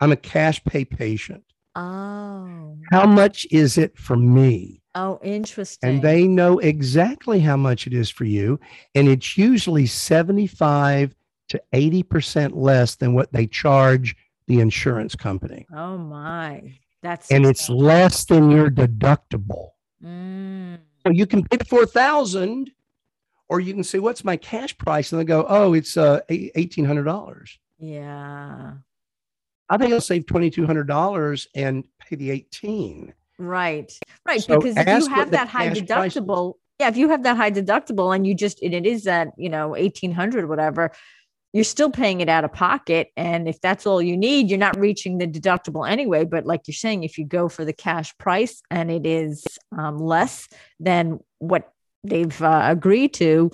I'm 0.00 0.12
a 0.12 0.16
cash 0.16 0.62
pay 0.64 0.84
patient. 0.84 1.44
Oh. 1.74 2.76
How 2.90 3.06
much 3.06 3.46
is 3.50 3.78
it 3.78 3.96
for 3.98 4.16
me? 4.16 4.82
Oh, 4.94 5.18
interesting. 5.22 5.88
And 5.88 6.02
they 6.02 6.26
know 6.26 6.58
exactly 6.58 7.40
how 7.40 7.56
much 7.56 7.86
it 7.86 7.94
is 7.94 8.10
for 8.10 8.24
you. 8.24 8.60
And 8.94 9.08
it's 9.08 9.38
usually 9.38 9.86
75 9.86 11.14
to 11.48 11.62
80% 11.72 12.52
less 12.54 12.96
than 12.96 13.14
what 13.14 13.32
they 13.32 13.46
charge 13.46 14.16
the 14.48 14.60
insurance 14.60 15.14
company. 15.14 15.66
Oh 15.74 15.96
my. 15.96 16.74
That's 17.02 17.30
And 17.30 17.44
it's 17.44 17.68
less 17.68 18.24
than 18.24 18.50
your 18.50 18.70
deductible. 18.70 19.70
Mm. 20.02 20.78
So 21.04 21.12
you 21.12 21.26
can 21.26 21.42
pay 21.44 21.56
the 21.56 21.64
4000 21.64 22.70
or 23.48 23.60
you 23.60 23.74
can 23.74 23.84
say, 23.84 23.98
what's 23.98 24.24
my 24.24 24.36
cash 24.36 24.76
price? 24.78 25.12
And 25.12 25.20
they 25.20 25.24
go, 25.24 25.44
oh, 25.48 25.74
it's 25.74 25.96
uh, 25.96 26.20
$1,800. 26.30 27.58
Yeah. 27.78 28.72
I 29.68 29.78
think 29.78 29.92
I'll 29.92 30.00
save 30.00 30.26
$2,200 30.26 31.46
and 31.54 31.84
pay 31.98 32.16
the 32.16 32.30
18. 32.30 33.12
Right. 33.38 33.92
Right. 34.24 34.42
So 34.42 34.60
because 34.60 34.76
if 34.76 34.86
you 34.86 35.14
have 35.14 35.30
that 35.32 35.48
high 35.48 35.68
cash 35.68 35.86
price 35.86 36.16
is. 36.16 36.22
deductible, 36.22 36.54
yeah, 36.78 36.88
if 36.88 36.96
you 36.96 37.08
have 37.08 37.22
that 37.24 37.36
high 37.36 37.50
deductible 37.50 38.14
and 38.14 38.26
you 38.26 38.34
just 38.34 38.62
and 38.62 38.74
it 38.74 38.86
is 38.86 39.04
that, 39.04 39.28
you 39.36 39.48
know, 39.48 39.76
eighteen 39.76 40.12
hundred, 40.12 40.48
whatever, 40.48 40.92
you're 41.52 41.64
still 41.64 41.90
paying 41.90 42.20
it 42.20 42.28
out 42.28 42.44
of 42.44 42.52
pocket. 42.52 43.10
And 43.16 43.46
if 43.46 43.60
that's 43.60 43.86
all 43.86 44.00
you 44.00 44.16
need, 44.16 44.48
you're 44.48 44.58
not 44.58 44.78
reaching 44.78 45.18
the 45.18 45.26
deductible 45.26 45.88
anyway. 45.88 46.24
But 46.24 46.46
like 46.46 46.62
you're 46.66 46.74
saying, 46.74 47.04
if 47.04 47.18
you 47.18 47.26
go 47.26 47.48
for 47.48 47.64
the 47.64 47.74
cash 47.74 48.16
price 48.16 48.62
and 48.70 48.90
it 48.90 49.06
is 49.06 49.44
um, 49.76 49.98
less 49.98 50.48
than 50.80 51.20
what 51.38 51.72
they've 52.04 52.42
uh, 52.42 52.62
agreed 52.64 53.14
to, 53.14 53.50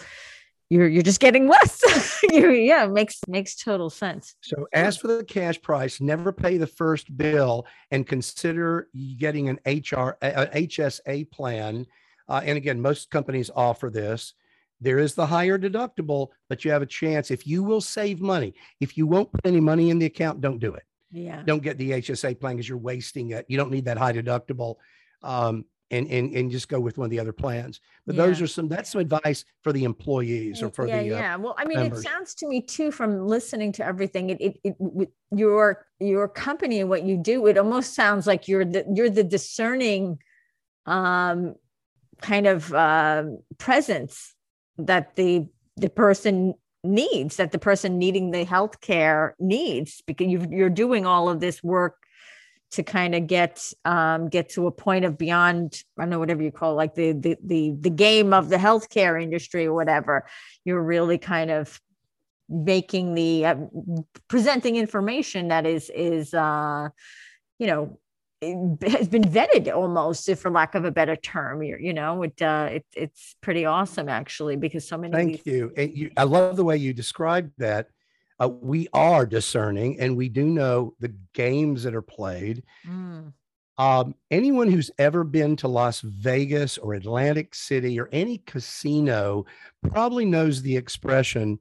you're 0.70 0.86
you're 0.86 1.02
just 1.02 1.20
getting 1.20 1.48
less. 1.48 1.82
yeah, 2.30 2.86
makes 2.86 3.20
makes 3.26 3.56
total 3.56 3.88
sense. 3.88 4.34
So 4.42 4.68
ask 4.74 5.00
for 5.00 5.08
the 5.08 5.24
cash 5.24 5.60
price, 5.60 6.00
never 6.00 6.30
pay 6.30 6.58
the 6.58 6.66
first 6.66 7.16
bill, 7.16 7.66
and 7.90 8.06
consider 8.06 8.88
getting 9.16 9.48
an 9.48 9.58
HR, 9.64 10.18
a- 10.20 10.42
a 10.42 10.66
HSA 10.66 11.30
plan. 11.30 11.86
Uh, 12.28 12.42
and 12.44 12.58
again, 12.58 12.80
most 12.82 13.10
companies 13.10 13.50
offer 13.54 13.88
this. 13.88 14.34
There 14.80 14.98
is 14.98 15.14
the 15.14 15.26
higher 15.26 15.58
deductible, 15.58 16.28
but 16.48 16.64
you 16.64 16.70
have 16.70 16.82
a 16.82 16.86
chance 16.86 17.30
if 17.30 17.46
you 17.46 17.62
will 17.62 17.80
save 17.80 18.20
money. 18.20 18.54
If 18.80 18.96
you 18.96 19.06
won't 19.06 19.32
put 19.32 19.44
any 19.44 19.60
money 19.60 19.90
in 19.90 19.98
the 19.98 20.06
account, 20.06 20.40
don't 20.40 20.58
do 20.58 20.74
it. 20.74 20.84
Yeah. 21.10 21.42
Don't 21.44 21.62
get 21.62 21.78
the 21.78 21.92
HSA 21.92 22.38
plan 22.38 22.56
because 22.56 22.68
you're 22.68 22.78
wasting 22.78 23.30
it. 23.30 23.46
You 23.48 23.56
don't 23.56 23.70
need 23.70 23.86
that 23.86 23.98
high 23.98 24.12
deductible. 24.12 24.76
Um, 25.22 25.64
and, 25.90 26.06
and, 26.08 26.34
and 26.34 26.50
just 26.50 26.68
go 26.68 26.78
with 26.78 26.98
one 26.98 27.06
of 27.06 27.10
the 27.10 27.18
other 27.18 27.32
plans. 27.32 27.80
But 28.06 28.16
those 28.16 28.42
are 28.42 28.46
some, 28.46 28.68
that's 28.68 28.90
some 28.90 29.00
advice 29.00 29.46
for 29.62 29.72
the 29.72 29.84
employees 29.84 30.62
or 30.62 30.68
for 30.68 30.86
yeah, 30.86 31.02
the, 31.02 31.14
uh, 31.14 31.18
yeah. 31.18 31.36
Well, 31.36 31.54
I 31.56 31.64
mean, 31.64 31.78
members. 31.78 32.00
it 32.00 32.08
sounds 32.08 32.34
to 32.36 32.46
me 32.46 32.60
too 32.60 32.90
from 32.90 33.26
listening 33.26 33.72
to 33.72 33.86
everything. 33.86 34.28
It, 34.28 34.40
it, 34.40 34.60
it 34.64 34.76
with 34.78 35.08
your 35.30 35.86
your 35.98 36.28
company 36.28 36.80
and 36.80 36.90
what 36.90 37.04
you 37.04 37.16
do, 37.16 37.46
it 37.46 37.56
almost 37.56 37.94
sounds 37.94 38.26
like 38.26 38.48
you're 38.48 38.66
the 38.66 38.84
you're 38.94 39.08
the 39.08 39.24
discerning, 39.24 40.18
um, 40.84 41.54
kind 42.20 42.46
of 42.46 42.72
um 42.74 43.38
presence 43.56 44.34
that 44.78 45.16
the 45.16 45.46
the 45.76 45.90
person 45.90 46.54
needs, 46.84 47.36
that 47.36 47.52
the 47.52 47.58
person 47.58 47.98
needing 47.98 48.30
the 48.30 48.44
health 48.44 48.80
care 48.80 49.34
needs, 49.38 50.02
because 50.06 50.28
you 50.28 50.46
you're 50.50 50.70
doing 50.70 51.06
all 51.06 51.28
of 51.28 51.40
this 51.40 51.62
work 51.62 51.96
to 52.70 52.82
kind 52.82 53.14
of 53.14 53.26
get 53.26 53.72
um, 53.84 54.28
get 54.28 54.50
to 54.50 54.66
a 54.66 54.70
point 54.70 55.04
of 55.04 55.16
beyond 55.16 55.82
I 55.98 56.02
don't 56.02 56.10
know 56.10 56.18
whatever 56.18 56.42
you 56.42 56.52
call 56.52 56.72
it, 56.72 56.76
like 56.76 56.94
the 56.94 57.12
the 57.12 57.36
the 57.44 57.74
the 57.78 57.90
game 57.90 58.32
of 58.32 58.48
the 58.48 58.56
healthcare 58.56 59.20
industry 59.20 59.66
or 59.66 59.74
whatever. 59.74 60.26
You're 60.64 60.82
really 60.82 61.18
kind 61.18 61.50
of 61.50 61.80
making 62.48 63.14
the 63.14 63.46
uh, 63.46 63.56
presenting 64.28 64.76
information 64.76 65.48
that 65.48 65.66
is 65.66 65.90
is 65.94 66.34
uh, 66.34 66.88
you 67.58 67.66
know 67.66 67.98
has 68.42 69.08
been 69.08 69.22
vetted 69.22 69.74
almost, 69.74 70.28
if 70.28 70.40
for 70.40 70.50
lack 70.50 70.74
of 70.74 70.84
a 70.84 70.90
better 70.90 71.16
term. 71.16 71.62
You're, 71.62 71.80
you 71.80 71.92
know, 71.92 72.22
it 72.22 72.40
uh, 72.40 72.68
it 72.72 72.86
it's 72.94 73.34
pretty 73.40 73.64
awesome 73.64 74.08
actually 74.08 74.56
because 74.56 74.86
so 74.86 74.96
many. 74.98 75.12
Thank 75.12 75.42
these- 75.44 75.52
you. 75.54 75.72
And 75.76 75.96
you. 75.96 76.10
I 76.16 76.24
love 76.24 76.56
the 76.56 76.64
way 76.64 76.76
you 76.76 76.92
described 76.92 77.52
that. 77.58 77.88
Uh, 78.40 78.48
we 78.48 78.86
are 78.92 79.26
discerning 79.26 79.98
and 79.98 80.16
we 80.16 80.28
do 80.28 80.44
know 80.44 80.94
the 81.00 81.12
games 81.34 81.82
that 81.82 81.92
are 81.96 82.02
played. 82.02 82.62
Mm, 82.86 83.32
Um, 83.78 84.14
anyone 84.30 84.70
who's 84.70 84.92
ever 84.96 85.24
been 85.24 85.56
to 85.56 85.66
Las 85.66 86.00
Vegas 86.02 86.78
or 86.78 86.94
Atlantic 86.94 87.52
City 87.56 87.98
or 87.98 88.08
any 88.12 88.38
casino 88.38 89.44
probably 89.90 90.24
knows 90.24 90.62
the 90.62 90.76
expression, 90.76 91.58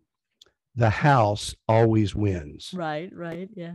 the 0.75 0.91
house 0.91 1.55
always 1.67 2.13
wins. 2.13 2.71
right. 2.75 3.09
Right. 3.11 3.49
Yeah. 3.55 3.73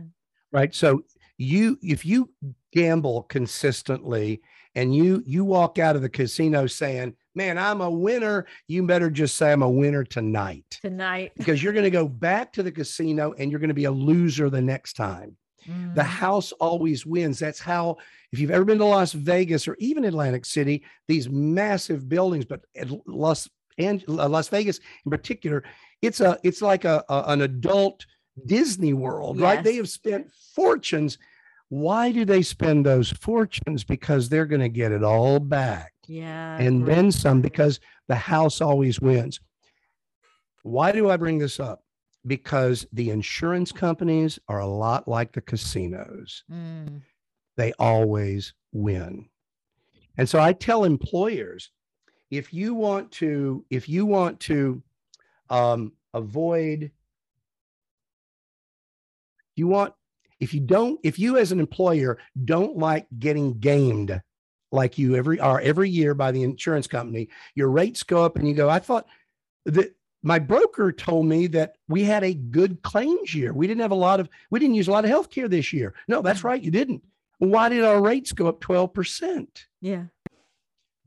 right 0.53 0.73
so 0.73 1.03
you 1.37 1.77
if 1.81 2.05
you 2.05 2.29
gamble 2.71 3.23
consistently 3.23 4.41
and 4.75 4.95
you 4.95 5.23
you 5.25 5.43
walk 5.45 5.79
out 5.79 5.95
of 5.95 6.01
the 6.01 6.09
casino 6.09 6.65
saying 6.67 7.15
man 7.35 7.57
i'm 7.57 7.81
a 7.81 7.89
winner 7.89 8.45
you 8.67 8.85
better 8.85 9.09
just 9.09 9.35
say 9.35 9.51
i'm 9.51 9.61
a 9.63 9.69
winner 9.69 10.03
tonight. 10.03 10.79
Tonight. 10.81 11.31
because 11.37 11.61
you're 11.61 11.73
going 11.73 11.83
to 11.83 11.89
go 11.91 12.07
back 12.07 12.51
to 12.53 12.63
the 12.63 12.71
casino 12.71 13.33
and 13.37 13.51
you're 13.51 13.59
going 13.59 13.69
to 13.69 13.73
be 13.73 13.85
a 13.85 13.91
loser 13.91 14.49
the 14.49 14.61
next 14.61 14.93
time. 14.93 15.35
Mm, 15.67 15.95
the 15.95 16.03
house 16.03 16.51
always 16.53 17.05
wins. 17.05 17.39
That's 17.39 17.59
how 17.59 17.97
if 18.31 18.39
you've 18.39 18.51
ever 18.51 18.65
been 18.65 18.79
to 18.79 18.85
las 18.85 19.13
vegas 19.13 19.67
or 19.67 19.75
even 19.79 20.03
atlantic 20.05 20.45
city 20.45 20.83
these 21.07 21.29
massive 21.29 22.09
buildings 22.09 22.45
but 22.45 22.65
at 22.75 22.89
las 23.07 23.49
and 23.77 24.03
las 24.07 24.49
vegas 24.49 24.79
in 25.05 25.09
particular 25.11 25.63
it's 26.01 26.19
a 26.19 26.37
it's 26.43 26.61
like 26.61 26.83
a, 26.85 27.03
a- 27.09 27.23
an 27.27 27.41
adult 27.41 28.05
disney 28.45 28.93
world 28.93 29.39
right 29.39 29.63
they 29.63 29.75
have 29.75 29.89
spent 29.89 30.29
fortunes 30.55 31.17
why 31.69 32.11
do 32.11 32.23
they 32.23 32.43
spend 32.43 32.85
those 32.85 33.09
fortunes 33.09 33.83
because 33.83 34.29
they're 34.29 34.45
going 34.45 34.61
to 34.61 34.69
get 34.69 34.91
it 34.91 35.03
all 35.03 35.39
back 35.39 35.93
yeah. 36.07 36.57
and 36.59 36.83
great. 36.83 36.95
then 36.95 37.11
some 37.11 37.41
because 37.41 37.79
the 38.07 38.15
house 38.15 38.61
always 38.61 38.99
wins. 38.99 39.39
Why 40.61 40.91
do 40.91 41.09
I 41.09 41.17
bring 41.17 41.39
this 41.39 41.59
up? 41.59 41.83
Because 42.27 42.85
the 42.93 43.09
insurance 43.09 43.71
companies 43.71 44.37
are 44.47 44.59
a 44.59 44.67
lot 44.67 45.07
like 45.07 45.31
the 45.31 45.41
casinos. 45.41 46.43
Mm, 46.51 47.01
They 47.57 47.73
always 47.79 48.53
win. 48.71 49.29
And 50.17 50.29
so 50.29 50.39
I 50.39 50.53
tell 50.53 50.83
employers, 50.83 51.71
if 52.29 52.53
you 52.53 52.75
want 52.75 53.11
to, 53.13 53.65
if 53.69 53.89
you 53.89 54.05
want 54.05 54.39
to 54.41 54.81
um, 55.49 55.93
avoid, 56.13 56.91
you 59.55 59.67
want, 59.67 59.93
if 60.39 60.53
you 60.53 60.59
don't, 60.59 60.99
if 61.03 61.19
you 61.19 61.37
as 61.37 61.51
an 61.51 61.59
employer 61.59 62.17
don't 62.45 62.77
like 62.77 63.07
getting 63.19 63.59
gamed 63.59 64.21
like 64.71 64.97
you 64.97 65.15
every 65.15 65.39
are 65.39 65.61
every 65.61 65.89
year 65.89 66.13
by 66.13 66.31
the 66.31 66.43
insurance 66.43 66.87
company, 66.87 67.29
your 67.55 67.69
rates 67.69 68.03
go 68.03 68.25
up 68.25 68.37
and 68.37 68.47
you 68.47 68.53
go, 68.53 68.69
I 68.69 68.79
thought 68.79 69.05
that 69.65 69.95
my 70.23 70.39
broker 70.39 70.91
told 70.91 71.25
me 71.25 71.47
that 71.47 71.75
we 71.87 72.03
had 72.03 72.23
a 72.23 72.33
good 72.33 72.81
claims 72.81 73.35
year. 73.35 73.53
We 73.53 73.67
didn't 73.67 73.81
have 73.81 73.91
a 73.91 73.95
lot 73.95 74.19
of, 74.19 74.29
we 74.49 74.59
didn't 74.59 74.75
use 74.75 74.87
a 74.87 74.91
lot 74.91 75.03
of 75.03 75.09
health 75.09 75.29
care 75.29 75.47
this 75.47 75.73
year. 75.73 75.93
No, 76.07 76.21
that's 76.21 76.43
right. 76.43 76.61
You 76.61 76.71
didn't. 76.71 77.03
Why 77.39 77.67
did 77.69 77.83
our 77.83 78.01
rates 78.01 78.31
go 78.31 78.47
up 78.47 78.61
12%? 78.61 79.47
yeah. 79.81 80.03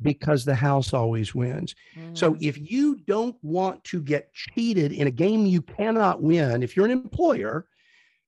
because 0.03 0.45
the 0.45 0.55
house 0.55 0.93
always 0.93 1.35
wins. 1.35 1.75
Mm. 1.97 2.17
So 2.17 2.37
if 2.41 2.71
you 2.71 2.97
don't 3.07 3.37
want 3.43 3.83
to 3.85 4.03
get 4.03 4.33
cheated 4.35 4.93
in 4.93 5.07
a 5.07 5.11
game 5.11 5.47
you 5.47 5.63
cannot 5.63 6.23
win, 6.23 6.63
if 6.63 6.77
you're 6.77 6.85
an 6.85 6.91
employer, 6.93 7.67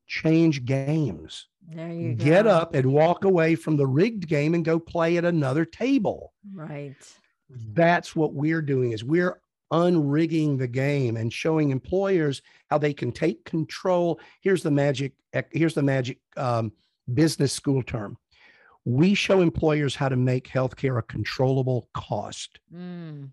change 0.08 0.64
games. 0.64 1.46
There 1.68 1.92
you 1.92 2.14
go. 2.14 2.24
Get 2.24 2.46
up 2.46 2.74
and 2.74 2.92
walk 2.92 3.24
away 3.24 3.54
from 3.54 3.76
the 3.76 3.86
rigged 3.86 4.26
game 4.26 4.54
and 4.54 4.64
go 4.64 4.78
play 4.78 5.16
at 5.18 5.24
another 5.24 5.64
table. 5.64 6.32
Right. 6.52 6.96
That's 7.50 8.16
what 8.16 8.34
we're 8.34 8.62
doing 8.62 8.92
is 8.92 9.04
we're 9.04 9.40
unrigging 9.72 10.58
the 10.58 10.66
game 10.66 11.16
and 11.16 11.32
showing 11.32 11.70
employers 11.70 12.42
how 12.70 12.78
they 12.78 12.94
can 12.94 13.12
take 13.12 13.44
control. 13.44 14.18
Here's 14.40 14.62
the 14.62 14.70
magic. 14.70 15.12
Here's 15.52 15.74
the 15.74 15.82
magic 15.82 16.18
um, 16.36 16.72
business 17.12 17.52
school 17.52 17.82
term 17.82 18.16
we 18.88 19.12
show 19.12 19.42
employers 19.42 19.94
how 19.94 20.08
to 20.08 20.16
make 20.16 20.48
healthcare 20.48 20.98
a 20.98 21.02
controllable 21.02 21.90
cost. 21.92 22.58
Mm. 22.74 23.30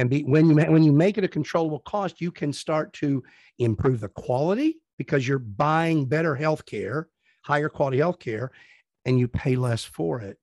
And 0.00 0.10
be, 0.10 0.24
when 0.24 0.50
you 0.50 0.56
when 0.56 0.82
you 0.82 0.90
make 0.90 1.16
it 1.16 1.22
a 1.22 1.28
controllable 1.28 1.78
cost, 1.80 2.20
you 2.20 2.32
can 2.32 2.52
start 2.52 2.92
to 2.94 3.22
improve 3.60 4.00
the 4.00 4.08
quality 4.08 4.80
because 4.98 5.26
you're 5.26 5.38
buying 5.38 6.06
better 6.06 6.34
healthcare, 6.34 7.06
higher 7.42 7.68
quality 7.68 7.98
healthcare, 7.98 8.48
and 9.04 9.18
you 9.18 9.28
pay 9.28 9.56
less 9.56 9.84
for 9.84 10.20
it. 10.20 10.38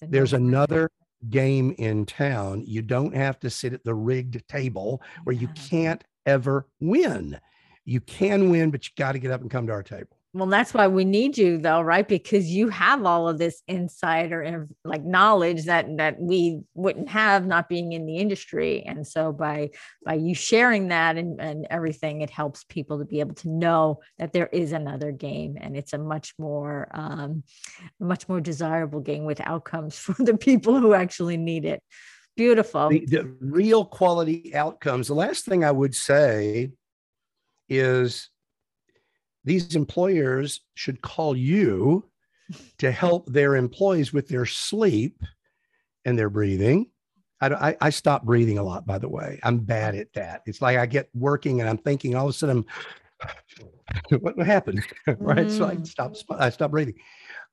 There's 0.00 0.34
another 0.34 0.90
game 1.30 1.74
in 1.78 2.04
town. 2.06 2.64
You 2.66 2.82
don't 2.82 3.14
have 3.14 3.40
to 3.40 3.50
sit 3.50 3.72
at 3.72 3.84
the 3.84 3.94
rigged 3.94 4.46
table 4.48 5.02
where 5.24 5.34
you 5.34 5.48
can't 5.48 6.04
ever 6.26 6.66
win. 6.80 7.40
You 7.84 8.00
can 8.00 8.50
win, 8.50 8.70
but 8.70 8.86
you 8.86 8.90
got 8.96 9.12
to 9.12 9.18
get 9.18 9.30
up 9.30 9.40
and 9.40 9.50
come 9.50 9.66
to 9.68 9.72
our 9.72 9.82
table. 9.82 10.15
Well, 10.36 10.48
that's 10.48 10.74
why 10.74 10.86
we 10.86 11.06
need 11.06 11.38
you 11.38 11.56
though, 11.56 11.80
right? 11.80 12.06
Because 12.06 12.50
you 12.50 12.68
have 12.68 13.06
all 13.06 13.26
of 13.26 13.38
this 13.38 13.62
insider 13.68 14.68
like 14.84 15.02
knowledge 15.02 15.64
that 15.64 15.96
that 15.96 16.20
we 16.20 16.60
wouldn't 16.74 17.08
have 17.08 17.46
not 17.46 17.70
being 17.70 17.92
in 17.92 18.04
the 18.04 18.18
industry. 18.18 18.82
And 18.82 19.06
so 19.06 19.32
by 19.32 19.70
by 20.04 20.14
you 20.14 20.34
sharing 20.34 20.88
that 20.88 21.16
and, 21.16 21.40
and 21.40 21.66
everything, 21.70 22.20
it 22.20 22.28
helps 22.28 22.64
people 22.64 22.98
to 22.98 23.06
be 23.06 23.20
able 23.20 23.34
to 23.36 23.48
know 23.48 24.00
that 24.18 24.34
there 24.34 24.48
is 24.48 24.72
another 24.72 25.10
game 25.10 25.56
and 25.58 25.74
it's 25.74 25.94
a 25.94 25.98
much 25.98 26.34
more 26.38 26.88
um, 26.90 27.42
much 27.98 28.28
more 28.28 28.42
desirable 28.42 29.00
game 29.00 29.24
with 29.24 29.40
outcomes 29.40 29.96
for 29.98 30.22
the 30.22 30.36
people 30.36 30.78
who 30.78 30.92
actually 30.92 31.38
need 31.38 31.64
it. 31.64 31.82
Beautiful. 32.36 32.90
The, 32.90 33.06
the 33.06 33.34
real 33.40 33.86
quality 33.86 34.54
outcomes. 34.54 35.08
The 35.08 35.14
last 35.14 35.46
thing 35.46 35.64
I 35.64 35.70
would 35.70 35.94
say 35.94 36.72
is 37.70 38.28
these 39.46 39.76
employers 39.76 40.60
should 40.74 41.00
call 41.00 41.36
you 41.36 42.04
to 42.78 42.90
help 42.90 43.32
their 43.32 43.56
employees 43.56 44.12
with 44.12 44.28
their 44.28 44.44
sleep 44.44 45.22
and 46.04 46.18
their 46.18 46.28
breathing. 46.28 46.90
I, 47.40 47.48
I, 47.48 47.76
I 47.80 47.90
stop 47.90 48.24
breathing 48.24 48.58
a 48.58 48.62
lot, 48.62 48.86
by 48.86 48.98
the 48.98 49.08
way. 49.08 49.38
I'm 49.44 49.58
bad 49.58 49.94
at 49.94 50.12
that. 50.14 50.42
It's 50.46 50.60
like 50.60 50.76
I 50.76 50.86
get 50.86 51.08
working 51.14 51.60
and 51.60 51.70
I'm 51.70 51.78
thinking 51.78 52.14
all 52.14 52.26
of 52.26 52.30
a 52.30 52.32
sudden, 52.32 52.64
I'm, 54.10 54.18
what 54.20 54.46
happened? 54.46 54.84
right. 55.06 55.46
Mm. 55.46 55.56
So 55.56 55.64
I 55.64 55.76
mm. 55.76 55.86
stop, 55.86 56.14
I 56.30 56.50
stop 56.50 56.72
breathing. 56.72 56.96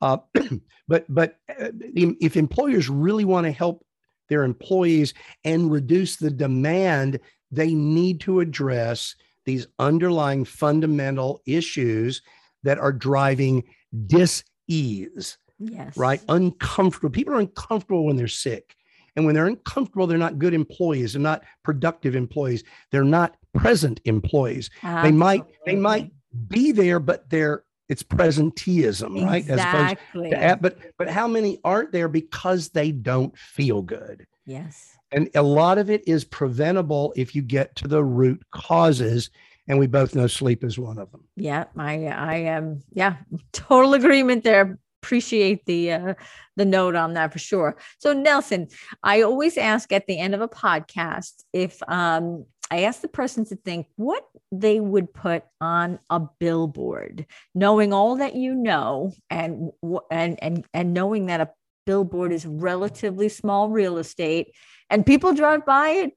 Uh, 0.02 0.18
but, 0.88 1.06
but 1.10 1.38
uh, 1.50 1.70
if 1.96 2.36
employers 2.36 2.90
really 2.90 3.26
want 3.26 3.46
to 3.46 3.52
help 3.52 3.86
their 4.30 4.44
employees 4.44 5.14
and 5.44 5.72
reduce 5.72 6.16
the 6.16 6.32
demand, 6.32 7.20
they 7.52 7.76
need 7.76 8.20
to 8.22 8.40
address 8.40 9.16
these 9.46 9.68
underlying 9.80 10.46
fundamental 10.46 11.42
issues 11.46 12.22
that 12.64 12.80
are 12.80 12.94
driving 12.94 13.64
dis-ease. 14.08 15.38
Yes. 15.60 15.96
Right? 15.98 16.22
Uncomfortable. 16.30 17.10
People 17.10 17.34
are 17.36 17.40
uncomfortable 17.40 18.06
when 18.06 18.16
they're 18.16 18.28
sick. 18.28 18.76
And 19.16 19.26
when 19.26 19.36
they're 19.36 19.48
uncomfortable, 19.48 20.08
they're 20.08 20.18
not 20.18 20.40
good 20.40 20.54
employees. 20.54 21.14
They're 21.14 21.22
not 21.22 21.44
productive 21.64 22.16
employees. 22.16 22.64
They're 22.92 23.04
not 23.04 23.38
present 23.54 24.00
employees. 24.06 24.72
Absolutely. 24.82 25.12
They 25.12 25.18
might 25.18 25.44
they 25.66 25.76
might 25.76 26.12
be 26.48 26.72
there, 26.72 27.00
but 27.00 27.30
they're 27.30 27.64
it's 27.90 28.02
presenteeism, 28.02 29.24
right? 29.24 29.44
Exactly. 29.44 30.34
As 30.34 30.54
opposed 30.54 30.54
to, 30.54 30.58
but 30.62 30.78
but 30.98 31.10
how 31.10 31.28
many 31.28 31.60
aren't 31.64 31.92
there 31.92 32.08
because 32.08 32.70
they 32.70 32.92
don't 32.92 33.38
feel 33.38 33.84
good? 33.84 34.26
Yes. 34.48 34.98
And 35.14 35.30
a 35.36 35.44
lot 35.44 35.78
of 35.78 35.90
it 35.90 36.08
is 36.08 36.24
preventable 36.24 37.14
if 37.16 37.36
you 37.36 37.42
get 37.42 37.76
to 37.78 37.88
the 37.88 38.04
root 38.04 38.44
causes. 38.52 39.30
And 39.68 39.80
we 39.80 39.88
both 39.88 40.16
know 40.16 40.28
sleep 40.28 40.64
is 40.64 40.78
one 40.78 40.98
of 40.98 41.12
them. 41.12 41.24
Yeah, 41.38 41.66
I 41.78 42.08
I 42.08 42.36
am 42.36 42.82
yeah, 42.92 43.16
total 43.54 43.94
agreement 43.94 44.44
there. 44.44 44.78
Appreciate 45.02 45.66
the 45.66 45.92
uh, 45.94 46.14
the 46.58 46.66
note 46.66 46.96
on 46.96 47.14
that 47.14 47.32
for 47.32 47.40
sure. 47.40 47.78
So 48.00 48.14
Nelson, 48.14 48.68
I 49.04 49.22
always 49.22 49.58
ask 49.58 49.92
at 49.94 50.08
the 50.08 50.20
end 50.20 50.36
of 50.36 50.42
a 50.42 50.50
podcast 50.50 51.44
if 51.54 51.82
um 51.88 52.46
I 52.72 52.84
ask 52.84 53.02
the 53.02 53.08
person 53.08 53.46
to 53.46 53.56
think 53.56 53.88
what 53.98 54.26
they 54.52 54.80
would 54.80 55.14
put 55.14 55.44
on 55.62 56.00
a 56.10 56.22
billboard, 56.40 57.26
knowing 57.54 57.94
all 57.94 58.16
that 58.18 58.36
you 58.36 58.56
know, 58.56 59.14
and 59.30 59.72
and 60.10 60.42
and 60.42 60.66
and 60.74 60.94
knowing 60.94 61.28
that 61.28 61.42
a 61.42 61.52
billboard 61.86 62.32
is 62.32 62.46
relatively 62.46 63.30
small 63.30 63.70
real 63.70 63.98
estate 63.98 64.54
and 64.94 65.04
people 65.04 65.34
drive 65.34 65.66
by 65.66 65.90
it, 65.90 66.14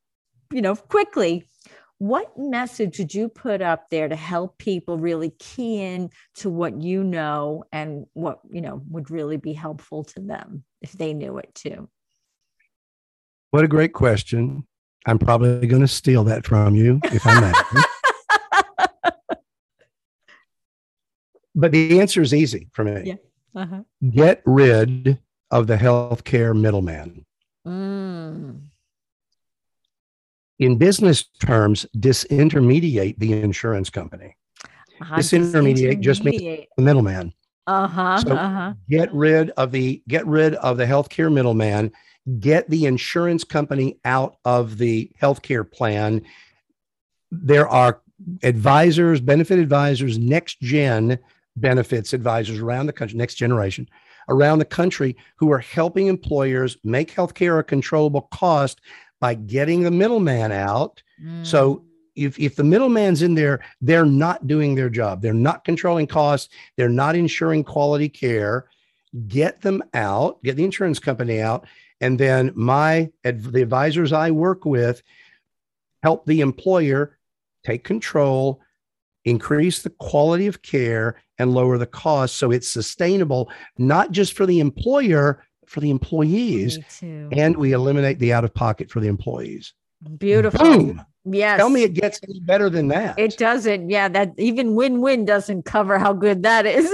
you 0.53 0.61
know, 0.61 0.77
quickly. 0.77 1.49
What 1.97 2.37
message 2.37 2.99
did 2.99 3.15
you 3.15 3.31
put 3.31 3.63
up 3.63 3.89
there 3.91 4.07
to 4.07 4.15
help 4.15 4.59
people 4.59 4.99
really 4.99 5.31
key 5.31 5.81
in 5.81 6.11
to 6.37 6.51
what 6.51 6.83
you 6.83 7.03
know 7.03 7.65
and 7.73 8.05
what, 8.13 8.41
you 8.51 8.61
know, 8.61 8.83
would 8.91 9.11
really 9.11 9.39
be 9.39 9.55
helpful 9.55 10.05
to 10.05 10.21
them 10.21 10.63
if 10.83 10.93
they 10.93 11.15
knew 11.15 11.39
it 11.39 11.55
too? 11.55 11.89
What 13.51 13.65
a 13.65 13.69
great 13.69 13.95
question. 13.95 14.67
I'm 15.07 15.19
probably 15.19 15.67
going 15.67 15.81
to 15.81 15.89
steal 15.89 16.25
that 16.25 16.45
from 16.45 16.75
you 16.75 17.01
if 17.05 17.27
I'm 17.27 17.41
not. 17.75 17.87
but 21.55 21.73
the 21.73 21.99
answer 21.99 22.21
is 22.21 22.35
easy 22.35 22.69
for 22.75 22.85
me. 22.85 23.05
Yeah. 23.07 23.15
Uh-huh. 23.55 23.85
Get 24.11 24.43
rid 24.45 25.19
of 25.51 25.67
the 25.67 25.77
healthcare 25.77 26.55
middleman. 26.55 27.25
Mm. 27.67 28.61
In 30.59 30.79
business 30.79 31.25
terms, 31.41 31.87
disintermediate 31.97 33.19
the 33.19 33.33
insurance 33.33 33.91
company. 33.91 34.37
Uh-huh, 35.01 35.17
disintermediate, 35.17 35.99
disintermediate 35.99 36.01
just 36.01 36.25
means 36.25 36.67
the 36.77 36.83
middleman. 36.83 37.35
Uh-huh, 37.67 38.19
so 38.19 38.35
uh-huh. 38.35 38.73
Get 38.89 39.13
rid 39.13 39.51
of 39.51 39.73
the 39.73 40.03
get 40.09 40.27
rid 40.27 40.55
of 40.55 40.77
the 40.77 40.87
healthcare 40.87 41.33
middleman. 41.33 41.93
Get 42.39 42.71
the 42.71 42.87
insurance 42.87 43.45
company 43.45 43.99
out 44.05 44.37
of 44.45 44.79
the 44.79 45.11
healthcare 45.21 45.71
plan. 45.71 46.23
There 47.31 47.69
are 47.69 48.01
advisors, 48.43 49.21
benefit 49.21 49.59
advisors, 49.59 50.17
next 50.17 50.61
gen 50.61 51.19
benefits 51.57 52.13
advisors 52.13 52.61
around 52.61 52.87
the 52.87 52.93
country, 52.93 53.19
next 53.19 53.35
generation 53.35 53.89
around 54.29 54.59
the 54.59 54.65
country 54.65 55.17
who 55.37 55.51
are 55.53 55.59
helping 55.59 56.07
employers 56.07 56.77
make 56.85 57.15
healthcare 57.15 57.59
a 57.59 57.65
controllable 57.65 58.23
cost 58.33 58.81
by 59.21 59.35
getting 59.35 59.83
the 59.83 59.91
middleman 59.91 60.53
out. 60.53 61.03
Mm. 61.23 61.47
So 61.47 61.85
if, 62.15 62.39
if 62.39 62.57
the 62.57 62.65
middleman's 62.65 63.23
in 63.23 63.35
there, 63.35 63.61
they're 63.81 64.07
not 64.07 64.47
doing 64.47 64.75
their 64.75 64.91
job. 64.91 65.23
They're 65.23 65.35
not 65.35 65.65
controlling 65.65 66.07
costs. 66.07 66.49
They're 66.77 66.89
not 66.89 67.15
ensuring 67.15 67.65
quality 67.65 68.09
care. 68.09 68.67
Get 69.29 69.63
them 69.63 69.83
out, 69.95 70.43
get 70.43 70.57
the 70.57 70.65
insurance 70.65 70.99
company 70.99 71.41
out. 71.41 71.67
And 72.01 72.21
then 72.21 72.53
my 72.55 73.11
the 73.23 73.63
advisors 73.63 74.13
I 74.13 74.31
work 74.31 74.65
with 74.65 75.03
help 76.03 76.27
the 76.27 76.41
employer 76.41 77.19
take 77.65 77.85
control, 77.85 78.61
increase 79.25 79.83
the 79.83 79.91
quality 79.91 80.47
of 80.47 80.63
care 80.63 81.17
and 81.39 81.53
lower 81.53 81.79
the 81.79 81.87
cost 81.87 82.37
so 82.37 82.51
it's 82.51 82.69
sustainable 82.69 83.51
not 83.79 84.11
just 84.11 84.35
for 84.35 84.47
the 84.47 84.61
employer 84.61 85.45
for 85.67 85.81
the 85.81 85.91
employees 85.91 86.79
and 87.03 87.57
we 87.57 87.73
eliminate 87.73 88.19
the 88.19 88.33
out 88.33 88.45
of 88.45 88.55
pocket 88.55 88.91
for 88.91 89.01
the 89.01 89.09
employees 89.09 89.75
beautiful 90.19 90.65
Boom. 90.65 91.05
yes 91.25 91.59
tell 91.59 91.71
me 91.71 91.83
it 91.83 91.95
gets 91.95 92.21
any 92.29 92.41
better 92.41 92.71
than 92.71 92.89
that 92.89 93.19
it 93.19 93.37
doesn't 93.37 93.91
yeah 93.91 94.09
that 94.09 94.33
even 94.39 94.75
win-win 94.75 95.25
doesn't 95.25 95.65
cover 95.65 95.99
how 95.99 96.13
good 96.13 96.43
that 96.43 96.67
is 96.67 96.91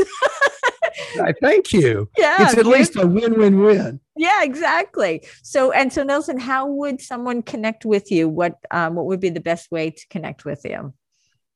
I 1.20 1.32
thank 1.40 1.72
you. 1.72 2.08
Yeah. 2.18 2.44
It's 2.44 2.58
at 2.58 2.66
least 2.66 2.96
a 2.96 3.06
win-win-win. 3.06 4.00
Yeah, 4.16 4.44
exactly. 4.44 5.26
So 5.42 5.72
and 5.72 5.92
so 5.92 6.02
Nelson, 6.02 6.38
how 6.38 6.66
would 6.66 7.00
someone 7.00 7.42
connect 7.42 7.84
with 7.84 8.12
you? 8.12 8.28
What 8.28 8.58
um, 8.70 8.94
what 8.94 9.06
would 9.06 9.20
be 9.20 9.30
the 9.30 9.40
best 9.40 9.70
way 9.70 9.90
to 9.90 10.08
connect 10.08 10.44
with 10.44 10.64
you? 10.64 10.92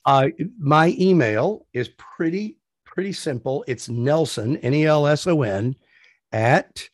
Uh, 0.05 0.28
my 0.59 0.95
email 0.99 1.66
is 1.72 1.89
pretty 1.89 2.59
pretty 2.97 3.12
simple. 3.12 3.64
It's 3.68 3.88
Nelson 3.90 4.57
N 4.57 4.74
E 4.74 4.86
L 4.86 5.07
S 5.07 5.26
O 5.26 5.42
N 5.42 5.76
at 6.32 6.88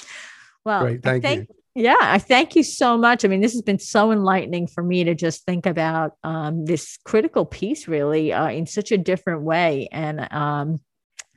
Well, 0.65 0.85
Great, 0.85 1.03
thank, 1.03 1.23
thank 1.23 1.51
you. 1.51 1.55
Yeah, 1.75 1.97
I 1.99 2.19
thank 2.19 2.55
you 2.55 2.63
so 2.63 2.99
much. 2.99 3.25
I 3.25 3.29
mean, 3.29 3.41
this 3.41 3.53
has 3.53 3.63
been 3.63 3.79
so 3.79 4.13
enlightening 4.13 4.67
for 4.67 4.83
me 4.83 5.05
to 5.05 5.15
just 5.15 5.47
think 5.47 5.65
about 5.65 6.13
um, 6.23 6.67
this 6.67 6.99
critical 7.05 7.47
piece, 7.47 7.89
really, 7.89 8.31
uh, 8.31 8.51
in 8.51 8.67
such 8.67 8.93
a 8.93 8.99
different 8.99 9.43
way. 9.43 9.89
And 9.91 10.31
um, 10.31 10.81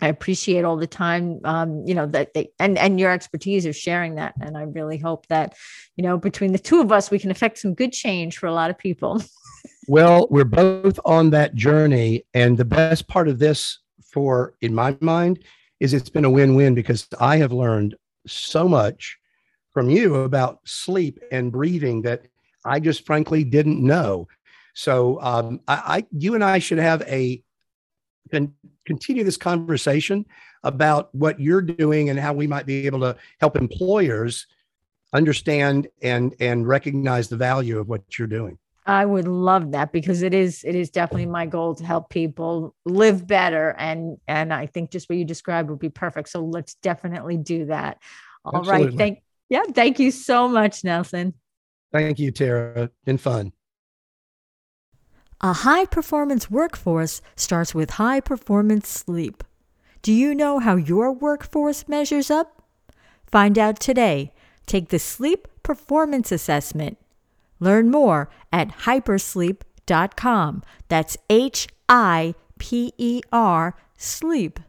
I 0.01 0.09
appreciate 0.09 0.65
all 0.65 0.75
the 0.75 0.87
time, 0.87 1.39
um, 1.45 1.85
you 1.85 1.95
know, 1.95 2.05
that 2.07 2.33
they 2.33 2.49
and 2.59 2.77
and 2.77 2.99
your 2.99 3.11
expertise 3.11 3.65
of 3.65 3.77
sharing 3.77 4.15
that. 4.15 4.33
And 4.41 4.57
I 4.57 4.63
really 4.63 4.97
hope 4.97 5.25
that, 5.27 5.55
you 5.95 6.03
know, 6.03 6.17
between 6.17 6.51
the 6.51 6.59
two 6.59 6.81
of 6.81 6.91
us, 6.91 7.09
we 7.09 7.19
can 7.19 7.31
affect 7.31 7.59
some 7.59 7.73
good 7.73 7.93
change 7.93 8.37
for 8.37 8.47
a 8.47 8.53
lot 8.53 8.69
of 8.69 8.77
people. 8.77 9.23
well, 9.87 10.27
we're 10.29 10.43
both 10.43 10.99
on 11.05 11.29
that 11.29 11.55
journey, 11.55 12.25
and 12.33 12.57
the 12.57 12.65
best 12.65 13.07
part 13.07 13.29
of 13.29 13.39
this, 13.39 13.79
for 14.11 14.53
in 14.59 14.75
my 14.75 14.97
mind, 14.99 15.45
is 15.79 15.93
it's 15.93 16.09
been 16.09 16.25
a 16.25 16.29
win-win 16.29 16.75
because 16.75 17.07
I 17.21 17.37
have 17.37 17.53
learned 17.53 17.95
so 18.27 18.67
much 18.67 19.17
from 19.75 19.89
you 19.89 20.15
about 20.15 20.61
sleep 20.63 21.19
and 21.31 21.51
breathing 21.51 22.01
that 22.03 22.25
I 22.63 22.79
just 22.79 23.05
frankly 23.05 23.43
didn't 23.43 23.85
know. 23.85 24.27
So 24.73 25.21
um, 25.21 25.59
I, 25.67 25.97
I, 25.97 26.05
you 26.11 26.33
and 26.33 26.43
I 26.43 26.59
should 26.59 26.79
have 26.79 27.01
a 27.03 27.43
can 28.31 28.53
continue 28.85 29.23
this 29.23 29.37
conversation 29.37 30.25
about 30.63 31.13
what 31.13 31.39
you're 31.39 31.61
doing 31.61 32.09
and 32.09 32.17
how 32.17 32.33
we 32.33 32.47
might 32.47 32.65
be 32.65 32.87
able 32.87 33.01
to 33.01 33.15
help 33.39 33.55
employers 33.57 34.47
understand 35.13 35.87
and 36.01 36.33
and 36.39 36.67
recognize 36.67 37.27
the 37.27 37.37
value 37.37 37.77
of 37.77 37.87
what 37.87 38.01
you're 38.17 38.27
doing. 38.27 38.57
I 38.87 39.05
would 39.05 39.27
love 39.27 39.73
that 39.73 39.91
because 39.91 40.21
it 40.21 40.33
is 40.33 40.63
it 40.63 40.73
is 40.73 40.89
definitely 40.89 41.27
my 41.27 41.45
goal 41.45 41.75
to 41.75 41.83
help 41.83 42.09
people 42.09 42.73
live 42.85 43.27
better 43.27 43.75
and 43.77 44.17
and 44.27 44.53
I 44.53 44.67
think 44.67 44.89
just 44.89 45.09
what 45.09 45.17
you 45.17 45.25
described 45.25 45.69
would 45.69 45.79
be 45.79 45.89
perfect. 45.89 46.29
So 46.29 46.43
let's 46.43 46.75
definitely 46.75 47.37
do 47.37 47.65
that. 47.65 47.99
All 48.45 48.61
Absolutely. 48.61 48.87
right. 48.87 48.97
Thank 48.97 49.19
yeah. 49.49 49.63
Thank 49.73 49.99
you 49.99 50.11
so 50.11 50.47
much, 50.47 50.83
Nelson. 50.83 51.33
Thank 51.91 52.19
you, 52.19 52.31
Tara. 52.31 52.89
Been 53.05 53.17
fun. 53.17 53.51
A 55.41 55.53
high 55.53 55.85
performance 55.85 56.49
workforce 56.49 57.21
starts 57.35 57.75
with 57.75 57.91
high 57.91 58.19
performance 58.19 58.87
sleep. 58.87 59.43
Do 60.01 60.11
you 60.11 60.33
know 60.35 60.59
how 60.59 60.75
your 60.75 61.11
workforce 61.11 61.87
measures 61.87 62.31
up? 62.31 62.63
Find 63.25 63.57
out 63.57 63.79
today. 63.79 64.33
Take 64.65 64.89
the 64.89 64.99
Sleep 64.99 65.47
Performance 65.63 66.31
Assessment. 66.31 66.97
Learn 67.59 67.89
more 67.91 68.29
at 68.51 68.69
hipersleep.com. 68.69 70.63
That's 70.87 71.17
H 71.29 71.67
I 71.89 72.35
P 72.57 72.93
E 72.97 73.21
R 73.31 73.75
sleep 73.97 74.59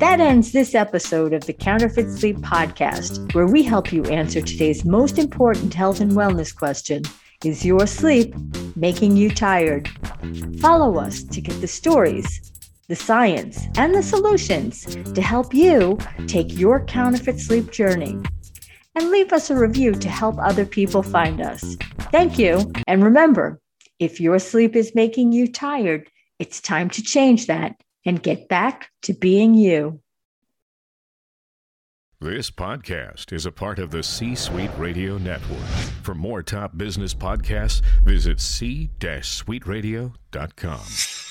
that 0.00 0.18
ends 0.18 0.50
this 0.50 0.74
episode 0.74 1.32
of 1.32 1.46
the 1.46 1.52
Counterfeit 1.52 2.10
Sleep 2.10 2.38
Podcast, 2.38 3.32
where 3.34 3.46
we 3.46 3.62
help 3.62 3.92
you 3.92 4.02
answer 4.06 4.40
today's 4.40 4.84
most 4.84 5.16
important 5.16 5.72
health 5.72 6.00
and 6.00 6.10
wellness 6.10 6.52
question 6.52 7.02
Is 7.44 7.64
your 7.64 7.86
sleep 7.86 8.34
making 8.74 9.16
you 9.16 9.30
tired? 9.30 9.88
Follow 10.58 10.98
us 10.98 11.22
to 11.22 11.40
get 11.40 11.60
the 11.60 11.68
stories, 11.68 12.50
the 12.88 12.96
science, 12.96 13.68
and 13.76 13.94
the 13.94 14.02
solutions 14.02 14.96
to 15.12 15.22
help 15.22 15.54
you 15.54 15.96
take 16.26 16.58
your 16.58 16.84
counterfeit 16.84 17.38
sleep 17.38 17.70
journey. 17.70 18.18
And 18.96 19.10
leave 19.12 19.32
us 19.32 19.50
a 19.50 19.56
review 19.56 19.92
to 19.92 20.08
help 20.08 20.34
other 20.40 20.66
people 20.66 21.04
find 21.04 21.40
us. 21.40 21.76
Thank 22.10 22.40
you. 22.40 22.72
And 22.88 23.04
remember, 23.04 23.60
if 24.00 24.20
your 24.20 24.40
sleep 24.40 24.74
is 24.74 24.96
making 24.96 25.30
you 25.30 25.46
tired, 25.46 26.10
it's 26.40 26.60
time 26.60 26.90
to 26.90 27.02
change 27.02 27.46
that 27.46 27.76
and 28.06 28.22
get 28.22 28.48
back 28.48 28.90
to 29.02 29.12
being 29.12 29.54
you. 29.54 30.00
This 32.18 32.50
podcast 32.50 33.30
is 33.30 33.44
a 33.44 33.52
part 33.52 33.78
of 33.78 33.90
the 33.90 34.02
C 34.02 34.34
Suite 34.34 34.70
Radio 34.78 35.18
Network. 35.18 35.66
For 36.02 36.14
more 36.14 36.42
top 36.42 36.78
business 36.78 37.12
podcasts, 37.12 37.82
visit 38.04 38.40
c-suiteradio.com. 38.40 41.25